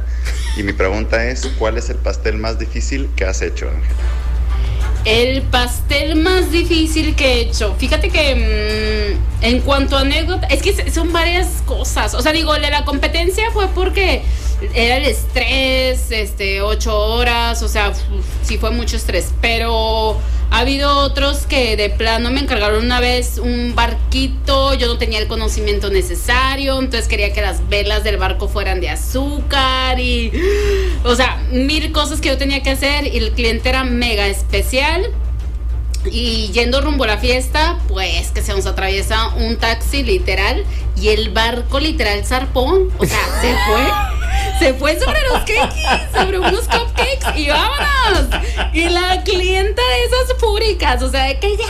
Y 0.59 0.63
mi 0.63 0.75
pregunta 0.75 1.25
es, 1.25 1.47
¿cuál 1.59 1.79
es 1.79 1.89
el 1.89 1.97
pastel 1.97 2.37
más 2.37 2.59
difícil 2.59 3.09
que 3.17 3.25
has 3.25 3.41
hecho, 3.41 3.71
Ángela? 3.71 3.95
El 5.07 5.41
pastel 5.41 6.17
más 6.17 6.53
difícil 6.53 7.17
que 7.17 7.25
he 7.33 7.41
hecho. 7.41 7.75
Fíjate 7.79 8.11
que 8.11 9.17
mm, 9.41 9.45
en 9.47 9.61
cuanto 9.63 9.97
a 9.97 10.03
anécdota, 10.03 10.47
es 10.49 10.61
que 10.61 10.91
son 10.91 11.15
varias 11.15 11.63
cosas. 11.65 12.13
O 12.13 12.21
sea, 12.21 12.33
digo, 12.33 12.53
de 12.53 12.71
la 12.71 12.85
competencia 12.85 13.51
fue 13.53 13.69
porque 13.69 14.21
era 14.75 14.99
el 14.99 15.07
estrés, 15.07 16.11
este, 16.11 16.61
ocho 16.61 16.95
horas, 16.95 17.63
o 17.63 17.69
sea, 17.69 17.89
uf, 17.89 17.97
sí 18.43 18.59
fue 18.59 18.71
mucho 18.71 18.99
estrés. 18.99 19.33
Pero 19.41 20.19
ha 20.51 20.59
habido 20.59 20.99
otros 20.99 21.47
que 21.47 21.77
de 21.77 21.91
plano 21.91 22.31
me 22.31 22.41
encargaron 22.41 22.85
una 22.85 23.01
vez 23.01 23.39
un 23.39 23.75
barquito, 23.75 24.75
yo 24.75 24.89
no 24.89 24.99
tenía 24.99 25.21
el 25.21 25.29
conocimiento 25.29 25.91
necesario, 25.91 26.79
entonces 26.79 27.07
quería 27.09 27.33
que 27.33 27.41
las 27.41 27.69
velas 27.69 28.03
del 28.03 28.17
barco 28.17 28.49
fueran 28.49 28.81
de 28.81 28.91
azúcar 28.91 30.01
y, 30.01 30.33
o 31.05 31.15
sea, 31.15 31.37
mil 31.53 31.93
cosas 31.93 32.21
que 32.21 32.29
yo 32.29 32.39
tenía 32.39 32.63
que 32.63 32.71
hacer 32.71 33.07
y 33.07 33.19
el 33.19 33.33
cliente 33.33 33.69
era 33.69 33.85
mega 33.85 34.27
especial. 34.27 35.11
Y 36.11 36.51
yendo 36.53 36.81
rumbo 36.81 37.05
a 37.05 37.09
la 37.09 37.19
fiesta, 37.19 37.79
pues 37.87 38.31
que 38.31 38.41
se 38.41 38.55
nos 38.55 38.65
atraviesa 38.65 39.35
un 39.35 39.57
taxi 39.57 40.03
literal 40.03 40.65
y 40.97 41.09
el 41.09 41.29
barco 41.29 41.79
literal 41.79 42.25
zarpón. 42.25 42.89
O 42.99 43.05
sea, 43.05 43.19
se 43.43 43.55
fue. 43.67 44.10
Se 44.61 44.75
fue 44.75 45.01
sobre 45.01 45.19
los 45.23 45.39
cakes, 45.39 46.07
sobre 46.15 46.39
unos 46.39 46.69
cupcakes 46.69 47.41
y 47.41 47.49
vámonos. 47.49 48.29
Y 48.75 48.91
la 48.91 49.23
clienta 49.25 49.81
de 49.81 50.05
esas 50.05 50.39
fúricas, 50.39 51.03
o 51.03 51.11
sea, 51.11 51.25
de 51.25 51.39
que 51.39 51.57
ya, 51.57 51.65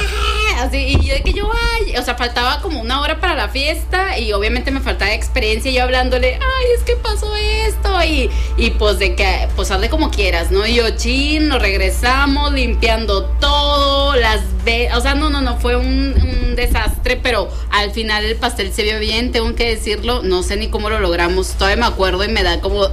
y 0.72 1.06
yo 1.06 1.14
de 1.14 1.22
que 1.22 1.32
yo 1.32 1.48
vaya, 1.48 2.00
o 2.00 2.04
sea, 2.04 2.14
faltaba 2.14 2.60
como 2.60 2.80
una 2.80 3.00
hora 3.00 3.20
para 3.20 3.34
la 3.34 3.48
fiesta 3.48 4.18
y 4.18 4.32
obviamente 4.32 4.70
me 4.70 4.80
faltaba 4.80 5.12
experiencia 5.12 5.70
yo 5.70 5.82
hablándole, 5.82 6.34
ay, 6.34 6.66
es 6.76 6.82
que 6.82 6.96
pasó 6.96 7.34
esto 7.36 8.02
y, 8.04 8.30
y 8.56 8.70
pues 8.72 8.98
de 8.98 9.14
que, 9.14 9.48
pues 9.56 9.70
hazle 9.70 9.88
como 9.88 10.10
quieras, 10.10 10.50
¿no? 10.50 10.66
Y 10.66 10.74
yo, 10.74 10.90
chin, 10.90 11.48
nos 11.48 11.60
regresamos 11.60 12.52
limpiando 12.52 13.24
todo, 13.40 14.16
las 14.16 14.40
ve, 14.64 14.90
o 14.94 15.00
sea, 15.00 15.14
no, 15.14 15.30
no, 15.30 15.40
no, 15.40 15.58
fue 15.58 15.76
un, 15.76 16.54
desastre, 16.56 17.16
pero 17.16 17.48
al 17.70 17.92
final 17.92 18.24
el 18.24 18.36
pastel 18.36 18.72
se 18.72 18.82
vio 18.82 18.98
bien, 18.98 19.32
tengo 19.32 19.54
que 19.54 19.68
decirlo, 19.68 20.22
no 20.22 20.42
sé 20.42 20.56
ni 20.56 20.68
cómo 20.68 20.90
lo 20.90 20.98
logramos, 20.98 21.52
todavía 21.52 21.76
me 21.76 21.86
acuerdo 21.86 22.24
y 22.24 22.28
me 22.28 22.42
da 22.42 22.60
como... 22.60 22.88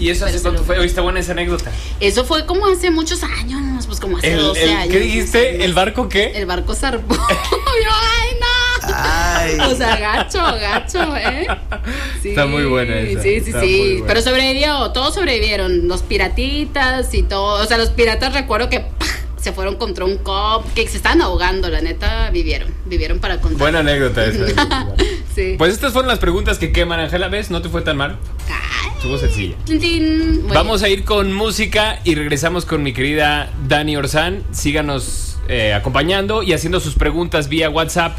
¿Y 0.00 0.08
eso 0.10 0.24
hace 0.26 0.40
cuánto 0.40 0.64
fue? 0.64 0.84
Está 0.84 1.02
buena 1.02 1.20
esa 1.20 1.32
anécdota. 1.32 1.70
Eso 2.00 2.24
fue 2.24 2.46
como 2.46 2.66
hace 2.66 2.90
muchos 2.90 3.22
años, 3.22 3.86
pues 3.86 4.00
como 4.00 4.16
hace 4.18 4.32
El- 4.32 4.40
12 4.40 4.64
el- 4.64 4.70
años. 4.70 4.92
¿Qué 4.92 4.98
dijiste? 5.00 5.64
¿El 5.64 5.74
barco 5.74 6.08
qué? 6.08 6.32
El 6.34 6.46
barco 6.46 6.74
zarpó. 6.74 7.14
Yo, 7.14 7.90
ay, 7.92 8.28
no. 8.40 8.94
Ay. 8.94 9.58
O 9.60 9.76
sea, 9.76 9.96
gacho, 9.96 10.38
gacho, 10.42 11.16
¿eh? 11.16 11.46
Sí, 12.22 12.28
Está 12.30 12.46
muy 12.46 12.64
buena 12.64 12.98
esa, 12.98 13.22
Sí, 13.22 13.40
sí, 13.40 13.50
está 13.50 13.60
sí. 13.60 14.02
Pero 14.06 14.22
sobrevivió, 14.22 14.90
todos 14.92 15.14
sobrevivieron. 15.14 15.86
Los 15.86 16.02
piratitas 16.02 17.12
y 17.14 17.22
todo. 17.22 17.62
O 17.62 17.66
sea, 17.66 17.76
los 17.78 17.90
piratas 17.90 18.32
recuerdo 18.32 18.68
que 18.70 18.80
¡pah! 18.80 19.06
se 19.40 19.52
fueron 19.52 19.76
contra 19.76 20.04
un 20.04 20.16
cupcake. 20.16 20.88
Se 20.88 20.96
estaban 20.96 21.20
ahogando, 21.22 21.68
la 21.68 21.80
neta, 21.82 22.30
vivieron. 22.30 22.74
Vivieron 22.86 23.20
para 23.20 23.40
contar. 23.40 23.58
Buena 23.58 23.78
anécdota 23.80 24.24
esa. 24.24 24.86
Sí. 25.34 25.54
Pues 25.58 25.72
estas 25.72 25.92
fueron 25.92 26.08
las 26.08 26.18
preguntas 26.18 26.58
que 26.58 26.72
queman, 26.72 27.00
Ángela. 27.00 27.28
¿Ves? 27.28 27.50
No 27.50 27.62
te 27.62 27.68
fue 27.68 27.82
tan 27.82 27.96
mal. 27.96 28.18
Estuvo 28.96 29.16
sencilla. 29.16 29.56
Vamos 30.52 30.82
a 30.82 30.88
ir 30.90 31.04
con 31.04 31.32
música 31.32 32.00
y 32.04 32.16
regresamos 32.16 32.66
con 32.66 32.82
mi 32.82 32.92
querida 32.92 33.50
Dani 33.66 33.96
Orzán. 33.96 34.44
Síganos 34.50 35.38
eh, 35.48 35.72
acompañando 35.72 36.42
y 36.42 36.52
haciendo 36.52 36.80
sus 36.80 36.96
preguntas 36.96 37.48
vía 37.48 37.70
WhatsApp 37.70 38.18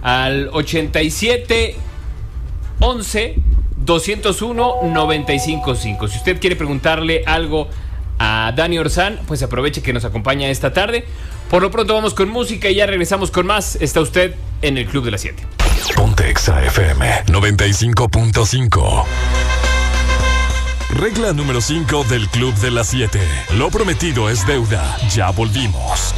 al 0.00 0.48
87 0.52 1.76
11 2.80 3.36
201 3.76 4.74
955. 4.84 6.08
Si 6.08 6.16
usted 6.16 6.40
quiere 6.40 6.56
preguntarle 6.56 7.24
algo 7.26 7.68
a 8.22 8.52
Dani 8.52 8.78
Orzán, 8.78 9.18
pues 9.26 9.42
aproveche 9.42 9.82
que 9.82 9.92
nos 9.92 10.04
acompaña 10.04 10.48
esta 10.48 10.72
tarde. 10.72 11.04
Por 11.50 11.60
lo 11.60 11.72
pronto 11.72 11.94
vamos 11.94 12.14
con 12.14 12.28
música 12.28 12.70
y 12.70 12.76
ya 12.76 12.86
regresamos 12.86 13.32
con 13.32 13.46
más. 13.46 13.76
Está 13.76 14.00
usted 14.00 14.36
en 14.62 14.78
el 14.78 14.86
Club 14.86 15.04
de 15.04 15.10
las 15.10 15.22
7. 15.22 15.44
Ponte 15.96 16.30
Exa 16.30 16.64
FM 16.64 17.24
95.5. 17.26 19.04
Regla 20.90 21.32
número 21.32 21.60
5 21.60 22.04
del 22.04 22.28
Club 22.28 22.54
de 22.54 22.70
las 22.70 22.86
7. 22.88 23.18
Lo 23.56 23.70
prometido 23.70 24.30
es 24.30 24.46
deuda. 24.46 24.96
Ya 25.12 25.30
volvimos. 25.30 26.14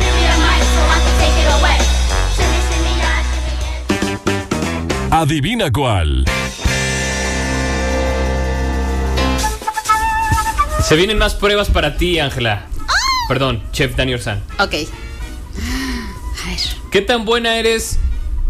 Give 5.17 5.57
me 5.57 6.64
Se 10.87 10.97
vienen 10.97 11.17
más 11.17 11.35
pruebas 11.35 11.71
para 11.71 11.97
ti, 11.97 12.19
Ángela. 12.19 12.67
Perdón, 13.29 13.63
Chef 13.73 13.97
Dani 13.97 14.13
Orzán. 14.15 14.43
Ok. 14.59 14.75
A 14.75 16.49
ver. 16.49 16.61
¿Qué 16.91 17.01
tan 17.01 17.25
buena 17.25 17.57
eres 17.57 17.99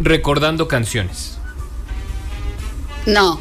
recordando 0.01 0.67
canciones? 0.67 1.39
No. 3.07 3.41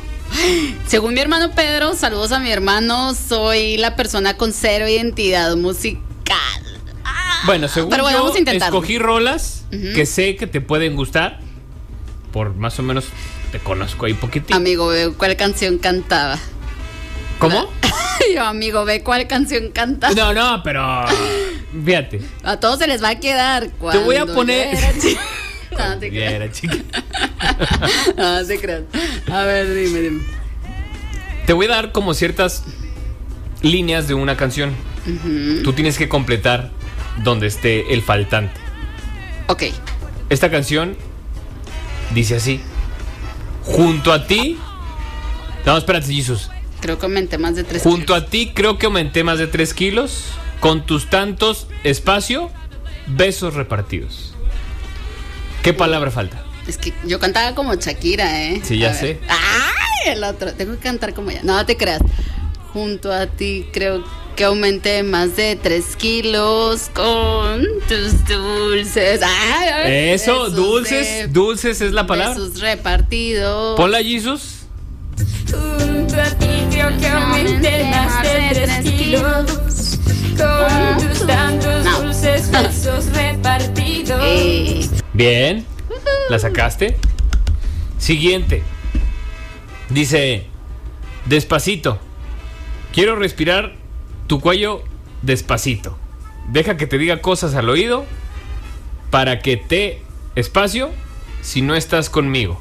Según 0.87 1.15
mi 1.15 1.21
hermano 1.21 1.51
Pedro, 1.55 1.95
saludos 1.95 2.31
a 2.31 2.39
mi 2.39 2.51
hermano, 2.51 3.15
soy 3.15 3.77
la 3.77 3.95
persona 3.95 4.37
con 4.37 4.53
cero 4.53 4.87
identidad 4.87 5.55
musical. 5.55 6.01
Bueno, 7.45 7.67
según 7.67 7.89
Pero 7.89 8.03
bueno, 8.03 8.17
yo, 8.17 8.23
vamos 8.23 8.35
a 8.35 8.39
intentarlo. 8.39 8.77
escogí 8.77 8.99
rolas 8.99 9.65
que 9.71 10.05
sé 10.05 10.35
que 10.35 10.45
te 10.47 10.61
pueden 10.61 10.95
gustar. 10.95 11.39
Por 12.31 12.55
más 12.55 12.77
o 12.79 12.83
menos 12.83 13.05
te 13.51 13.59
conozco 13.59 14.05
ahí 14.05 14.13
poquitín. 14.13 14.55
Amigo, 14.55 14.91
cuál 15.17 15.35
canción 15.35 15.77
cantaba. 15.79 16.37
¿Cómo? 17.39 17.69
Yo, 18.35 18.43
amigo, 18.43 18.85
ve 18.85 19.01
cuál 19.03 19.27
canción 19.27 19.71
cantaba. 19.71 20.13
No, 20.13 20.33
no, 20.33 20.61
pero 20.63 21.05
fíjate. 21.85 22.21
A 22.43 22.57
todos 22.57 22.79
se 22.79 22.87
les 22.87 23.03
va 23.03 23.09
a 23.09 23.19
quedar. 23.19 23.67
Te 23.91 23.97
voy 23.99 24.15
a 24.17 24.25
poner- 24.25 24.71
yo 24.73 24.77
era 24.79 24.93
chica. 24.99 25.21
No, 25.73 25.97
te 25.97 26.05
Ya 26.11 26.11
creas. 26.11 26.33
era 26.33 26.51
chica. 26.51 26.75
No, 28.17 28.45
te 28.45 28.59
creas. 28.59 28.83
A 29.31 29.41
ver, 29.43 29.73
dime, 29.73 29.99
dime. 30.01 30.23
Te 31.47 31.53
voy 31.53 31.65
a 31.65 31.69
dar 31.69 31.91
como 31.91 32.13
ciertas 32.13 32.63
líneas 33.61 34.07
de 34.07 34.13
una 34.13 34.37
canción. 34.37 34.73
Tú 35.63 35.73
tienes 35.73 35.97
que 35.97 36.07
completar 36.07 36.69
donde 37.23 37.47
esté 37.47 37.93
el 37.93 38.01
faltante. 38.03 38.59
Ok. 39.47 39.63
Esta 40.29 40.49
canción 40.51 40.95
dice 42.13 42.35
así. 42.35 42.61
Junto 43.63 44.13
a 44.13 44.27
ti. 44.27 44.57
No, 45.65 45.77
espérate, 45.77 46.05
Jesus. 46.13 46.49
Creo 46.83 46.99
que 46.99 47.05
aumenté 47.05 47.37
más 47.37 47.55
de 47.55 47.63
tres 47.63 47.81
Junto 47.81 48.07
kilos. 48.13 48.23
a 48.23 48.25
ti 48.25 48.51
creo 48.53 48.77
que 48.77 48.87
aumenté 48.87 49.23
más 49.23 49.37
de 49.39 49.47
3 49.47 49.73
kilos. 49.73 50.25
Con 50.59 50.85
tus 50.85 51.09
tantos 51.09 51.67
espacio, 51.85 52.49
besos 53.07 53.53
repartidos. 53.53 54.33
¿Qué 55.63 55.73
palabra 55.73 56.11
falta? 56.11 56.43
Es 56.67 56.77
que 56.77 56.93
yo 57.05 57.19
cantaba 57.19 57.55
como 57.55 57.73
Shakira, 57.75 58.43
¿eh? 58.43 58.61
Sí, 58.65 58.79
ya 58.79 58.91
A 58.91 58.93
sé. 58.95 59.19
¡Ay! 59.29 60.11
El 60.11 60.25
otro. 60.25 60.53
Tengo 60.53 60.73
que 60.73 60.79
cantar 60.79 61.13
como 61.13 61.31
ella. 61.31 61.39
No 61.43 61.65
te 61.65 61.77
creas. 61.77 62.01
Junto 62.73 63.13
a 63.13 63.27
ti 63.27 63.65
creo 63.71 64.03
que 64.35 64.43
aumenté 64.43 65.03
más 65.03 65.37
de 65.37 65.55
3 65.55 65.95
kilos 65.95 66.89
con 66.93 67.63
tus 67.87 68.25
dulces. 68.27 69.21
¡Ay! 69.23 70.11
Eso, 70.11 70.49
dulces, 70.49 71.31
dulces 71.31 71.79
es 71.79 71.93
la 71.93 72.05
palabra. 72.05 72.33
Besos 72.33 72.59
repartidos. 72.59 73.77
Ponla, 73.77 74.03
Jesus. 74.03 74.62
Junto 75.49 76.19
a 76.21 76.25
ti 76.37 76.47
creo 76.71 76.97
que 76.97 77.07
aumenté 77.07 77.83
más 77.91 78.23
de 78.23 78.49
tres 78.53 78.79
kilos 78.91 79.99
Con 80.37 81.07
tus 81.07 81.27
tantos 81.27 81.85
No. 81.85 82.01
dulces 82.01 82.51
besos 82.51 83.05
repartidos 83.13 84.19
Eh, 84.23 84.89
Bien. 85.13 85.65
¿La 86.29 86.39
sacaste? 86.39 86.97
Siguiente. 87.99 88.63
Dice, 89.89 90.47
despacito. 91.25 91.99
Quiero 92.93 93.15
respirar 93.15 93.73
tu 94.27 94.39
cuello 94.39 94.83
despacito. 95.21 95.97
Deja 96.49 96.77
que 96.77 96.87
te 96.87 96.97
diga 96.97 97.21
cosas 97.21 97.55
al 97.55 97.69
oído 97.69 98.05
para 99.11 99.39
que 99.39 99.57
te 99.57 100.01
espacio 100.35 100.89
si 101.41 101.61
no 101.61 101.75
estás 101.75 102.09
conmigo. 102.09 102.59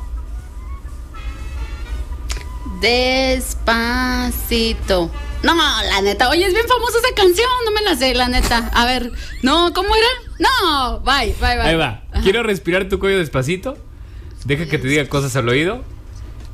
Despacito. 2.82 5.10
No, 5.42 5.54
la 5.54 6.02
neta. 6.02 6.28
Oye, 6.28 6.46
es 6.46 6.52
bien 6.52 6.66
famosa 6.68 6.98
esa 6.98 7.14
canción. 7.14 7.48
No 7.64 7.70
me 7.70 7.80
la 7.82 7.96
sé, 7.96 8.14
la 8.14 8.28
neta. 8.28 8.70
A 8.74 8.84
ver. 8.84 9.12
No, 9.42 9.72
¿cómo 9.72 9.88
era? 9.94 10.06
No. 10.38 11.00
Bye, 11.00 11.34
bye, 11.40 11.56
bye. 11.56 11.68
Ahí 11.68 11.76
va. 11.76 12.02
Quiero 12.22 12.42
respirar 12.42 12.88
tu 12.88 12.98
cuello 12.98 13.18
despacito. 13.18 13.78
Deja 14.44 14.66
que 14.66 14.78
te 14.78 14.88
diga 14.88 15.08
cosas 15.08 15.36
al 15.36 15.48
oído 15.48 15.84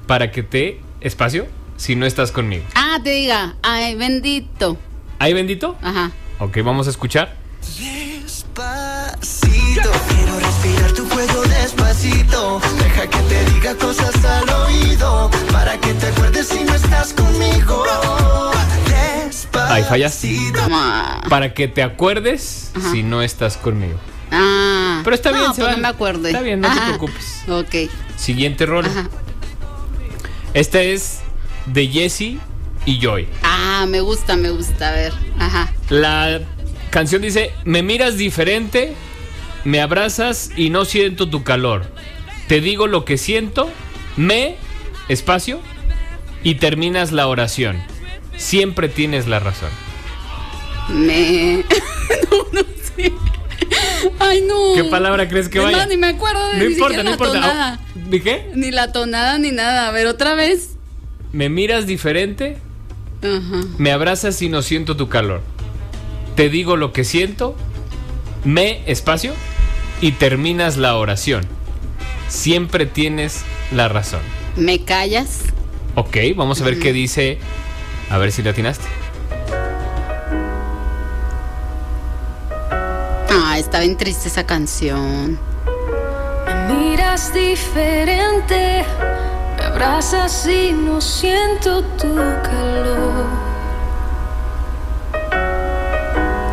para 0.07 0.31
que 0.31 0.43
te 0.43 0.81
espacio 1.01 1.47
si 1.77 1.97
no 1.97 2.05
estás 2.07 2.31
conmigo. 2.31 2.65
Ah, 2.75 3.01
te 3.03 3.11
diga. 3.11 3.57
Ay, 3.63 3.95
bendito. 3.95 4.77
¿Ahí 5.19 5.33
bendito? 5.33 5.77
Ajá. 5.83 6.13
Ok, 6.39 6.59
vamos 6.63 6.87
a 6.87 6.91
escuchar. 6.91 7.35
Despacito, 7.79 9.48
quiero 10.09 10.39
respirar 10.41 10.93
tu 10.93 11.09
cuello 11.09 11.43
despacito. 11.43 12.61
Deja 12.79 13.07
que 13.09 13.19
te 13.19 13.45
diga 13.53 13.75
cosas 13.77 14.25
al 14.25 14.49
oído. 14.51 15.31
Para 15.53 15.79
que 15.79 15.95
te 15.95 16.07
acuerdes 16.07 16.49
si 16.49 16.65
no 16.65 16.75
estás 16.75 17.13
conmigo. 17.13 17.85
Despacito. 18.89 19.73
Ahí 19.73 19.83
fallaste. 19.85 20.37
Ah. 20.71 21.21
Para 21.29 21.55
que 21.55 21.69
te 21.69 21.83
acuerdes 21.83 22.73
Ajá. 22.75 22.91
si 22.91 23.03
no 23.03 23.23
estás 23.23 23.57
conmigo. 23.57 23.99
Ah. 24.31 25.01
Pero 25.05 25.15
está 25.15 25.31
bien, 25.31 25.45
no, 25.45 25.55
se 25.55 25.61
pues 25.63 25.67
vale. 25.71 25.77
no 25.77 25.83
me 25.83 25.89
acuerdo. 25.89 26.27
Está 26.29 26.41
bien, 26.41 26.61
no 26.61 26.69
te 26.69 26.79
Ajá. 26.79 26.87
preocupes. 26.89 27.43
Ok. 27.49 27.91
Siguiente 28.17 28.67
rol. 28.67 28.87
Ajá. 28.87 29.09
Esta 30.55 30.81
es 30.81 31.21
de 31.67 31.87
Jesse 31.89 32.39
y 32.85 32.99
Joy. 33.01 33.29
Ah, 33.43 33.87
me 33.89 34.01
gusta, 34.01 34.37
me 34.37 34.51
gusta. 34.51 34.89
A 34.89 34.93
ver. 34.93 35.13
Ajá. 35.39 35.73
La 35.91 36.41
canción 36.91 37.23
dice, 37.23 37.53
me 37.65 37.83
miras 37.83 38.17
diferente, 38.17 38.95
me 39.69 39.83
abrazas 39.83 40.51
y 40.57 40.71
no 40.71 40.87
siento 40.87 41.29
tu 41.29 41.45
calor. 41.45 41.85
Te 42.47 42.63
digo 42.63 42.87
lo 42.87 43.05
que 43.05 43.19
siento, 43.19 43.69
me, 44.17 44.57
espacio, 45.11 45.61
y 46.43 46.55
terminas 46.55 47.13
la 47.13 47.27
oración. 47.27 47.77
Siempre 48.39 48.89
tienes 48.89 49.27
la 49.27 49.41
razón. 49.41 49.69
Me. 50.89 51.65
no, 52.31 52.47
no 52.51 52.63
sé. 52.97 53.13
Ay, 54.19 54.41
no. 54.41 54.73
¿Qué 54.75 54.85
palabra 54.85 55.29
crees 55.29 55.51
que 55.51 55.59
No, 55.59 55.65
vaya? 55.65 55.85
ni 55.85 55.99
me 55.99 56.07
acuerdo 56.07 56.49
de 56.49 56.57
No 56.57 56.65
ni 56.65 56.73
importa, 56.73 56.97
no 56.99 57.03
la 57.03 57.11
importa. 57.11 57.35
tonada. 57.35 57.75
Ah, 57.75 57.87
¿De 57.95 58.23
qué? 58.23 58.51
Ni 58.55 58.71
la 58.71 58.91
tonada 58.91 59.37
ni 59.39 59.53
nada. 59.53 59.89
A 59.89 59.91
ver, 59.91 60.07
otra 60.07 60.33
vez. 60.33 60.77
Me 61.33 61.51
miras 61.51 61.87
diferente, 61.87 62.57
Ajá. 63.21 63.67
me 63.77 63.93
abrazas 63.93 64.41
y 64.41 64.49
no 64.49 64.63
siento 64.63 64.97
tu 64.97 65.11
calor. 65.11 65.43
Te 66.37 66.49
digo 66.49 66.77
lo 66.79 66.95
que 66.95 67.05
siento, 67.05 67.55
me, 68.45 68.81
espacio, 68.91 69.35
y 70.01 70.13
terminas 70.13 70.77
la 70.77 70.97
oración. 70.97 71.47
Siempre 72.29 72.87
tienes 72.87 73.43
la 73.73 73.89
razón. 73.89 74.21
¿Me 74.57 74.85
callas? 74.85 75.45
Ok, 75.95 76.17
vamos 76.37 76.61
a 76.61 76.65
ver 76.65 76.79
qué 76.79 76.93
dice. 76.93 77.39
A 78.11 78.19
ver 78.19 78.33
si 78.33 78.43
le 78.43 78.51
atinaste. 78.51 78.85
Ah, 83.31 83.57
está 83.59 83.81
bien 83.81 83.97
triste 83.97 84.29
esa 84.29 84.47
canción. 84.47 85.39
Me 86.47 86.75
miras 86.75 87.33
diferente 87.35 88.85
Me 89.57 89.65
abrazas 89.65 90.47
y 90.47 90.73
no 90.73 91.01
siento 91.01 91.83
tu 91.83 92.15
calor 92.15 93.08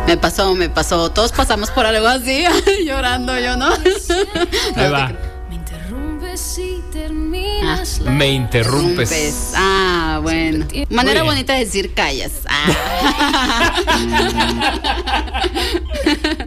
Me 0.06 0.16
pasó, 0.16 0.54
me 0.54 0.68
pasó. 0.68 1.10
Todos 1.10 1.32
pasamos 1.32 1.70
por 1.70 1.84
algo 1.84 2.06
así, 2.06 2.44
llorando 2.86 3.38
yo, 3.38 3.56
¿no? 3.56 3.66
Ahí 4.76 4.90
va. 4.90 5.12
Me 5.48 5.56
interrumpes 5.56 6.58
y 6.58 6.80
terminas 6.92 7.98
la 8.00 8.10
Me 8.12 8.28
interrumpes. 8.28 9.52
Ah, 9.56 10.20
bueno. 10.22 10.66
Manera 10.90 11.24
bonita 11.24 11.54
de 11.54 11.64
decir 11.64 11.92
callas. 11.92 12.42
Ah. 12.48 13.82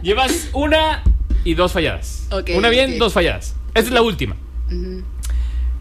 Llevas 0.02 0.48
una 0.54 1.02
y 1.44 1.52
dos 1.54 1.72
falladas. 1.72 2.28
Ok, 2.30 2.50
una 2.54 2.70
bien, 2.70 2.98
dos 2.98 3.12
falladas. 3.12 3.54
Esta 3.74 3.80
es 3.80 3.90
la 3.90 4.00
última. 4.00 4.36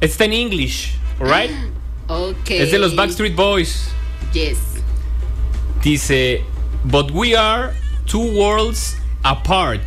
Está 0.01 0.25
en 0.25 0.33
English, 0.33 0.95
alright? 1.19 1.51
ok. 2.07 2.49
Es 2.49 2.71
de 2.71 2.79
los 2.79 2.93
Backstreet 2.93 3.35
Boys. 3.35 3.89
Yes. 4.33 4.57
Dice, 5.81 6.43
but 6.85 7.11
we 7.11 7.35
are 7.35 7.73
two 8.05 8.35
worlds 8.37 8.95
apart. 9.23 9.81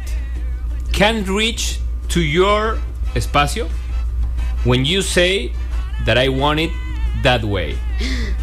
Can't 0.92 1.26
reach 1.28 1.78
to 2.08 2.20
your 2.20 2.78
espacio 3.14 3.68
when 4.64 4.84
you 4.84 5.02
say 5.02 5.52
that 6.04 6.18
I 6.18 6.28
want 6.28 6.60
it 6.60 6.70
that 7.22 7.44
way. 7.44 7.76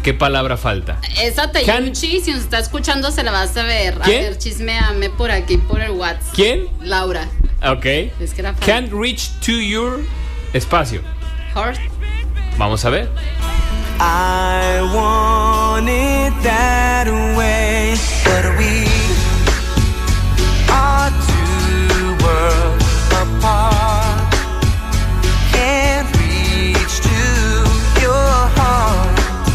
¿Qué 0.02 0.14
palabra 0.14 0.56
falta? 0.56 0.98
Esa 1.20 1.50
Can- 1.52 1.92
Tayuchi, 1.92 2.20
si 2.20 2.32
nos 2.32 2.42
está 2.44 2.58
escuchando, 2.58 3.10
se 3.12 3.22
la 3.22 3.30
vas 3.30 3.56
a 3.56 3.62
ver. 3.64 3.94
A 4.00 4.04
¿Quién? 4.04 4.22
ver, 4.24 4.38
chismeame 4.38 5.10
por 5.10 5.30
aquí, 5.30 5.58
por 5.58 5.80
el 5.82 5.90
WhatsApp. 5.92 6.34
¿Quién? 6.34 6.68
Laura. 6.80 7.28
Ok. 7.62 7.84
Es 8.20 8.32
que 8.34 8.40
era. 8.40 8.54
Can't 8.54 8.90
reach 8.92 9.28
to 9.40 9.52
your 9.52 10.00
espacio. 10.54 11.02
Heart. 11.54 11.78
Vamos 12.56 12.84
a 12.84 12.90
ver. 12.90 13.08
I 14.00 14.80
want 14.94 15.88
it 15.88 16.32
that 16.42 17.06
way. 17.36 17.79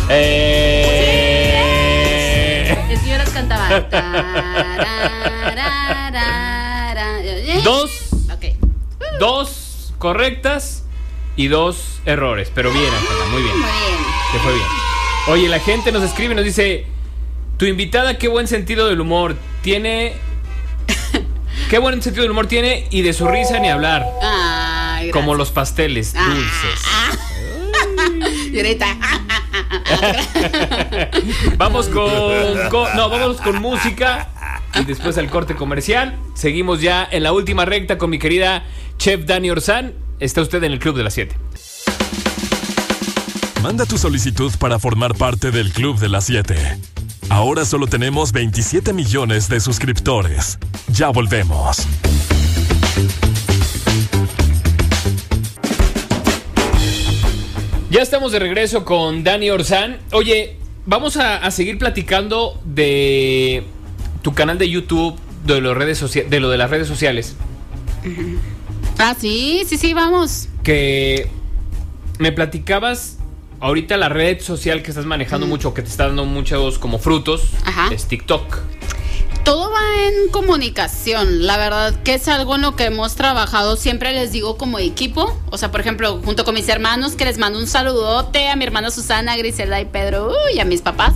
Eh, 0.10 1.56
las 3.18 3.30
cantaba. 3.30 3.70
Dos, 7.64 7.92
Ok. 8.34 8.46
dos 9.20 9.94
correctas 9.98 10.84
y 11.36 11.48
dos 11.48 12.00
errores. 12.06 12.52
Pero 12.54 12.72
bien, 12.72 12.86
Ángela, 12.94 13.26
muy 13.32 13.42
bien. 13.42 13.54
Muy 13.58 13.66
bien. 13.70 13.98
Te 14.34 14.40
fue 14.40 14.54
bien. 14.54 14.66
Oye, 15.30 15.50
la 15.50 15.60
gente 15.60 15.92
nos 15.92 16.04
escribe 16.04 16.34
y 16.34 16.36
nos 16.36 16.46
dice: 16.46 16.86
Tu 17.58 17.66
invitada, 17.66 18.18
qué 18.18 18.28
buen 18.28 18.48
sentido 18.48 18.88
del 18.88 19.00
humor. 19.02 19.36
Tiene. 19.62 20.14
Qué 21.70 21.80
buen 21.80 22.00
sentido 22.04 22.22
del 22.22 22.32
humor 22.32 22.46
tiene 22.46 22.86
y 22.92 23.02
de 23.02 23.12
su 23.12 23.28
risa 23.28 23.58
ni 23.60 23.70
hablar. 23.70 24.06
Ay, 24.22 25.10
Como 25.10 25.34
los 25.34 25.50
pasteles 25.50 26.14
Ah, 26.16 26.28
dulces. 26.30 26.86
Y 28.54 28.58
ahorita. 28.58 28.86
Vamos 31.58 31.88
con, 31.88 32.06
No, 32.96 33.10
vamos 33.10 33.42
con 33.42 33.62
música. 33.62 34.30
Y 34.80 34.86
después 34.86 35.18
al 35.18 35.30
corte 35.30 35.56
comercial. 35.56 36.18
Seguimos 36.34 36.82
ya 36.82 37.08
en 37.10 37.24
la 37.24 37.32
última 37.32 37.66
recta 37.66 37.98
con 37.98 38.10
mi 38.10 38.20
querida 38.20 38.64
Chef 38.98 39.26
Dani 39.26 39.50
Orzán. 39.50 39.94
Está 40.20 40.42
usted 40.42 40.64
en 40.64 40.72
el 40.72 40.80
Club 40.80 40.98
de 40.98 41.04
las 41.04 41.14
7. 41.14 41.36
Manda 43.62 43.86
tu 43.86 43.98
solicitud 43.98 44.52
para 44.60 44.80
formar 44.80 45.16
parte 45.16 45.52
del 45.52 45.72
Club 45.72 45.98
de 46.00 46.10
las 46.10 46.26
7. 46.26 46.56
Ahora 47.30 47.66
solo 47.66 47.88
tenemos 47.88 48.32
27 48.32 48.94
millones 48.94 49.50
de 49.50 49.60
suscriptores. 49.60 50.60
Ya 50.90 51.10
volvemos. 51.10 51.88
Ya 57.96 58.02
estamos 58.02 58.34
de 58.34 58.40
regreso 58.40 58.84
con 58.84 59.24
Dani 59.24 59.50
Orzán. 59.50 60.00
Oye, 60.12 60.58
vamos 60.86 61.16
a, 61.16 61.38
a 61.38 61.50
seguir 61.50 61.78
platicando 61.78 62.60
de 62.66 63.64
tu 64.22 64.34
canal 64.34 64.58
de 64.58 64.70
YouTube, 64.70 65.18
de, 65.46 65.62
los 65.62 65.78
redes 65.78 66.04
de 66.30 66.40
lo 66.42 66.50
de 66.50 66.58
las 66.58 66.70
redes 66.70 66.90
sociales. 66.90 67.38
Ah, 68.98 69.16
sí, 69.18 69.64
sí, 69.66 69.78
sí, 69.78 69.94
vamos. 69.94 70.50
Que 70.62 71.30
me 72.20 72.34
platicabas 72.34 73.20
ahorita 73.62 73.96
la 73.96 74.10
red 74.10 74.42
social 74.42 74.84
que 74.84 74.92
estás 74.92 75.06
manejando 75.06 75.48
mucho, 75.48 75.74
que 75.74 75.82
te 75.82 75.88
está 75.88 76.08
dando 76.08 76.26
muchos 76.26 76.80
como 76.80 77.00
frutos, 77.00 77.52
Ajá. 77.64 77.94
es 77.94 78.10
TikTok. 78.10 78.58
Todo 79.46 79.70
va 79.70 80.08
en 80.08 80.30
comunicación. 80.30 81.46
La 81.46 81.58
verdad 81.58 81.94
que 82.02 82.16
es 82.16 82.28
algo 82.28 82.56
en 82.56 82.64
lo 82.64 82.76
que 82.76 82.86
hemos 82.86 83.14
trabajado, 83.14 83.76
siempre 83.76 84.12
les 84.12 84.32
digo 84.32 84.58
como 84.58 84.80
equipo. 84.80 85.40
O 85.52 85.60
sea, 85.60 85.70
por 85.70 85.82
ejemplo, 85.82 86.20
junto 86.26 86.44
con 86.44 86.56
mis 86.56 86.68
hermanos, 86.68 87.16
que 87.16 87.26
les 87.26 87.38
mando 87.38 87.60
un 87.60 87.68
saludote 87.68 88.50
a 88.50 88.56
mi 88.56 88.66
hermana 88.66 88.90
Susana, 88.90 89.38
Griselda 89.38 89.80
y 89.80 89.86
Pedro, 89.86 90.34
y 90.52 90.60
a 90.60 90.66
mis 90.66 90.82
papás. 90.82 91.14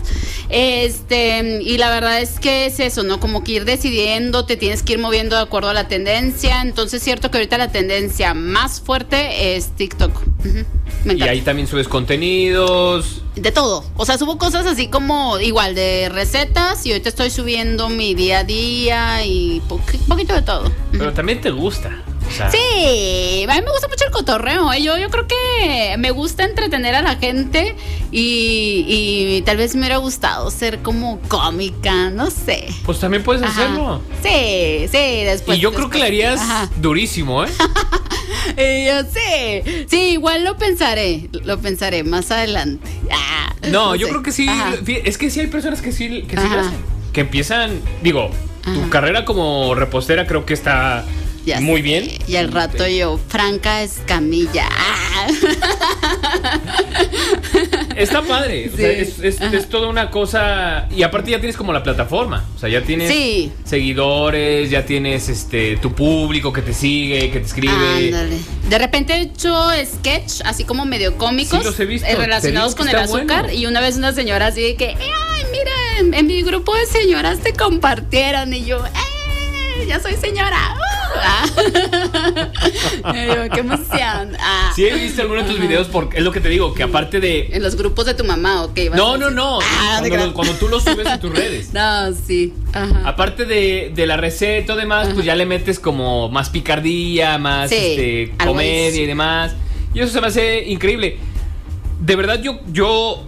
Este, 0.50 1.60
y 1.64 1.80
la 1.80 1.90
verdad 1.90 2.22
es 2.22 2.40
que 2.40 2.68
es 2.68 2.80
eso, 2.80 3.02
¿no? 3.02 3.20
Como 3.20 3.44
que 3.44 3.54
ir 3.54 3.66
decidiendo, 3.66 4.46
te 4.46 4.58
tienes 4.58 4.84
que 4.84 4.94
ir 4.94 5.00
moviendo 5.00 5.36
de 5.36 5.42
acuerdo 5.42 5.70
a 5.70 5.74
la 5.74 5.88
tendencia. 5.88 6.62
Entonces, 6.62 7.00
es 7.00 7.04
cierto 7.04 7.32
que 7.32 7.40
ahorita 7.40 7.58
la 7.58 7.72
tendencia 7.72 8.36
más 8.36 8.80
fuerte 8.80 9.56
es 9.56 9.76
TikTok. 9.76 10.16
Ujú. 10.46 10.79
Me 11.06 11.14
Y 11.14 11.22
ahí 11.24 11.41
también 11.41 11.68
subes 11.68 11.88
contenidos. 11.88 13.22
De 13.36 13.52
todo. 13.52 13.86
O 13.95 14.06
sea, 14.06 14.18
subo 14.18 14.38
cosas 14.38 14.66
así 14.66 14.88
como 14.88 15.39
igual 15.39 15.76
de 15.76 16.10
recetas 16.10 16.86
y 16.86 16.91
ahorita 16.91 17.10
estoy 17.10 17.30
subiendo 17.30 17.88
mi 17.89 18.14
día 18.16 18.39
a 18.39 18.43
día 18.43 19.26
y 19.26 19.62
po- 19.70 19.80
poquito 20.08 20.34
de 20.34 20.41
todo. 20.41 20.72
Pero 20.91 21.14
también 21.14 21.39
te 21.39 21.50
gusta. 21.52 22.04
O 22.30 22.32
sea, 22.32 22.52
Sí, 22.52 23.46
a 23.50 23.54
mí 23.56 23.62
me 23.62 23.72
gusta 23.72 23.88
mucho 23.88 24.06
el 24.06 24.12
cotorreo. 24.12 24.72
¿eh? 24.72 24.82
Yo, 24.84 24.98
yo 24.98 25.10
creo 25.10 25.26
que 25.28 25.96
me 25.98 26.12
gusta 26.12 26.44
entretener 26.46 26.96
a 26.96 27.02
la 27.02 27.16
gente 27.16 27.76
y, 28.12 28.86
y 28.88 29.42
tal 29.42 29.58
vez 29.58 29.74
me 29.76 29.82
hubiera 29.82 29.98
gustado 29.98 30.50
ser 30.52 30.80
como 30.80 31.20
cómica, 31.28 32.10
no 32.12 32.30
sé. 32.32 32.68
Pues 32.86 33.00
también 33.00 33.24
puedes 33.24 33.42
Ajá. 33.44 33.52
hacerlo. 33.64 34.02
Sí, 34.24 34.86
sí, 34.92 35.24
después. 35.24 35.58
y 35.58 35.62
yo 35.62 35.74
creo 35.74 35.90
que 35.90 35.98
le 36.00 36.06
harías 36.06 36.40
Ajá. 36.40 36.70
durísimo, 36.82 37.44
¿eh? 37.44 37.50
Yo 38.58 39.04
sí, 39.14 39.86
sí, 39.90 39.98
igual 40.12 40.44
lo 40.44 40.58
pensaré, 40.58 41.30
lo 41.44 41.60
pensaré 41.60 42.04
más 42.04 42.32
adelante. 42.32 42.90
Ah, 43.12 43.54
No, 43.70 43.96
yo 43.96 44.08
sé. 44.08 44.12
creo 44.12 44.24
que 44.24 44.32
sí. 44.32 44.48
Ajá. 44.48 44.74
Es 45.06 45.18
que 45.18 45.30
sí 45.30 45.40
hay 45.40 45.48
personas 45.48 45.82
que 45.82 45.92
sí, 45.92 46.24
que 46.24 46.36
sí 46.38 46.48
lo 46.48 46.60
hacen. 46.60 46.78
Que 47.14 47.22
empiezan, 47.22 47.80
digo, 48.02 48.30
tu 48.64 48.90
carrera 48.90 49.26
como 49.26 49.74
repostera 49.76 50.28
creo 50.28 50.46
que 50.46 50.54
está 50.54 51.06
Ya 51.56 51.62
muy 51.62 51.78
sé. 51.78 51.82
bien. 51.84 52.10
Y 52.28 52.36
al 52.36 52.52
rato 52.52 52.88
yo, 52.88 53.20
Franca 53.28 53.82
Escamilla. 53.84 54.68
Ah. 54.72 55.28
Está 57.95 58.22
padre. 58.22 58.70
o 58.74 58.78
sea, 58.78 58.89
es, 58.89 59.20
es- 59.20 59.41
Ajá. 59.41 59.56
es 59.56 59.68
toda 59.70 59.88
una 59.88 60.10
cosa. 60.10 60.88
Y 60.95 61.04
aparte 61.04 61.32
ya 61.32 61.39
tienes 61.39 61.58
como 61.58 61.74
la 61.74 61.84
plataforma. 61.84 62.45
O 62.56 62.60
sea, 62.60 62.70
ya 62.70 62.82
tienes 62.82 63.12
Sí. 63.12 63.52
seguidores, 63.66 64.70
ya 64.70 64.86
tienes 64.86 65.30
este 65.30 65.78
tu 65.78 65.93
público 65.93 66.54
que 66.54 66.62
te 66.62 66.74
sigue, 66.74 67.30
que 67.32 67.39
te 67.39 67.45
escribe. 67.45 67.74
Ándale. 67.74 68.38
De 68.70 68.78
repente 68.78 69.14
he 69.14 69.22
hecho 69.22 69.54
sketch, 69.86 70.41
así 70.45 70.64
como 70.64 70.86
medio 70.86 71.18
cómicos, 71.18 71.60
Sí, 71.60 71.66
los 71.66 71.80
he 71.80 71.86
visto. 71.86 72.08
eh, 72.08 72.16
relacionados 72.16 72.76
con 72.76 72.88
el 72.88 72.95
azúcar. 72.95 73.43
bueno. 73.45 73.60
Y 73.60 73.66
una 73.66 73.82
vez 73.82 73.97
una 73.97 74.14
señora 74.14 74.47
así 74.47 74.62
de 74.62 74.76
que, 74.76 74.89
ay, 74.89 75.43
mira, 75.52 75.72
en, 76.00 76.14
en 76.14 76.28
mi 76.28 76.41
grupo 76.43 76.74
de 76.76 76.86
señoras 76.86 77.39
te 77.39 77.54
compartieron. 77.54 78.54
Y 78.54 78.66
yo, 78.66 78.86
¡eh! 78.86 78.89
Ya 79.88 80.00
soy 80.00 80.14
señora. 80.16 80.76
¡Uh! 80.76 81.18
Ah. 81.24 81.46
Yo, 83.06 83.50
qué 83.54 83.60
emoción. 83.62 84.36
Ah. 84.40 84.72
Sí 84.76 84.86
he 84.86 84.94
visto 84.94 85.22
algunos 85.22 85.46
de 85.46 85.52
tus 85.52 85.60
videos 85.60 85.88
porque 85.88 86.18
es 86.18 86.24
lo 86.24 86.32
que 86.32 86.40
te 86.42 86.50
digo, 86.50 86.74
que 86.74 86.84
aparte 86.84 87.20
de. 87.20 87.50
En 87.52 87.64
los 87.64 87.76
grupos 87.76 88.06
de 88.06 88.14
tu 88.14 88.24
mamá, 88.24 88.64
ok. 88.64 88.78
No, 88.94 89.18
no, 89.18 89.30
no. 89.30 89.60
Ah, 89.62 90.02
cuando, 90.34 90.54
lo- 90.54 90.60
tú 90.60 90.68
lo 90.68 90.80
subes 90.80 91.08
a 91.08 91.20
tus 91.20 91.32
redes. 91.34 91.70
No, 91.80 92.14
sí. 92.14 92.54
Ajá. 92.74 93.02
Aparte 93.08 93.46
de, 93.46 93.92
de 93.96 94.08
la 94.08 94.18
receta 94.18 94.74
y 94.74 94.78
demás, 94.78 95.10
pues 95.14 95.26
ya 95.26 95.36
le 95.36 95.46
metes 95.46 95.80
como 95.80 96.30
más 96.30 96.50
picardía, 96.50 97.38
más 97.38 97.70
Sí, 97.70 97.76
este, 97.76 98.34
comedia 98.44 99.02
y 99.02 99.06
demás. 99.06 99.54
Y 99.94 100.00
eso 100.02 100.12
se 100.14 100.22
me 100.22 100.28
hace 100.28 100.64
increíble. 100.68 101.18
De 102.00 102.16
verdad, 102.16 102.42
yo, 102.42 102.60
yo 102.72 103.24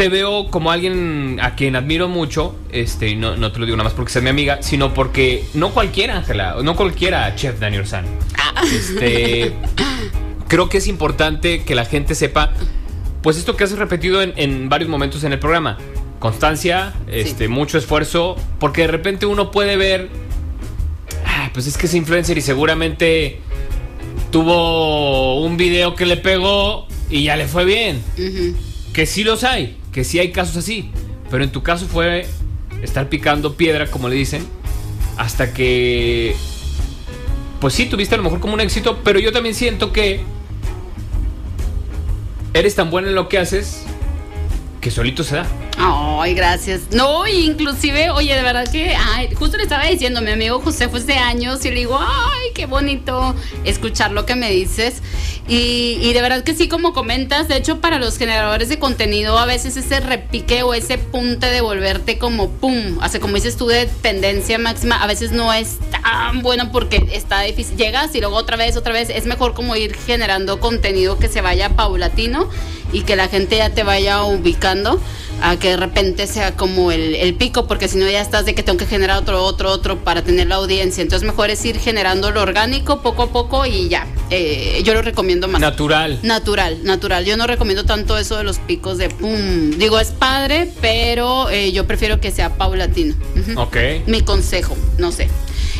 te 0.00 0.08
veo 0.08 0.46
como 0.50 0.70
alguien 0.70 1.38
a 1.42 1.56
quien 1.56 1.76
admiro 1.76 2.08
mucho. 2.08 2.56
Este, 2.72 3.10
y 3.10 3.16
no, 3.16 3.36
no 3.36 3.52
te 3.52 3.58
lo 3.58 3.66
digo 3.66 3.76
nada 3.76 3.84
más 3.90 3.92
porque 3.92 4.10
sea 4.10 4.22
mi 4.22 4.30
amiga, 4.30 4.62
sino 4.62 4.94
porque 4.94 5.44
no 5.52 5.74
cualquiera, 5.74 6.16
Ángela, 6.16 6.56
no 6.64 6.74
cualquiera, 6.74 7.36
Chef 7.36 7.60
Daniel 7.60 7.86
San. 7.86 8.06
Ah. 8.38 8.62
Este, 8.64 9.52
creo 10.48 10.70
que 10.70 10.78
es 10.78 10.86
importante 10.86 11.64
que 11.64 11.74
la 11.74 11.84
gente 11.84 12.14
sepa, 12.14 12.54
pues 13.22 13.36
esto 13.36 13.56
que 13.56 13.64
has 13.64 13.72
repetido 13.72 14.22
en, 14.22 14.32
en 14.36 14.70
varios 14.70 14.88
momentos 14.88 15.22
en 15.24 15.34
el 15.34 15.38
programa. 15.38 15.76
Constancia, 16.18 16.94
este, 17.06 17.48
mucho 17.48 17.76
esfuerzo, 17.76 18.36
porque 18.58 18.80
de 18.80 18.88
repente 18.88 19.26
uno 19.26 19.50
puede 19.50 19.76
ver, 19.76 20.08
"Ah, 21.26 21.50
pues 21.52 21.66
es 21.66 21.76
que 21.76 21.84
es 21.84 21.92
influencer 21.92 22.38
y 22.38 22.40
seguramente 22.40 23.40
tuvo 24.30 25.42
un 25.44 25.58
video 25.58 25.94
que 25.94 26.06
le 26.06 26.16
pegó 26.16 26.86
y 27.10 27.24
ya 27.24 27.36
le 27.36 27.46
fue 27.46 27.66
bien. 27.66 28.02
Que 28.94 29.04
sí 29.04 29.24
los 29.24 29.44
hay, 29.44 29.76
que 29.92 30.04
sí 30.04 30.18
hay 30.18 30.32
casos 30.32 30.56
así. 30.56 30.90
Pero 31.30 31.44
en 31.44 31.50
tu 31.50 31.62
caso 31.62 31.86
fue 31.86 32.26
estar 32.82 33.08
picando 33.08 33.54
piedra, 33.54 33.90
como 33.90 34.08
le 34.08 34.16
dicen, 34.16 34.46
hasta 35.16 35.52
que... 35.52 36.34
Pues 37.60 37.74
sí, 37.74 37.86
tuviste 37.86 38.14
a 38.14 38.18
lo 38.18 38.24
mejor 38.24 38.40
como 38.40 38.54
un 38.54 38.60
éxito, 38.60 39.00
pero 39.04 39.20
yo 39.20 39.32
también 39.32 39.54
siento 39.54 39.92
que 39.92 40.20
eres 42.54 42.74
tan 42.74 42.90
buena 42.90 43.08
en 43.08 43.14
lo 43.14 43.28
que 43.28 43.38
haces 43.38 43.84
que 44.80 44.90
solito 44.90 45.24
se 45.24 45.36
da. 45.36 45.46
Ay, 45.82 46.34
gracias. 46.34 46.82
No, 46.90 47.26
inclusive, 47.26 48.10
oye, 48.10 48.34
de 48.34 48.42
verdad 48.42 48.70
que, 48.70 48.94
ay, 48.94 49.30
justo 49.34 49.56
le 49.56 49.62
estaba 49.62 49.86
diciendo, 49.86 50.20
mi 50.20 50.30
amigo 50.30 50.60
José 50.60 50.88
fue 50.88 51.00
hace 51.00 51.14
años 51.14 51.64
y 51.64 51.70
le 51.70 51.76
digo, 51.76 51.98
ay, 51.98 52.50
qué 52.54 52.66
bonito 52.66 53.34
escuchar 53.64 54.12
lo 54.12 54.26
que 54.26 54.34
me 54.34 54.50
dices. 54.50 55.02
Y, 55.48 55.98
y 56.02 56.12
de 56.12 56.20
verdad 56.20 56.44
que 56.44 56.54
sí, 56.54 56.68
como 56.68 56.92
comentas, 56.92 57.48
de 57.48 57.56
hecho, 57.56 57.80
para 57.80 57.98
los 57.98 58.18
generadores 58.18 58.68
de 58.68 58.78
contenido, 58.78 59.38
a 59.38 59.46
veces 59.46 59.76
ese 59.76 60.00
repique 60.00 60.62
o 60.62 60.74
ese 60.74 60.98
punte 60.98 61.46
de 61.46 61.62
volverte 61.62 62.18
como 62.18 62.50
pum, 62.50 62.98
hace 63.00 63.18
como 63.18 63.34
dices 63.34 63.56
tú 63.56 63.66
de 63.66 63.86
tendencia 63.86 64.58
máxima, 64.58 65.02
a 65.02 65.06
veces 65.06 65.32
no 65.32 65.52
es 65.52 65.78
tan 65.90 66.42
bueno 66.42 66.70
porque 66.70 67.08
está 67.12 67.40
difícil. 67.40 67.76
Llegas 67.78 68.14
y 68.14 68.20
luego 68.20 68.36
otra 68.36 68.56
vez, 68.56 68.76
otra 68.76 68.92
vez, 68.92 69.08
es 69.08 69.24
mejor 69.24 69.54
como 69.54 69.74
ir 69.74 69.96
generando 69.96 70.60
contenido 70.60 71.18
que 71.18 71.28
se 71.28 71.40
vaya 71.40 71.70
paulatino 71.70 72.48
y 72.92 73.02
que 73.02 73.16
la 73.16 73.28
gente 73.28 73.56
ya 73.56 73.70
te 73.70 73.82
vaya 73.82 74.22
ubicando 74.24 75.00
a 75.42 75.56
que 75.58 75.70
de 75.70 75.76
repente 75.76 76.26
sea 76.26 76.56
como 76.56 76.92
el, 76.92 77.14
el 77.14 77.34
pico, 77.34 77.66
porque 77.66 77.88
si 77.88 77.98
no 77.98 78.08
ya 78.08 78.20
estás 78.20 78.44
de 78.44 78.54
que 78.54 78.62
tengo 78.62 78.78
que 78.78 78.86
generar 78.86 79.18
otro, 79.18 79.42
otro, 79.44 79.70
otro 79.70 80.04
para 80.04 80.22
tener 80.22 80.48
la 80.48 80.56
audiencia. 80.56 81.02
Entonces 81.02 81.26
mejor 81.26 81.50
es 81.50 81.64
ir 81.64 81.78
generando 81.78 82.30
lo 82.30 82.42
orgánico 82.42 83.02
poco 83.02 83.24
a 83.24 83.32
poco 83.32 83.66
y 83.66 83.88
ya. 83.88 84.06
Eh, 84.30 84.82
yo 84.84 84.94
lo 84.94 85.02
recomiendo 85.02 85.48
más. 85.48 85.60
Natural. 85.60 86.18
Natural, 86.22 86.84
natural. 86.84 87.24
Yo 87.24 87.36
no 87.36 87.46
recomiendo 87.46 87.84
tanto 87.84 88.18
eso 88.18 88.36
de 88.36 88.44
los 88.44 88.58
picos 88.58 88.98
de 88.98 89.08
pum. 89.08 89.70
Digo, 89.78 89.98
es 89.98 90.12
padre, 90.12 90.70
pero 90.80 91.50
eh, 91.50 91.72
yo 91.72 91.86
prefiero 91.86 92.20
que 92.20 92.30
sea 92.30 92.56
paulatino. 92.56 93.14
Ok. 93.56 93.76
Mi 94.06 94.22
consejo, 94.22 94.76
no 94.98 95.12
sé. 95.12 95.28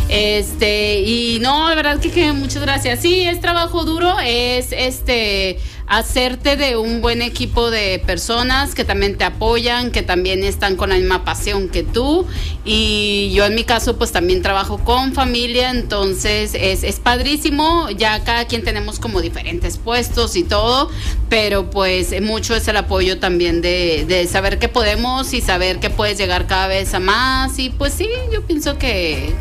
Este, 0.09 1.03
y 1.03 1.39
no, 1.41 1.69
de 1.69 1.77
verdad 1.77 2.01
que, 2.01 2.11
que 2.11 2.33
muchas 2.33 2.63
gracias. 2.63 3.01
Sí, 3.01 3.23
es 3.23 3.41
trabajo 3.41 3.85
duro, 3.85 4.17
es 4.25 4.73
este 4.73 5.61
hacerte 5.91 6.57
de 6.57 6.77
un 6.77 7.01
buen 7.01 7.21
equipo 7.21 7.69
de 7.69 8.01
personas 8.07 8.77
que 8.77 8.85
también 8.85 9.19
te 9.19 9.25
apoyan, 9.25 9.91
que 9.91 10.03
también 10.03 10.45
están 10.45 10.77
con 10.77 10.91
la 10.91 10.95
misma 10.95 11.25
pasión 11.25 11.69
que 11.69 11.83
tú. 11.83 12.29
Y 12.65 13.33
yo 13.35 13.45
en 13.45 13.57
mi 13.57 13.65
caso, 13.65 13.99
pues 13.99 14.13
también 14.13 14.41
trabajo 14.41 14.79
con 14.79 15.13
familia, 15.15 15.71
entonces 15.71 16.55
es, 16.55 16.85
es 16.85 17.01
padrísimo. 17.01 17.91
Ya 17.91 18.23
cada 18.23 18.45
quien 18.45 18.63
tenemos 18.63 19.01
como 19.01 19.21
diferentes 19.21 19.79
puestos 19.79 20.37
y 20.37 20.45
todo, 20.45 20.91
pero 21.29 21.71
pues 21.71 22.15
mucho 22.23 22.55
es 22.55 22.69
el 22.69 22.77
apoyo 22.77 23.19
también 23.19 23.61
de, 23.61 24.05
de 24.07 24.29
saber 24.29 24.61
que 24.61 24.69
podemos 24.69 25.35
y 25.35 25.41
saber 25.41 25.81
que 25.81 25.91
puedes 25.91 26.17
llegar 26.17 26.47
cada 26.47 26.69
vez 26.69 26.95
a 26.95 27.01
más. 27.01 27.59
Y 27.59 27.71
pues 27.71 27.95
sí, 27.95 28.09
yo 28.33 28.47
pienso 28.47 28.79
que, 28.79 29.35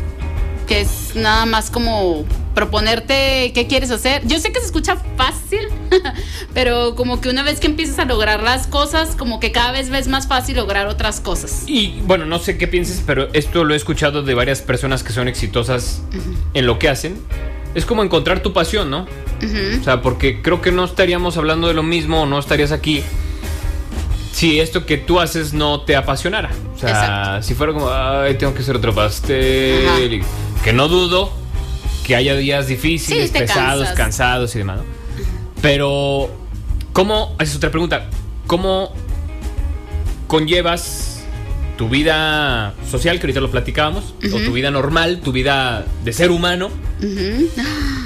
que 0.66 0.80
es 0.80 1.14
nada 1.14 1.46
más 1.46 1.70
como 1.70 2.24
proponerte 2.54 3.52
qué 3.54 3.66
quieres 3.68 3.90
hacer. 3.90 4.26
Yo 4.26 4.38
sé 4.38 4.52
que 4.52 4.60
se 4.60 4.66
escucha 4.66 4.96
fácil, 5.16 5.60
pero 6.54 6.94
como 6.96 7.20
que 7.20 7.28
una 7.28 7.42
vez 7.42 7.60
que 7.60 7.66
empiezas 7.66 7.98
a 7.98 8.04
lograr 8.04 8.42
las 8.42 8.66
cosas, 8.66 9.16
como 9.16 9.40
que 9.40 9.52
cada 9.52 9.72
vez 9.72 9.90
ves 9.90 10.08
más 10.08 10.26
fácil 10.26 10.56
lograr 10.56 10.86
otras 10.86 11.20
cosas. 11.20 11.64
Y 11.66 12.00
bueno, 12.04 12.26
no 12.26 12.38
sé 12.38 12.58
qué 12.58 12.66
pienses, 12.66 13.02
pero 13.06 13.28
esto 13.32 13.64
lo 13.64 13.74
he 13.74 13.76
escuchado 13.76 14.22
de 14.22 14.34
varias 14.34 14.62
personas 14.62 15.02
que 15.02 15.12
son 15.12 15.28
exitosas 15.28 16.02
en 16.54 16.66
lo 16.66 16.78
que 16.78 16.88
hacen. 16.88 17.20
Es 17.74 17.86
como 17.86 18.02
encontrar 18.02 18.40
tu 18.42 18.52
pasión, 18.52 18.90
¿no? 18.90 19.06
O 19.80 19.84
sea, 19.84 20.02
porque 20.02 20.42
creo 20.42 20.60
que 20.60 20.72
no 20.72 20.84
estaríamos 20.84 21.36
hablando 21.36 21.68
de 21.68 21.74
lo 21.74 21.82
mismo 21.82 22.22
o 22.22 22.26
no 22.26 22.38
estarías 22.38 22.72
aquí 22.72 23.02
si 24.32 24.60
esto 24.60 24.86
que 24.86 24.96
tú 24.96 25.20
haces 25.20 25.52
no 25.52 25.82
te 25.82 25.96
apasionara. 25.96 26.50
O 26.74 26.78
sea, 26.78 26.90
Exacto. 26.90 27.42
si 27.42 27.54
fuera 27.54 27.72
como, 27.72 27.90
ay, 27.90 28.34
tengo 28.34 28.54
que 28.54 28.60
hacer 28.60 28.76
otro 28.76 28.94
pastel. 28.94 29.86
Ajá. 29.86 30.62
Que 30.64 30.72
no 30.72 30.88
dudo 30.88 31.39
que 32.10 32.16
haya 32.16 32.34
días 32.34 32.66
difíciles, 32.66 33.30
Sí, 33.30 33.38
pesados, 33.38 33.82
cansas. 33.86 33.96
cansados 33.96 34.54
y 34.56 34.58
demás. 34.58 34.78
¿no? 34.78 34.84
Pero, 35.62 36.28
¿cómo? 36.92 37.36
Esa 37.38 37.52
es 37.52 37.56
otra 37.58 37.70
pregunta. 37.70 38.08
¿Cómo 38.48 38.92
conllevas 40.26 41.22
tu 41.78 41.88
vida 41.88 42.74
social, 42.90 43.20
que 43.20 43.26
ahorita 43.26 43.38
lo 43.40 43.52
platicábamos, 43.52 44.12
o 44.32 44.38
tu 44.40 44.52
vida 44.52 44.72
normal, 44.72 45.20
tu 45.22 45.30
vida 45.30 45.86
de 46.04 46.12
ser 46.12 46.32
humano, 46.32 46.68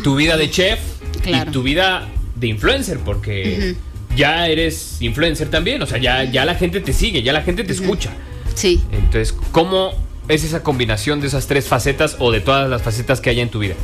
tu 0.02 0.16
vida 0.16 0.36
de 0.36 0.50
chef 0.50 0.80
Claro. 1.22 1.48
y 1.50 1.52
tu 1.54 1.62
vida 1.62 2.06
de 2.36 2.46
influencer, 2.48 2.98
porque 2.98 3.74
ya 4.14 4.48
eres 4.48 4.98
influencer 5.00 5.48
también, 5.48 5.80
o 5.80 5.86
sea, 5.86 5.96
ya, 5.96 6.24
ya 6.24 6.44
la 6.44 6.56
gente 6.56 6.80
te 6.80 6.92
sigue, 6.92 7.22
ya 7.22 7.32
la 7.32 7.40
gente 7.40 7.64
te 7.64 7.72
escucha. 7.72 8.10
Sí. 8.54 8.82
Entonces, 8.92 9.32
¿cómo 9.50 9.92
es 10.28 10.44
esa 10.44 10.62
combinación 10.62 11.20
de 11.20 11.26
esas 11.26 11.46
tres 11.46 11.66
facetas 11.66 12.16
o 12.18 12.32
de 12.32 12.40
todas 12.40 12.68
las 12.68 12.82
facetas 12.82 13.20
que 13.20 13.30
hay 13.30 13.40
en 13.40 13.50
tu 13.50 13.58
vida? 13.58 13.74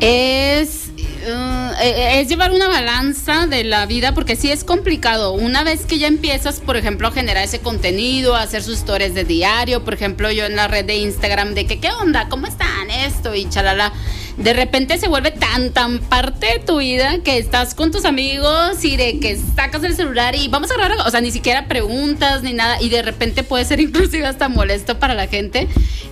Es, 0.00 0.90
uh, 0.98 1.72
es 1.80 2.28
llevar 2.28 2.50
una 2.50 2.68
balanza 2.68 3.46
de 3.46 3.64
la 3.64 3.86
vida 3.86 4.12
porque 4.14 4.36
sí 4.36 4.50
es 4.50 4.64
complicado. 4.64 5.32
Una 5.32 5.64
vez 5.64 5.86
que 5.86 5.98
ya 5.98 6.08
empiezas, 6.08 6.60
por 6.60 6.76
ejemplo, 6.76 7.08
a 7.08 7.12
generar 7.12 7.44
ese 7.44 7.60
contenido, 7.60 8.34
a 8.34 8.42
hacer 8.42 8.62
sus 8.62 8.78
historias 8.78 9.14
de 9.14 9.24
diario, 9.24 9.84
por 9.84 9.94
ejemplo, 9.94 10.30
yo 10.30 10.46
en 10.46 10.56
la 10.56 10.68
red 10.68 10.84
de 10.84 10.96
Instagram 10.96 11.54
de 11.54 11.66
que, 11.66 11.80
¿qué 11.80 11.90
onda? 11.92 12.28
¿Cómo 12.28 12.46
están? 12.46 12.90
Esto 12.90 13.34
y 13.34 13.48
chalala. 13.48 13.92
De 14.36 14.52
repente 14.52 14.98
se 14.98 15.08
vuelve 15.08 15.30
tan, 15.30 15.72
tan 15.72 16.00
parte 16.00 16.46
de 16.46 16.58
tu 16.58 16.78
vida 16.78 17.18
que 17.22 17.38
estás 17.38 17.74
con 17.74 17.92
tus 17.92 18.04
amigos 18.04 18.84
y 18.84 18.96
de 18.96 19.20
que 19.20 19.38
sacas 19.54 19.84
el 19.84 19.94
celular 19.94 20.34
y 20.34 20.48
vamos 20.48 20.70
a 20.72 20.74
grabar, 20.74 21.06
o 21.06 21.10
sea, 21.10 21.20
ni 21.20 21.30
siquiera 21.30 21.68
preguntas 21.68 22.42
ni 22.42 22.52
nada 22.52 22.82
y 22.82 22.88
de 22.88 23.02
repente 23.02 23.44
puede 23.44 23.64
ser 23.64 23.80
inclusive 23.80 24.26
hasta 24.26 24.48
molesto 24.48 24.98
para 24.98 25.14
la 25.14 25.28
gente. 25.28 25.68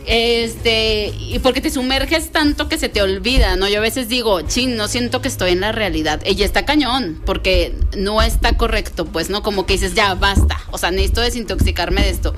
Este, 0.07 1.13
y 1.17 1.39
porque 1.41 1.61
te 1.61 1.71
sumerges 1.71 2.31
tanto 2.31 2.69
que 2.69 2.79
se 2.79 2.89
te 2.89 3.03
olvida, 3.03 3.57
¿no? 3.57 3.69
Yo 3.69 3.79
a 3.79 3.83
veces 3.83 4.09
digo, 4.09 4.41
chin, 4.43 4.77
no 4.77 4.89
siento 4.89 5.23
que 5.23 5.29
estoy 5.29 5.53
en 5.53 5.61
la 5.61 5.73
realidad. 5.73 6.21
Ella 6.25 6.45
está 6.45 6.65
cañón, 6.65 7.21
porque 7.25 7.75
no 7.97 8.21
está 8.21 8.57
correcto, 8.57 9.07
pues, 9.07 9.31
¿no? 9.31 9.43
Como 9.43 9.65
que 9.65 9.75
dices, 9.75 9.95
ya, 9.95 10.15
basta. 10.15 10.61
O 10.71 10.79
sea, 10.79 10.91
necesito 10.91 11.21
desintoxicarme 11.21 12.03
de 12.03 12.11
esto. 12.11 12.35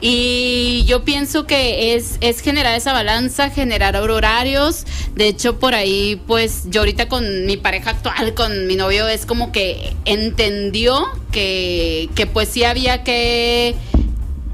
Y 0.00 0.84
yo 0.86 1.04
pienso 1.04 1.46
que 1.46 1.94
es, 1.94 2.16
es 2.20 2.40
generar 2.40 2.74
esa 2.74 2.92
balanza, 2.92 3.50
generar 3.50 3.96
horarios. 3.96 4.84
Hecho, 5.28 5.58
por 5.58 5.74
ahí, 5.74 6.20
pues, 6.26 6.64
yo 6.66 6.80
ahorita 6.80 7.08
con 7.08 7.46
mi 7.46 7.56
pareja 7.56 7.90
actual, 7.90 8.34
con 8.34 8.66
mi 8.66 8.76
novio, 8.76 9.08
es 9.08 9.26
como 9.26 9.52
que 9.52 9.94
entendió 10.04 11.06
que, 11.30 12.08
que 12.14 12.26
pues 12.26 12.48
sí 12.48 12.64
había 12.64 13.02
que 13.04 13.74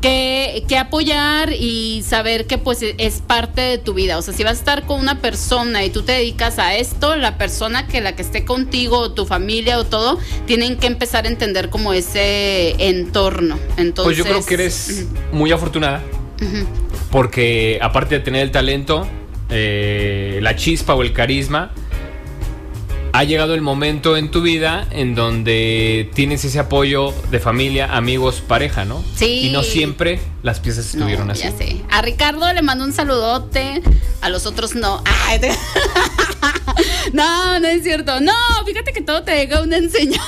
que, 0.00 0.64
que 0.68 0.78
apoyar 0.78 1.52
y 1.52 2.02
saber 2.06 2.46
que 2.46 2.56
pues 2.56 2.82
e- 2.82 2.94
es 2.98 3.20
parte 3.20 3.60
de 3.62 3.78
tu 3.78 3.94
vida. 3.94 4.16
O 4.16 4.22
sea, 4.22 4.32
si 4.32 4.44
vas 4.44 4.52
a 4.52 4.58
estar 4.60 4.86
con 4.86 5.00
una 5.00 5.20
persona 5.20 5.84
y 5.84 5.90
tú 5.90 6.02
te 6.02 6.12
dedicas 6.12 6.58
a 6.60 6.76
esto, 6.76 7.16
la 7.16 7.36
persona 7.36 7.88
que 7.88 8.00
la 8.00 8.14
que 8.14 8.22
esté 8.22 8.44
contigo, 8.44 8.98
o 8.98 9.10
tu 9.12 9.26
familia 9.26 9.78
o 9.78 9.84
todo, 9.84 10.18
tienen 10.46 10.76
que 10.76 10.86
empezar 10.86 11.24
a 11.24 11.28
entender 11.28 11.68
como 11.68 11.92
ese 11.94 12.76
entorno. 12.88 13.58
Entonces, 13.76 14.04
Pues 14.04 14.16
yo 14.16 14.24
creo 14.24 14.46
que 14.46 14.54
eres 14.54 15.06
muy 15.32 15.50
afortunada. 15.50 16.00
Porque 17.10 17.78
aparte 17.82 18.16
de 18.16 18.20
tener 18.20 18.42
el 18.42 18.52
talento, 18.52 19.06
eh, 19.50 20.38
la 20.42 20.56
chispa 20.56 20.94
o 20.94 21.02
el 21.02 21.12
carisma, 21.12 21.72
ha 23.12 23.24
llegado 23.24 23.54
el 23.54 23.62
momento 23.62 24.16
en 24.16 24.30
tu 24.30 24.42
vida 24.42 24.86
en 24.90 25.14
donde 25.14 26.10
tienes 26.14 26.44
ese 26.44 26.58
apoyo 26.58 27.12
de 27.30 27.40
familia, 27.40 27.96
amigos, 27.96 28.42
pareja, 28.46 28.84
¿no? 28.84 29.02
Sí. 29.16 29.48
Y 29.48 29.50
no 29.50 29.62
siempre 29.62 30.20
las 30.42 30.60
piezas 30.60 30.94
No, 30.94 31.00
estuvieron 31.00 31.30
así. 31.30 31.42
ya 31.44 31.52
sé. 31.52 31.80
A 31.90 32.02
Ricardo 32.02 32.52
le 32.52 32.62
mando 32.62 32.84
un 32.84 32.92
saludote, 32.92 33.82
a 34.20 34.28
los 34.28 34.46
otros 34.46 34.74
no. 34.74 35.02
Ay, 35.26 35.38
te- 35.40 35.52
no, 37.12 37.58
no 37.60 37.68
es 37.68 37.82
cierto. 37.82 38.20
No, 38.20 38.32
fíjate 38.66 38.92
que 38.92 39.00
todo 39.00 39.22
te 39.22 39.32
deja 39.32 39.62
una 39.62 39.76
enseñanza. 39.78 40.22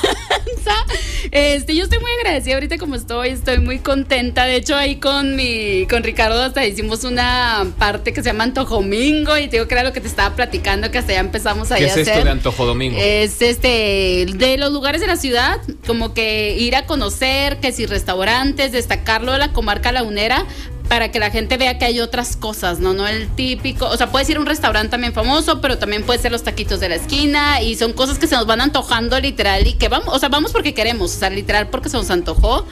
Este, 1.30 1.74
yo 1.76 1.84
estoy 1.84 1.98
muy 2.00 2.10
agradecida 2.20 2.54
ahorita 2.54 2.78
como 2.78 2.94
estoy, 2.96 3.28
estoy 3.30 3.58
muy 3.58 3.78
contenta. 3.78 4.46
De 4.46 4.56
hecho, 4.56 4.74
ahí 4.76 4.96
con 4.96 5.36
mi, 5.36 5.86
con 5.88 6.02
Ricardo 6.02 6.42
hasta 6.42 6.64
hicimos 6.66 7.04
una 7.04 7.66
parte 7.78 8.12
que 8.12 8.22
se 8.22 8.30
llama 8.30 8.44
Antojomingo 8.44 9.36
y 9.38 9.44
te 9.48 9.56
digo 9.56 9.68
que 9.68 9.74
era 9.74 9.84
lo 9.84 9.92
que 9.92 10.00
te 10.00 10.08
estaba 10.08 10.34
platicando, 10.34 10.90
que 10.90 10.98
hasta 10.98 11.12
ya 11.12 11.20
empezamos 11.20 11.70
ahí 11.70 11.80
¿Qué 11.80 11.84
a 11.84 11.88
es 11.88 11.92
hacer. 12.00 12.08
esto 12.14 12.24
de 12.24 12.30
Antojo 12.30 12.66
Domingo? 12.66 12.98
Es 13.00 13.40
este 13.42 14.26
de 14.34 14.56
los 14.58 14.72
lugares 14.72 15.00
de 15.00 15.06
la 15.06 15.16
ciudad, 15.16 15.60
como 15.86 16.14
que 16.14 16.56
ir 16.58 16.74
a 16.74 16.86
conocer, 16.86 17.58
que 17.60 17.70
si 17.72 17.86
restaurantes, 17.86 18.72
destacarlo 18.72 19.32
de 19.32 19.38
la 19.38 19.52
comarca 19.52 19.92
lagunera 19.92 20.46
para 20.90 21.12
que 21.12 21.20
la 21.20 21.30
gente 21.30 21.56
vea 21.56 21.78
que 21.78 21.84
hay 21.84 22.00
otras 22.00 22.36
cosas, 22.36 22.80
¿no? 22.80 22.94
No 22.94 23.06
el 23.06 23.28
típico, 23.28 23.86
o 23.86 23.96
sea, 23.96 24.10
puedes 24.10 24.28
ir 24.28 24.38
a 24.38 24.40
un 24.40 24.46
restaurante 24.46 24.90
también 24.90 25.12
famoso, 25.12 25.60
pero 25.60 25.78
también 25.78 26.02
puede 26.02 26.18
ser 26.18 26.32
los 26.32 26.42
taquitos 26.42 26.80
de 26.80 26.88
la 26.88 26.96
esquina 26.96 27.62
y 27.62 27.76
son 27.76 27.92
cosas 27.92 28.18
que 28.18 28.26
se 28.26 28.34
nos 28.34 28.44
van 28.44 28.60
antojando 28.60 29.20
literal 29.20 29.68
y 29.68 29.74
que 29.74 29.88
vamos, 29.88 30.12
o 30.12 30.18
sea, 30.18 30.28
vamos 30.28 30.50
porque 30.50 30.74
queremos, 30.74 31.14
o 31.14 31.18
sea, 31.20 31.30
literal 31.30 31.68
porque 31.68 31.90
se 31.90 31.96
nos 31.96 32.10
antojó 32.10 32.66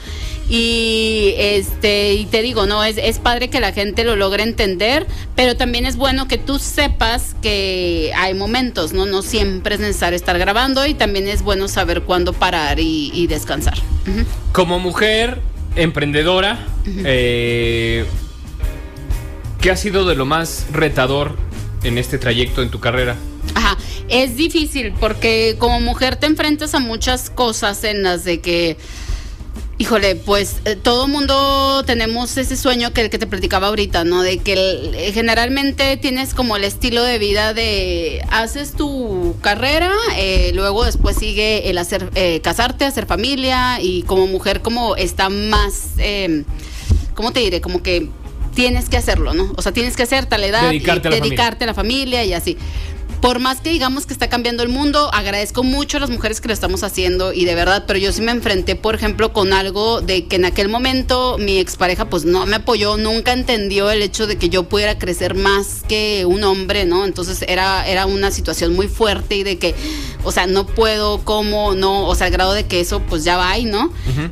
y 0.49 1.33
este, 1.37 2.15
y 2.15 2.25
te 2.25 2.41
digo, 2.41 2.65
no, 2.65 2.83
es, 2.83 2.97
es 2.97 3.19
padre 3.19 3.49
que 3.49 3.61
la 3.61 3.71
gente 3.71 4.03
lo 4.03 4.17
logre 4.17 4.43
entender, 4.43 5.07
pero 5.37 5.55
también 5.55 5.85
es 5.85 5.95
bueno 5.95 6.27
que 6.27 6.37
tú 6.37 6.59
sepas 6.59 7.37
que 7.41 8.11
hay 8.17 8.33
momentos, 8.33 8.91
¿no? 8.91 9.05
No 9.05 9.21
siempre 9.21 9.75
es 9.75 9.79
necesario 9.79 10.17
estar 10.17 10.37
grabando 10.37 10.85
y 10.85 10.93
también 10.93 11.29
es 11.29 11.41
bueno 11.41 11.69
saber 11.69 12.01
cuándo 12.01 12.33
parar 12.33 12.81
y, 12.81 13.27
descansar. 13.27 13.77
Como 14.51 14.77
mujer 14.77 15.39
emprendedora, 15.75 16.65
eh, 16.85 18.05
¿qué 19.61 19.71
ha 19.71 19.75
sido 19.75 20.05
de 20.05 20.15
lo 20.15 20.25
más 20.25 20.67
retador 20.71 21.35
en 21.83 21.97
este 21.97 22.17
trayecto 22.17 22.61
en 22.61 22.69
tu 22.69 22.79
carrera? 22.79 23.15
Ajá, 23.55 23.77
es 24.09 24.35
difícil 24.35 24.93
porque 24.99 25.55
como 25.59 25.79
mujer 25.79 26.15
te 26.17 26.25
enfrentas 26.27 26.75
a 26.75 26.79
muchas 26.79 27.29
cosas 27.29 27.83
en 27.83 28.03
las 28.03 28.23
de 28.23 28.41
que, 28.41 28.77
híjole, 29.81 30.15
pues 30.17 30.57
eh, 30.65 30.75
todo 30.75 31.07
mundo 31.07 31.83
tenemos 31.85 32.35
ese 32.37 32.57
sueño 32.57 32.91
que 32.91 32.99
el 33.01 33.09
que 33.09 33.17
te 33.17 33.25
platicaba 33.27 33.67
ahorita, 33.67 34.03
¿no? 34.03 34.21
De 34.21 34.37
que 34.39 34.53
el- 34.53 34.93
eh, 34.93 35.11
generalmente 35.13 35.95
tienes 35.97 36.33
como 36.33 36.57
el 36.57 36.65
estilo 36.65 37.01
de 37.01 37.17
vida 37.17 37.53
de 37.53 38.21
haces 38.29 38.73
tu 38.73 39.37
carrera, 39.41 39.91
eh, 40.17 40.51
luego 40.53 40.83
después 40.83 41.15
sigue 41.17 41.69
el 41.69 41.77
hacer, 41.77 42.09
eh, 42.15 42.41
casarte, 42.41 42.83
hacer 42.83 43.05
familia 43.05 43.79
y 43.81 44.03
como 44.03 44.27
mujer 44.27 44.61
como 44.61 44.97
está 44.97 45.29
más, 45.29 45.91
eh, 45.97 46.43
¿cómo 47.15 47.31
te 47.31 47.39
diré? 47.39 47.61
Como 47.61 47.81
que 47.81 48.09
tienes 48.53 48.89
que 48.89 48.97
hacerlo, 48.97 49.33
¿no? 49.33 49.53
O 49.55 49.61
sea, 49.61 49.71
tienes 49.71 49.95
que 49.95 50.03
hacer 50.03 50.25
tal 50.25 50.43
edad, 50.43 50.69
Dedicarte 50.69 51.07
y 51.07 51.11
a 51.11 51.11
la 51.11 51.23
dedicarte 51.23 51.63
a 51.63 51.67
la 51.67 51.73
familia 51.73 52.25
y 52.25 52.33
así. 52.33 52.57
Por 53.21 53.39
más 53.39 53.59
que 53.59 53.69
digamos 53.69 54.05
que 54.05 54.13
está 54.13 54.29
cambiando 54.29 54.63
el 54.63 54.69
mundo, 54.69 55.09
agradezco 55.13 55.63
mucho 55.63 55.97
a 55.97 55.99
las 55.99 56.09
mujeres 56.09 56.39
que 56.39 56.47
lo 56.47 56.53
estamos 56.53 56.83
haciendo 56.83 57.33
y 57.33 57.45
de 57.45 57.53
verdad, 57.53 57.83
pero 57.85 57.99
yo 57.99 58.13
sí 58.13 58.21
me 58.21 58.31
enfrenté, 58.31 58.75
por 58.75 58.95
ejemplo, 58.95 59.33
con 59.33 59.51
algo 59.51 60.01
de 60.01 60.25
que 60.25 60.37
en 60.37 60.45
aquel 60.45 60.69
momento 60.69 61.37
mi 61.37 61.57
expareja 61.57 62.09
pues 62.09 62.23
no 62.25 62.45
me 62.45 62.57
apoyó, 62.57 62.97
nunca 62.97 63.33
entendió 63.33 63.91
el 63.91 64.01
hecho 64.01 64.25
de 64.25 64.37
que 64.37 64.49
yo 64.49 64.63
pudiera 64.63 64.97
crecer 64.97 65.35
más 65.35 65.83
que 65.87 66.25
un 66.25 66.43
hombre, 66.43 66.85
¿no? 66.85 67.05
Entonces 67.05 67.43
era, 67.47 67.87
era 67.87 68.05
una 68.05 68.31
situación 68.31 68.73
muy 68.73 68.87
fuerte 68.87 69.35
y 69.35 69.43
de 69.43 69.57
que, 69.57 69.75
o 70.23 70.31
sea, 70.31 70.47
no 70.47 70.65
puedo, 70.65 71.19
cómo, 71.25 71.75
no, 71.75 72.07
o 72.07 72.15
sea, 72.15 72.27
al 72.27 72.33
grado 72.33 72.53
de 72.53 72.65
que 72.67 72.79
eso 72.79 73.01
pues 73.01 73.23
ya 73.23 73.37
va 73.37 73.49
ahí, 73.49 73.65
¿no? 73.65 73.91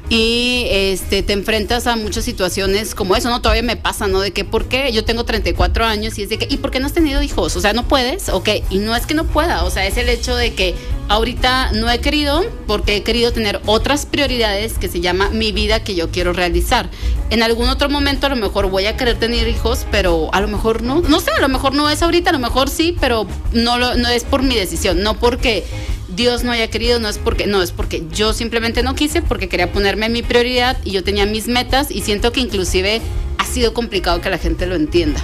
Y 0.09 0.65
este 0.69 1.23
te 1.23 1.33
enfrentas 1.33 1.87
a 1.87 1.95
muchas 1.95 2.23
situaciones 2.23 2.95
como 2.95 3.15
eso, 3.15 3.29
¿no? 3.29 3.41
Todavía 3.41 3.63
me 3.63 3.75
pasa, 3.75 4.07
¿no? 4.07 4.21
De 4.21 4.31
que, 4.31 4.45
¿por 4.45 4.65
qué? 4.65 4.91
Yo 4.93 5.03
tengo 5.03 5.25
34 5.25 5.85
años 5.85 6.17
y 6.17 6.23
es 6.23 6.29
de 6.29 6.37
que, 6.37 6.47
¿y 6.49 6.57
por 6.57 6.71
qué 6.71 6.79
no 6.79 6.85
has 6.85 6.93
tenido 6.93 7.21
hijos? 7.21 7.55
O 7.55 7.61
sea, 7.61 7.73
¿no 7.73 7.87
puedes? 7.87 8.29
Ok, 8.29 8.49
y 8.69 8.76
no 8.79 8.95
es 8.95 9.05
que 9.05 9.13
no 9.13 9.25
pueda, 9.25 9.63
o 9.63 9.69
sea, 9.69 9.85
es 9.85 9.97
el 9.97 10.09
hecho 10.09 10.35
de 10.35 10.53
que 10.53 10.75
ahorita 11.09 11.71
no 11.73 11.89
he 11.89 11.99
querido 11.99 12.45
porque 12.65 12.97
he 12.97 13.03
querido 13.03 13.31
tener 13.31 13.61
otras 13.65 14.05
prioridades 14.05 14.77
que 14.77 14.89
se 14.89 14.99
llama 14.99 15.29
mi 15.29 15.51
vida 15.51 15.83
que 15.83 15.95
yo 15.95 16.11
quiero 16.11 16.33
realizar. 16.33 16.89
En 17.29 17.43
algún 17.43 17.69
otro 17.69 17.89
momento 17.89 18.27
a 18.27 18.29
lo 18.29 18.35
mejor 18.35 18.69
voy 18.69 18.85
a 18.85 18.97
querer 18.97 19.17
tener 19.17 19.47
hijos, 19.47 19.85
pero 19.91 20.29
a 20.33 20.41
lo 20.41 20.47
mejor 20.47 20.83
no, 20.83 21.01
no 21.01 21.19
sé, 21.19 21.31
a 21.31 21.41
lo 21.41 21.49
mejor 21.49 21.73
no 21.73 21.89
es 21.89 22.01
ahorita, 22.01 22.31
a 22.31 22.33
lo 22.33 22.39
mejor 22.39 22.69
sí, 22.69 22.95
pero 22.99 23.27
no, 23.53 23.77
lo, 23.77 23.95
no 23.95 24.09
es 24.09 24.23
por 24.23 24.43
mi 24.43 24.55
decisión, 24.55 25.01
no 25.01 25.17
porque 25.17 25.63
Dios 26.09 26.43
no 26.43 26.51
haya 26.51 26.69
querido, 26.69 26.99
no 26.99 27.07
es 27.09 27.19
porque, 27.19 27.47
no, 27.47 27.61
es 27.61 27.71
porque 27.71 28.03
yo 28.11 28.33
simplemente 28.33 28.81
no 28.83 28.95
quise, 28.95 29.21
porque 29.21 29.47
quería 29.47 29.71
ponerme 29.71 30.09
mi 30.09 30.23
prioridad 30.23 30.77
y 30.83 30.91
yo 30.91 31.03
tenía 31.03 31.25
mis 31.25 31.47
metas 31.47 31.91
y 31.91 32.01
siento 32.01 32.31
que 32.31 32.39
inclusive 32.39 33.01
ha 33.37 33.45
sido 33.45 33.73
complicado 33.73 34.19
que 34.19 34.29
la 34.29 34.37
gente 34.37 34.65
lo 34.65 34.75
entienda. 34.75 35.23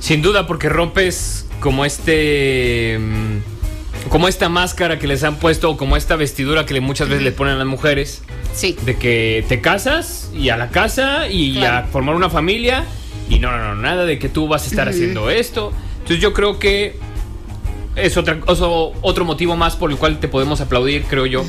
Sin 0.00 0.22
duda, 0.22 0.46
porque 0.46 0.68
rompes 0.68 1.45
como 1.60 1.84
este. 1.84 2.98
mm, 3.00 3.56
Como 4.10 4.28
esta 4.28 4.48
máscara 4.48 5.00
que 5.00 5.08
les 5.08 5.24
han 5.24 5.36
puesto, 5.40 5.68
o 5.70 5.76
como 5.76 5.96
esta 5.96 6.14
vestidura 6.14 6.64
que 6.64 6.80
muchas 6.80 7.08
veces 7.08 7.24
le 7.24 7.32
ponen 7.32 7.54
a 7.54 7.56
las 7.58 7.66
mujeres, 7.66 8.22
Sí. 8.54 8.76
de 8.84 8.94
que 8.96 9.44
te 9.48 9.60
casas 9.60 10.30
y 10.32 10.50
a 10.50 10.56
la 10.56 10.68
casa 10.70 11.26
y 11.28 11.54
Claro. 11.54 11.88
a 11.88 11.90
formar 11.90 12.14
una 12.14 12.30
familia, 12.30 12.84
y 13.28 13.40
no, 13.40 13.50
no, 13.50 13.74
no, 13.74 13.74
nada 13.74 14.04
de 14.04 14.20
que 14.20 14.28
tú 14.28 14.46
vas 14.46 14.62
a 14.62 14.66
estar 14.66 14.88
haciendo 14.88 15.28
esto. 15.28 15.72
Entonces 15.94 16.20
yo 16.20 16.32
creo 16.32 16.60
que 16.60 16.94
es 17.96 18.16
otra, 18.16 18.38
oso- 18.46 18.92
otro 19.02 19.24
motivo 19.24 19.56
más 19.56 19.74
por 19.74 19.90
el 19.90 19.96
cual 19.96 20.20
te 20.20 20.28
podemos 20.28 20.60
aplaudir, 20.60 21.02
creo 21.04 21.26
yo. 21.26 21.44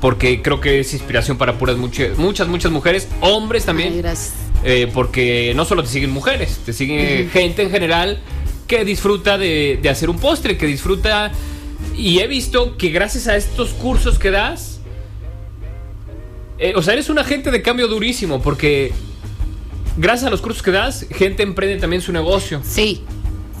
Porque 0.00 0.42
creo 0.42 0.60
que 0.60 0.80
es 0.80 0.92
inspiración 0.94 1.38
para 1.38 1.58
puras 1.58 1.76
muchas, 1.76 2.18
muchas, 2.18 2.48
muchas 2.48 2.72
mujeres, 2.72 3.06
hombres 3.20 3.64
también. 3.64 3.92
Ay, 3.92 3.98
gracias. 4.02 4.34
Eh, 4.64 4.90
porque 4.92 5.52
no 5.54 5.64
solo 5.64 5.84
te 5.84 5.88
siguen 5.90 6.10
mujeres, 6.10 6.58
te 6.66 6.72
sigue 6.72 7.28
gente 7.32 7.62
en 7.62 7.70
general 7.70 8.18
que 8.68 8.84
disfruta 8.84 9.36
de, 9.36 9.80
de 9.82 9.88
hacer 9.88 10.08
un 10.08 10.18
postre, 10.20 10.56
que 10.56 10.66
disfruta... 10.66 11.32
Y 11.96 12.20
he 12.20 12.28
visto 12.28 12.76
que 12.76 12.90
gracias 12.90 13.26
a 13.26 13.36
estos 13.36 13.70
cursos 13.70 14.18
que 14.18 14.30
das, 14.30 14.78
eh, 16.58 16.72
o 16.76 16.82
sea, 16.82 16.92
eres 16.94 17.08
un 17.08 17.18
agente 17.18 17.50
de 17.50 17.62
cambio 17.62 17.88
durísimo, 17.88 18.40
porque 18.40 18.92
gracias 19.96 20.26
a 20.28 20.30
los 20.30 20.40
cursos 20.40 20.62
que 20.62 20.70
das, 20.70 21.06
gente 21.10 21.42
emprende 21.42 21.76
también 21.80 22.02
su 22.02 22.12
negocio. 22.12 22.60
Sí. 22.64 23.02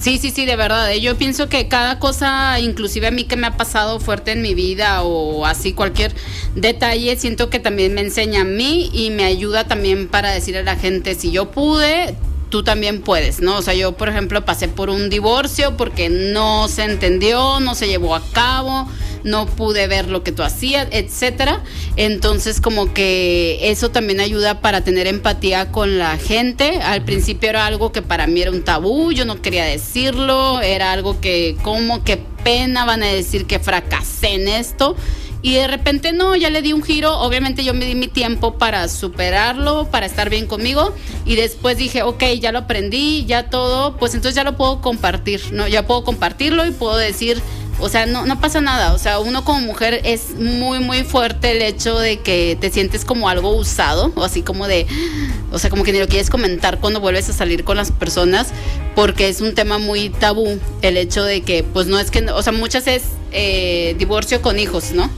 Sí, 0.00 0.18
sí, 0.18 0.30
sí, 0.30 0.46
de 0.46 0.54
verdad. 0.54 0.92
eh, 0.92 1.00
Yo 1.00 1.16
pienso 1.16 1.48
que 1.48 1.66
cada 1.66 1.98
cosa, 1.98 2.60
inclusive 2.60 3.08
a 3.08 3.10
mí 3.10 3.24
que 3.24 3.36
me 3.36 3.48
ha 3.48 3.56
pasado 3.56 3.98
fuerte 3.98 4.30
en 4.30 4.42
mi 4.42 4.54
vida 4.54 5.02
o 5.02 5.44
así 5.44 5.72
cualquier 5.72 6.14
detalle, 6.54 7.16
siento 7.16 7.50
que 7.50 7.58
también 7.58 7.94
me 7.94 8.02
enseña 8.02 8.42
a 8.42 8.44
mí 8.44 8.90
y 8.92 9.10
me 9.10 9.24
ayuda 9.24 9.66
también 9.66 10.06
para 10.06 10.30
decirle 10.30 10.60
a 10.60 10.64
la 10.64 10.76
gente, 10.76 11.16
si 11.16 11.32
yo 11.32 11.50
pude, 11.50 12.14
tú 12.48 12.62
también 12.62 13.02
puedes, 13.02 13.40
¿no? 13.40 13.58
O 13.58 13.62
sea, 13.62 13.74
yo, 13.74 13.92
por 13.92 14.08
ejemplo, 14.08 14.44
pasé 14.44 14.68
por 14.68 14.90
un 14.90 15.10
divorcio 15.10 15.76
porque 15.76 16.08
no 16.08 16.68
se 16.68 16.84
entendió, 16.84 17.60
no 17.60 17.74
se 17.74 17.88
llevó 17.88 18.14
a 18.14 18.22
cabo, 18.32 18.88
no 19.24 19.46
pude 19.46 19.86
ver 19.86 20.08
lo 20.08 20.22
que 20.22 20.32
tú 20.32 20.42
hacías, 20.42 20.88
etcétera. 20.90 21.62
Entonces, 21.96 22.60
como 22.60 22.92
que 22.94 23.58
eso 23.70 23.90
también 23.90 24.20
ayuda 24.20 24.60
para 24.60 24.82
tener 24.82 25.06
empatía 25.06 25.70
con 25.70 25.98
la 25.98 26.16
gente. 26.16 26.80
Al 26.82 27.04
principio 27.04 27.50
era 27.50 27.66
algo 27.66 27.92
que 27.92 28.02
para 28.02 28.26
mí 28.26 28.40
era 28.40 28.50
un 28.50 28.62
tabú, 28.62 29.12
yo 29.12 29.24
no 29.24 29.40
quería 29.42 29.64
decirlo, 29.64 30.60
era 30.60 30.92
algo 30.92 31.20
que, 31.20 31.56
como 31.62 32.04
que 32.04 32.18
pena 32.44 32.84
van 32.84 33.02
a 33.02 33.06
decir 33.06 33.46
que 33.46 33.58
fracasé 33.58 34.34
en 34.34 34.48
esto. 34.48 34.96
Y 35.40 35.54
de 35.54 35.68
repente 35.68 36.12
no, 36.12 36.34
ya 36.34 36.50
le 36.50 36.62
di 36.62 36.72
un 36.72 36.82
giro. 36.82 37.16
Obviamente 37.18 37.64
yo 37.64 37.74
me 37.74 37.84
di 37.84 37.94
mi 37.94 38.08
tiempo 38.08 38.58
para 38.58 38.88
superarlo, 38.88 39.88
para 39.90 40.06
estar 40.06 40.30
bien 40.30 40.46
conmigo. 40.46 40.94
Y 41.24 41.36
después 41.36 41.76
dije, 41.76 42.02
ok, 42.02 42.24
ya 42.40 42.52
lo 42.52 42.60
aprendí, 42.60 43.24
ya 43.26 43.48
todo, 43.48 43.96
pues 43.96 44.14
entonces 44.14 44.34
ya 44.34 44.44
lo 44.44 44.56
puedo 44.56 44.80
compartir, 44.80 45.40
¿no? 45.52 45.68
Ya 45.68 45.86
puedo 45.86 46.04
compartirlo 46.04 46.66
y 46.66 46.72
puedo 46.72 46.96
decir, 46.96 47.40
o 47.80 47.88
sea, 47.88 48.06
no, 48.06 48.26
no 48.26 48.40
pasa 48.40 48.60
nada. 48.60 48.92
O 48.92 48.98
sea, 48.98 49.20
uno 49.20 49.44
como 49.44 49.60
mujer 49.60 50.00
es 50.04 50.34
muy, 50.34 50.80
muy 50.80 51.04
fuerte 51.04 51.52
el 51.52 51.62
hecho 51.62 51.98
de 51.98 52.18
que 52.20 52.58
te 52.60 52.70
sientes 52.70 53.04
como 53.04 53.28
algo 53.28 53.54
usado, 53.54 54.12
o 54.16 54.24
así 54.24 54.42
como 54.42 54.66
de, 54.66 54.86
o 55.52 55.58
sea, 55.58 55.70
como 55.70 55.84
que 55.84 55.92
ni 55.92 56.00
lo 56.00 56.08
quieres 56.08 56.30
comentar 56.30 56.80
cuando 56.80 57.00
vuelves 57.00 57.28
a 57.28 57.32
salir 57.32 57.62
con 57.62 57.76
las 57.76 57.92
personas, 57.92 58.48
porque 58.96 59.28
es 59.28 59.40
un 59.40 59.54
tema 59.54 59.78
muy 59.78 60.10
tabú 60.10 60.58
el 60.82 60.96
hecho 60.96 61.22
de 61.22 61.42
que, 61.42 61.62
pues 61.62 61.86
no 61.86 62.00
es 62.00 62.10
que, 62.10 62.28
o 62.30 62.42
sea, 62.42 62.52
muchas 62.52 62.88
es 62.88 63.04
eh, 63.30 63.94
divorcio 63.98 64.42
con 64.42 64.58
hijos, 64.58 64.90
¿no? 64.92 65.08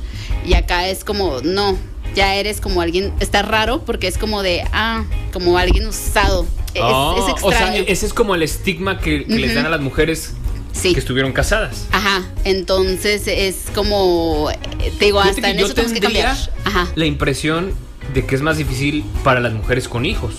Y 0.44 0.54
acá 0.54 0.88
es 0.88 1.04
como, 1.04 1.40
no, 1.42 1.76
ya 2.14 2.34
eres 2.34 2.60
como 2.60 2.80
alguien, 2.80 3.12
está 3.20 3.42
raro 3.42 3.84
porque 3.84 4.06
es 4.08 4.18
como 4.18 4.42
de, 4.42 4.64
ah, 4.72 5.04
como 5.32 5.58
alguien 5.58 5.86
usado. 5.86 6.46
Es, 6.74 6.80
Ah, 6.84 7.14
es 7.18 7.24
o 7.42 7.50
sea, 7.50 7.58
extraño. 7.60 7.84
ese 7.88 8.06
es 8.06 8.14
como 8.14 8.34
el 8.34 8.42
estigma 8.42 8.98
que, 9.00 9.24
que 9.26 9.38
les 9.38 9.54
dan 9.54 9.66
a 9.66 9.70
las 9.70 9.80
mujeres 9.80 10.32
Sí. 10.72 10.92
que 10.94 11.00
estuvieron 11.00 11.32
casadas. 11.32 11.86
Ajá, 11.90 12.22
entonces 12.44 13.22
es 13.26 13.56
como, 13.74 14.48
te 14.98 15.04
digo, 15.06 15.20
Fíjate 15.20 15.40
hasta 15.40 15.50
en 15.50 15.58
yo 15.58 15.64
eso 15.66 15.74
tenemos 15.74 15.92
que 15.94 16.00
cambiar. 16.00 16.36
Ajá, 16.64 16.88
la 16.94 17.06
impresión 17.06 17.72
de 18.14 18.24
que 18.24 18.36
es 18.36 18.40
más 18.40 18.56
difícil 18.56 19.04
para 19.24 19.40
las 19.40 19.52
mujeres 19.52 19.88
con 19.88 20.06
hijos. 20.06 20.34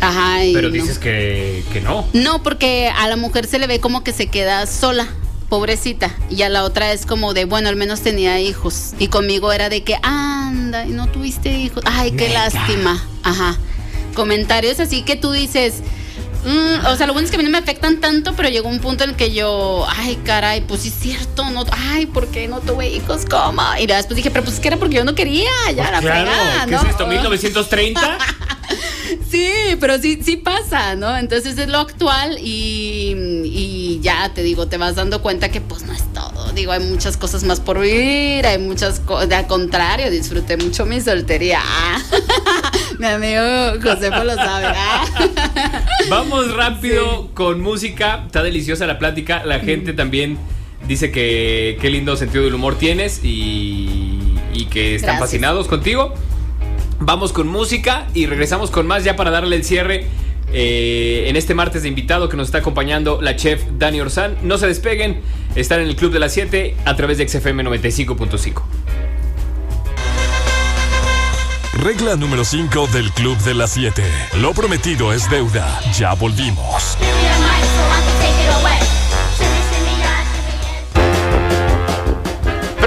ajá. 0.00 0.38
Pero 0.54 0.68
no. 0.68 0.74
dices 0.74 0.98
que, 0.98 1.62
que 1.72 1.80
no. 1.82 2.06
No, 2.14 2.42
porque 2.42 2.88
a 2.88 3.06
la 3.08 3.16
mujer 3.16 3.46
se 3.46 3.58
le 3.58 3.66
ve 3.66 3.78
como 3.78 4.02
que 4.02 4.12
se 4.14 4.26
queda 4.28 4.66
sola, 4.66 5.06
pobrecita. 5.52 6.10
Y 6.30 6.40
a 6.44 6.48
la 6.48 6.64
otra 6.64 6.92
es 6.94 7.04
como 7.04 7.34
de, 7.34 7.44
bueno, 7.44 7.68
al 7.68 7.76
menos 7.76 8.00
tenía 8.00 8.40
hijos. 8.40 8.94
Y 8.98 9.08
conmigo 9.08 9.52
era 9.52 9.68
de 9.68 9.84
que, 9.84 9.98
anda, 10.02 10.86
y 10.86 10.92
no 10.92 11.08
tuviste 11.08 11.50
hijos. 11.50 11.82
Ay, 11.84 12.12
qué 12.12 12.30
lástima. 12.30 13.04
Ajá. 13.22 13.58
Comentarios 14.14 14.80
así 14.80 15.02
que 15.02 15.14
tú 15.14 15.30
dices. 15.30 15.82
"Mm", 16.46 16.86
o 16.86 16.96
sea, 16.96 17.06
lo 17.06 17.12
bueno 17.12 17.26
es 17.26 17.30
que 17.30 17.36
a 17.36 17.38
mí 17.38 17.44
no 17.44 17.50
me 17.50 17.58
afectan 17.58 18.00
tanto, 18.00 18.32
pero 18.34 18.48
llegó 18.48 18.70
un 18.70 18.78
punto 18.80 19.04
en 19.04 19.10
el 19.10 19.16
que 19.16 19.34
yo, 19.34 19.84
ay, 19.90 20.16
caray, 20.24 20.62
pues 20.62 20.80
sí 20.80 20.88
es 20.88 20.94
cierto, 20.94 21.44
no, 21.50 21.66
ay, 21.70 22.06
¿por 22.06 22.28
qué 22.28 22.48
no 22.48 22.60
tuve 22.60 22.88
hijos? 22.88 23.26
¿Cómo? 23.30 23.62
Y 23.78 23.86
después 23.86 24.16
dije, 24.16 24.30
pero 24.30 24.44
pues 24.44 24.54
es 24.56 24.60
que 24.60 24.68
era 24.68 24.78
porque 24.78 24.96
yo 24.96 25.04
no 25.04 25.14
quería, 25.14 25.50
ya 25.76 25.90
la 25.90 26.00
claro, 26.00 26.06
fregada, 26.30 26.64
¿qué 26.64 26.70
¿no? 26.70 26.80
es 26.82 26.88
esto? 26.88 27.06
¿1930? 27.06 28.00
Sí, 29.30 29.50
pero 29.80 29.98
sí, 29.98 30.20
sí 30.22 30.36
pasa, 30.36 30.94
¿no? 30.94 31.16
Entonces 31.16 31.56
es 31.56 31.68
lo 31.68 31.78
actual 31.78 32.38
y, 32.38 33.14
y 33.44 34.00
ya 34.02 34.32
te 34.34 34.42
digo, 34.42 34.68
te 34.68 34.76
vas 34.76 34.94
dando 34.94 35.22
cuenta 35.22 35.50
que 35.50 35.60
pues 35.60 35.84
no 35.84 35.92
es 35.92 36.02
todo. 36.12 36.52
Digo, 36.52 36.72
hay 36.72 36.80
muchas 36.80 37.16
cosas 37.16 37.42
más 37.44 37.60
por 37.60 37.80
vivir, 37.80 38.46
hay 38.46 38.58
muchas 38.58 39.00
cosas, 39.00 39.32
al 39.32 39.46
contrario, 39.46 40.10
disfruté 40.10 40.56
mucho 40.58 40.84
mi 40.84 41.00
soltería. 41.00 41.60
Mi 42.98 43.06
amigo 43.06 43.42
Josefa 43.82 44.22
lo 44.22 44.34
sabe. 44.34 44.66
Vamos 46.10 46.54
rápido 46.54 47.30
con 47.34 47.60
música. 47.60 48.24
Está 48.26 48.42
deliciosa 48.42 48.86
la 48.86 48.98
plática. 48.98 49.42
La 49.44 49.60
gente 49.60 49.92
también 49.92 50.38
dice 50.86 51.10
que 51.10 51.78
qué 51.80 51.90
lindo 51.90 52.16
sentido 52.16 52.44
del 52.44 52.54
humor 52.54 52.78
tienes 52.78 53.20
y, 53.24 54.18
y 54.52 54.66
que 54.66 54.94
están 54.94 55.16
Gracias. 55.16 55.20
fascinados 55.20 55.68
contigo. 55.68 56.14
Vamos 57.04 57.32
con 57.32 57.48
música 57.48 58.06
y 58.14 58.26
regresamos 58.26 58.70
con 58.70 58.86
más 58.86 59.02
ya 59.02 59.16
para 59.16 59.30
darle 59.30 59.56
el 59.56 59.64
cierre. 59.64 60.06
eh, 60.54 61.24
en 61.28 61.36
este 61.36 61.54
martes 61.54 61.82
de 61.82 61.88
invitado 61.88 62.28
que 62.28 62.36
nos 62.36 62.48
está 62.48 62.58
acompañando 62.58 63.20
la 63.22 63.36
chef 63.36 63.62
Dani 63.78 64.00
Orzán. 64.02 64.36
No 64.42 64.58
se 64.58 64.66
despeguen, 64.66 65.22
están 65.54 65.80
en 65.80 65.88
el 65.88 65.96
Club 65.96 66.12
de 66.12 66.18
las 66.18 66.32
7 66.34 66.76
a 66.84 66.94
través 66.94 67.18
de 67.18 67.26
XFM 67.26 67.64
95.5. 67.64 68.62
Regla 71.82 72.16
número 72.16 72.44
5 72.44 72.86
del 72.92 73.10
Club 73.12 73.38
de 73.38 73.54
las 73.54 73.72
7. 73.72 74.02
Lo 74.40 74.52
prometido 74.52 75.12
es 75.12 75.28
deuda. 75.30 75.80
Ya 75.98 76.12
volvimos. 76.14 76.98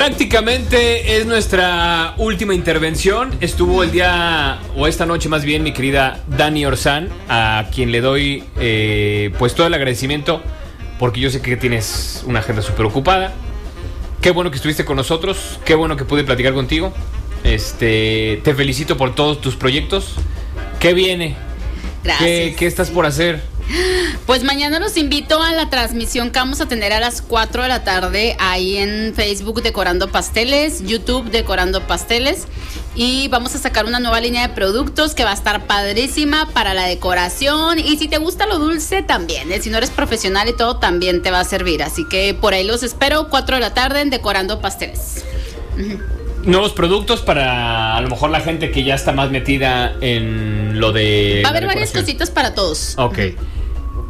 Prácticamente 0.06 1.18
es 1.18 1.26
nuestra 1.26 2.14
última 2.18 2.54
intervención. 2.54 3.36
Estuvo 3.42 3.82
el 3.82 3.92
día, 3.92 4.60
o 4.76 4.86
esta 4.86 5.08
noche 5.08 5.30
más 5.30 5.44
bien, 5.44 5.64
mi 5.64 5.74
querida 5.74 6.24
Dani 6.28 6.64
Orzán, 6.64 7.10
a 7.28 7.66
quien 7.74 7.92
le 7.92 8.02
doy 8.02 8.44
eh, 8.60 9.32
pues 9.40 9.56
todo 9.56 9.66
el 9.66 9.74
agradecimiento, 9.74 10.44
porque 11.00 11.22
yo 11.22 11.32
sé 11.32 11.42
que 11.42 11.58
tienes 11.58 12.24
una 12.28 12.42
agenda 12.42 12.62
súper 12.62 12.86
ocupada. 12.86 13.34
Qué 14.22 14.30
bueno 14.30 14.52
que 14.52 14.58
estuviste 14.58 14.86
con 14.86 14.96
nosotros, 14.96 15.60
qué 15.66 15.74
bueno 15.74 15.98
que 15.98 16.06
pude 16.06 16.24
platicar 16.24 16.54
contigo. 16.54 16.94
Este, 17.44 18.42
te 18.44 18.54
felicito 18.54 18.98
por 18.98 19.16
todos 19.16 19.42
tus 19.42 19.56
proyectos. 19.56 20.14
¿Qué 20.80 20.94
viene? 20.94 21.36
Gracias. 22.04 22.30
¿Qué, 22.30 22.56
qué 22.56 22.68
estás 22.68 22.92
por 22.92 23.08
hacer? 23.08 23.42
Pues 24.26 24.44
mañana 24.44 24.80
los 24.80 24.98
invito 24.98 25.40
a 25.44 25.52
la 25.52 25.70
transmisión 25.70 26.32
que 26.32 26.40
vamos 26.40 26.60
a 26.60 26.68
tener 26.68 26.92
a 26.94 27.00
las 27.00 27.22
4 27.22 27.62
de 27.62 27.70
la 27.70 27.84
tarde 27.84 28.36
ahí 28.40 28.76
en 28.76 29.14
Facebook 29.14 29.62
Decorando 29.62 30.10
Pasteles, 30.12 30.84
YouTube 30.84 31.30
Decorando 31.30 31.86
Pasteles 31.86 32.48
y 32.96 33.28
vamos 33.28 33.54
a 33.54 33.60
sacar 33.60 33.86
una 33.86 34.00
nueva 34.00 34.20
línea 34.20 34.48
de 34.48 34.54
productos 34.56 35.14
que 35.14 35.24
va 35.24 35.30
a 35.30 35.36
estar 35.36 35.68
padrísima 35.68 36.50
para 36.54 36.74
la 36.74 36.86
decoración 36.88 37.78
y 37.78 37.98
si 37.98 38.08
te 38.08 38.18
gusta 38.18 38.48
lo 38.48 38.58
dulce 38.58 39.04
también, 39.04 39.52
¿eh? 39.52 39.62
si 39.62 39.70
no 39.70 39.78
eres 39.78 39.92
profesional 39.92 40.50
y 40.50 40.58
todo 40.58 40.78
también 40.78 41.22
te 41.22 41.30
va 41.30 41.42
a 41.42 41.46
servir, 41.46 41.84
así 41.84 42.04
que 42.10 42.34
por 42.34 42.56
ahí 42.56 42.64
los 42.64 42.82
espero 42.82 43.30
4 43.30 43.58
de 43.58 43.62
la 43.62 43.76
tarde 43.76 44.02
en 44.02 44.10
Decorando 44.10 44.60
Pasteles. 44.60 45.24
Nuevos 46.44 46.74
productos 46.74 47.22
para 47.22 47.96
a 47.96 48.02
lo 48.02 48.10
mejor 48.10 48.32
la 48.32 48.40
gente 48.40 48.72
que 48.72 48.84
ya 48.84 48.96
está 48.96 49.12
más 49.12 49.30
metida 49.30 49.96
en 50.02 50.80
lo 50.80 50.92
de... 50.92 51.42
Va 51.44 51.50
a 51.50 51.52
haber 51.52 51.68
varias 51.68 51.92
cositas 51.92 52.32
para 52.32 52.56
todos. 52.56 52.96
Ok. 52.98 53.20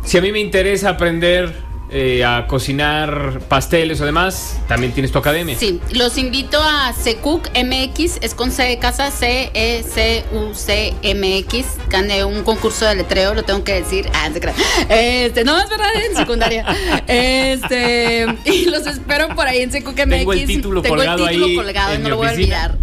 Si 0.06 0.20
a 0.20 0.22
mí 0.22 0.32
me 0.32 0.40
interesa 0.40 0.90
aprender 0.90 1.65
eh, 1.90 2.26
a 2.26 2.48
cocinar 2.48 3.42
pasteles 3.48 4.02
o 4.02 4.06
demás, 4.06 4.60
también 4.68 4.92
tienes 4.92 5.12
tu 5.12 5.20
academia. 5.20 5.56
Sí, 5.58 5.80
los 5.92 6.18
invito 6.18 6.60
a 6.62 6.92
Secuc 6.94 7.50
MX, 7.56 8.18
es 8.22 8.34
con 8.34 8.52
C 8.52 8.64
de 8.64 8.80
casa, 8.80 9.08
E 9.08 9.84
C-E-C-U-C-M-X. 9.84 11.66
Gané 11.90 12.24
un 12.26 12.44
concurso 12.44 12.86
de 12.86 12.96
letreo, 12.96 13.36
lo 13.36 13.44
tengo 13.44 13.64
que 13.64 13.74
decir. 13.74 14.10
Ah. 14.14 14.30
Este, 14.90 15.44
no, 15.44 15.62
es 15.62 15.70
verdad, 15.70 15.90
en 16.10 16.16
secundaria. 16.16 16.66
Este, 17.08 18.26
y 18.46 18.66
los 18.66 18.88
espero 18.88 19.30
por 19.36 19.48
ahí 19.48 19.62
en 19.62 19.72
Secuc 19.72 19.94
MX. 19.94 20.10
Tengo 20.10 20.34
el 20.34 20.46
título 20.48 20.84
colgado 20.84 21.28
el 21.28 21.30
título 21.30 21.46
ahí 21.46 21.56
colgado, 21.56 21.94
en 21.94 22.02
no 22.02 22.06
mi 22.06 22.10
lo 22.10 22.18
voy 22.18 22.28
a 22.28 22.32
olvidar. 22.32 22.78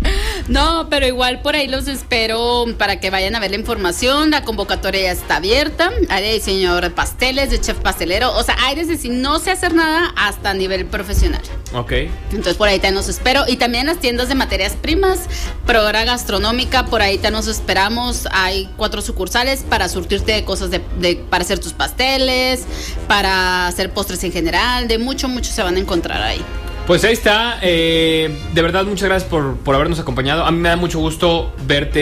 No, 0.48 0.88
pero 0.90 1.06
igual 1.06 1.40
por 1.40 1.54
ahí 1.54 1.68
los 1.68 1.86
espero 1.88 2.66
para 2.76 3.00
que 3.00 3.10
vayan 3.10 3.36
a 3.36 3.40
ver 3.40 3.50
la 3.50 3.56
información. 3.56 4.30
La 4.30 4.42
convocatoria 4.42 5.02
ya 5.02 5.12
está 5.12 5.36
abierta. 5.36 5.90
Hay 6.08 6.22
de 6.22 6.32
diseñador 6.34 6.82
de 6.84 6.90
pasteles, 6.90 7.50
de 7.50 7.60
chef 7.60 7.78
pastelero. 7.78 8.32
O 8.36 8.42
sea, 8.42 8.56
hay 8.60 8.74
desde 8.92 9.02
si 9.02 9.08
no 9.10 9.38
sé 9.38 9.50
hacer 9.50 9.74
nada 9.74 10.12
hasta 10.16 10.50
a 10.50 10.54
nivel 10.54 10.86
profesional. 10.86 11.40
Ok. 11.74 11.92
Entonces 12.30 12.54
por 12.56 12.68
ahí 12.68 12.76
también 12.78 12.94
los 12.96 13.08
espero. 13.08 13.44
Y 13.48 13.56
también 13.56 13.86
las 13.86 13.98
tiendas 13.98 14.28
de 14.28 14.34
materias 14.34 14.74
primas, 14.80 15.20
Programa 15.66 16.04
Gastronómica, 16.04 16.86
por 16.86 17.02
ahí 17.02 17.16
también 17.16 17.32
nos 17.34 17.46
esperamos. 17.48 18.28
Hay 18.32 18.68
cuatro 18.76 19.00
sucursales 19.02 19.64
para 19.68 19.88
surtirte 19.88 20.32
de 20.32 20.44
cosas 20.44 20.70
de, 20.70 20.80
de- 21.00 21.16
para 21.16 21.42
hacer 21.44 21.58
tus 21.58 21.72
pasteles, 21.72 22.64
para 23.08 23.66
hacer 23.66 23.90
postres 23.90 24.22
en 24.24 24.32
general. 24.32 24.88
De 24.88 24.98
mucho, 24.98 25.28
mucho 25.28 25.50
se 25.52 25.62
van 25.62 25.76
a 25.76 25.78
encontrar 25.78 26.22
ahí. 26.22 26.42
Pues 26.86 27.04
ahí 27.04 27.12
está. 27.12 27.58
eh, 27.62 28.36
de 28.52 28.60
verdad, 28.62 28.84
muchas 28.84 29.08
gracias 29.08 29.30
por, 29.30 29.56
por 29.58 29.74
habernos 29.76 30.00
acompañado. 30.00 30.44
A 30.44 30.50
mí 30.50 30.58
me 30.58 30.68
da 30.68 30.76
mucho 30.76 30.98
gusto 30.98 31.54
verte 31.64 32.00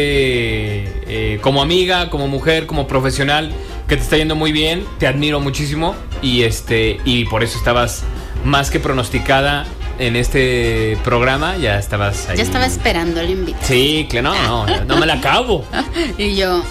eh, 1.07 1.39
como 1.43 1.61
amiga, 1.63 2.09
como 2.11 2.29
mujer, 2.29 2.67
como 2.67 2.87
profesional, 2.87 3.53
que 3.91 3.97
te 3.97 4.03
está 4.05 4.17
yendo 4.17 4.37
muy 4.37 4.53
bien. 4.53 4.85
Te 5.01 5.09
admiro 5.09 5.41
muchísimo 5.41 5.97
y 6.23 6.45
este 6.45 7.01
y 7.05 7.25
por 7.25 7.43
eso 7.43 7.59
estabas 7.59 8.05
más 8.45 8.71
que 8.71 8.79
pronosticada 8.79 9.67
en 9.99 10.15
este 10.15 10.97
programa. 11.03 11.57
Ya 11.57 11.77
estabas 11.77 12.29
ahí. 12.29 12.37
Ya 12.37 12.45
estaba 12.45 12.67
esperando 12.67 13.21
el 13.21 13.31
invito. 13.31 13.59
Sí, 13.63 14.07
claro, 14.09 14.33
no, 14.33 14.67
no, 14.67 14.85
no 14.85 14.97
me 14.97 15.07
la 15.07 15.15
acabo. 15.15 15.65
Y 16.19 16.37
yo. 16.37 16.63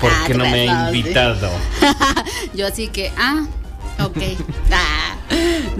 ¿Por 0.00 0.10
ah, 0.12 0.24
qué 0.24 0.34
te 0.34 0.38
no 0.38 0.44
me 0.44 0.68
ha 0.68 0.92
invitado? 0.92 1.50
Yo 2.54 2.68
así 2.68 2.88
que, 2.88 3.10
ah, 3.18 3.44
ok. 3.98 4.18
Ah, 4.70 5.16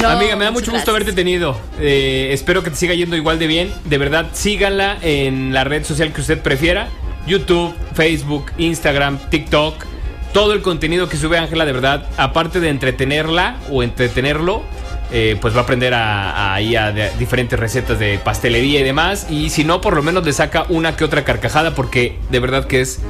no, 0.00 0.08
Amiga, 0.08 0.34
me 0.34 0.44
da 0.44 0.50
mucho 0.50 0.72
gusto 0.72 0.90
haberte 0.90 1.12
tenido. 1.12 1.56
Eh, 1.78 2.30
espero 2.32 2.64
que 2.64 2.70
te 2.70 2.76
siga 2.76 2.94
yendo 2.94 3.14
igual 3.14 3.38
de 3.38 3.46
bien. 3.46 3.72
De 3.84 3.98
verdad, 3.98 4.30
síganla 4.32 4.98
en 5.02 5.52
la 5.52 5.62
red 5.62 5.84
social 5.84 6.12
que 6.12 6.22
usted 6.22 6.40
prefiera. 6.40 6.88
YouTube, 7.26 7.72
Facebook, 7.94 8.50
Instagram, 8.58 9.18
TikTok. 9.30 9.91
Todo 10.32 10.54
el 10.54 10.62
contenido 10.62 11.08
que 11.08 11.16
sube 11.16 11.38
Ángela, 11.38 11.64
de 11.64 11.72
verdad, 11.72 12.06
aparte 12.16 12.58
de 12.60 12.70
entretenerla 12.70 13.56
o 13.70 13.82
entretenerlo, 13.82 14.62
eh, 15.10 15.36
pues 15.40 15.54
va 15.54 15.60
a 15.60 15.62
aprender 15.64 15.92
a, 15.92 16.54
a, 16.54 16.56
a 16.56 16.92
diferentes 17.18 17.58
recetas 17.58 17.98
de 17.98 18.18
pastelería 18.18 18.80
y 18.80 18.82
demás. 18.82 19.26
Y 19.28 19.50
si 19.50 19.64
no, 19.64 19.82
por 19.82 19.94
lo 19.94 20.02
menos 20.02 20.24
le 20.24 20.32
saca 20.32 20.64
una 20.70 20.96
que 20.96 21.04
otra 21.04 21.24
carcajada 21.24 21.74
porque 21.74 22.18
de 22.30 22.40
verdad 22.40 22.66
que 22.66 22.80
es 22.80 23.00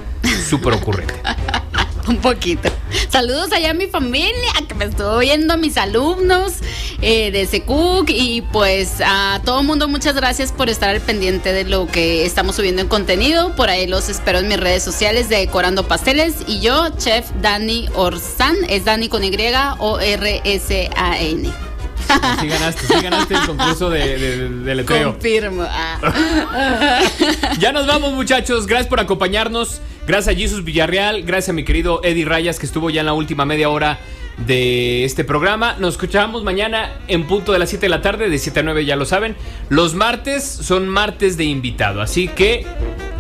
súper 0.49 0.75
ocurrente. 0.75 1.15
Un 2.09 2.17
poquito. 2.19 2.69
Saludos 3.09 3.53
allá 3.53 3.71
a 3.71 3.75
mi 3.75 3.87
familia 3.87 4.53
que 4.67 4.75
me 4.75 4.87
estuvo 4.87 5.19
viendo, 5.19 5.55
a 5.55 5.57
mis 5.57 5.77
alumnos 5.77 6.55
eh, 7.01 7.31
de 7.31 7.47
SECUC 7.47 8.11
y 8.11 8.43
pues 8.53 9.01
a 9.05 9.41
todo 9.45 9.63
mundo 9.63 9.89
muchas 9.89 10.15
gracias 10.15 10.53
por 10.53 10.69
estar 10.69 10.91
al 10.91 11.01
pendiente 11.01 11.53
de 11.53 11.65
lo 11.65 11.87
que 11.87 12.25
estamos 12.25 12.57
subiendo 12.57 12.83
en 12.83 12.89
contenido. 12.89 13.55
Por 13.55 13.71
ahí 13.71 13.87
los 13.87 14.09
espero 14.09 14.39
en 14.39 14.49
mis 14.49 14.59
redes 14.59 14.83
sociales 14.83 15.29
de 15.29 15.37
Decorando 15.37 15.87
Pasteles 15.87 16.37
y 16.47 16.61
yo, 16.61 16.89
Chef 16.99 17.31
Dani 17.41 17.89
Orzan, 17.95 18.57
es 18.69 18.85
Dani 18.85 19.09
con 19.09 19.25
Y 19.25 19.33
o 19.79 20.01
R 20.01 20.41
S 20.45 20.91
A 20.97 21.19
N. 21.19 21.72
Sí 22.41 22.49
ganaste, 22.49 22.87
sí 22.87 22.95
ganaste 23.03 23.35
el 23.35 23.47
concurso 23.47 23.91
de, 23.91 24.19
de, 24.19 24.49
de 24.49 24.75
letreo. 24.75 25.13
Confirmo. 25.13 25.65
Ah. 25.69 27.01
Ya 27.59 27.73
nos 27.73 27.87
vamos, 27.87 28.13
muchachos. 28.15 28.67
Gracias 28.67 28.89
por 28.89 29.01
acompañarnos. 29.01 29.81
Gracias 30.07 30.35
a 30.35 30.39
Jesus 30.39 30.65
Villarreal. 30.65 31.23
Gracias 31.23 31.51
a 31.51 31.53
mi 31.53 31.65
querido 31.65 32.01
Eddie 32.03 32.25
Rayas, 32.25 32.59
que 32.59 32.67
estuvo 32.67 32.91
ya 32.91 33.01
en 33.01 33.07
la 33.07 33.13
última 33.13 33.45
media 33.45 33.69
hora 33.69 33.99
de 34.47 35.05
este 35.05 35.25
programa. 35.25 35.77
Nos 35.79 35.95
escuchamos 35.95 36.43
mañana 36.43 36.93
en 37.09 37.27
punto 37.27 37.53
de 37.53 37.59
las 37.59 37.69
7 37.71 37.87
de 37.87 37.91
la 37.91 38.03
tarde, 38.03 38.29
de 38.29 38.39
7 38.39 38.61
a 38.61 38.63
9, 38.63 38.85
ya 38.85 38.97
lo 38.97 39.05
saben. 39.05 39.37
Los 39.69 39.95
martes 39.95 40.45
son 40.45 40.89
martes 40.89 41.37
de 41.37 41.45
invitado, 41.45 42.01
así 42.01 42.29
que 42.29 42.67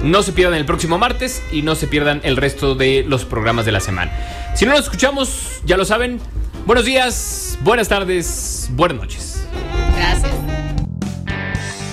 no 0.02 0.22
se 0.22 0.32
pierdan 0.32 0.58
el 0.58 0.64
próximo 0.64 0.98
martes 0.98 1.42
y 1.52 1.62
no 1.62 1.74
se 1.74 1.86
pierdan 1.86 2.20
el 2.24 2.36
resto 2.36 2.74
de 2.74 3.04
los 3.06 3.24
programas 3.24 3.64
de 3.64 3.72
la 3.72 3.80
semana. 3.80 4.10
Si 4.54 4.64
no 4.66 4.72
nos 4.72 4.84
escuchamos, 4.84 5.60
ya 5.64 5.76
lo 5.76 5.84
saben. 5.84 6.20
Buenos 6.66 6.84
días, 6.84 7.58
buenas 7.62 7.88
tardes, 7.88 8.70
buenas 8.72 8.96
noches. 8.96 9.48
Gracias. 9.96 10.32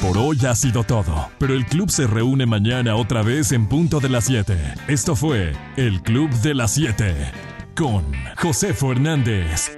Por 0.01 0.17
hoy 0.17 0.37
ha 0.47 0.55
sido 0.55 0.83
todo, 0.83 1.29
pero 1.39 1.55
el 1.55 1.65
club 1.65 1.89
se 1.89 2.05
reúne 2.05 2.45
mañana 2.45 2.95
otra 2.95 3.23
vez 3.23 3.51
en 3.51 3.67
punto 3.67 3.99
de 3.99 4.09
las 4.09 4.25
7. 4.25 4.55
Esto 4.87 5.15
fue 5.15 5.53
el 5.75 6.01
Club 6.01 6.29
de 6.41 6.53
las 6.53 6.73
7 6.75 7.15
con 7.75 8.05
José 8.37 8.73
Fernández, 8.73 9.71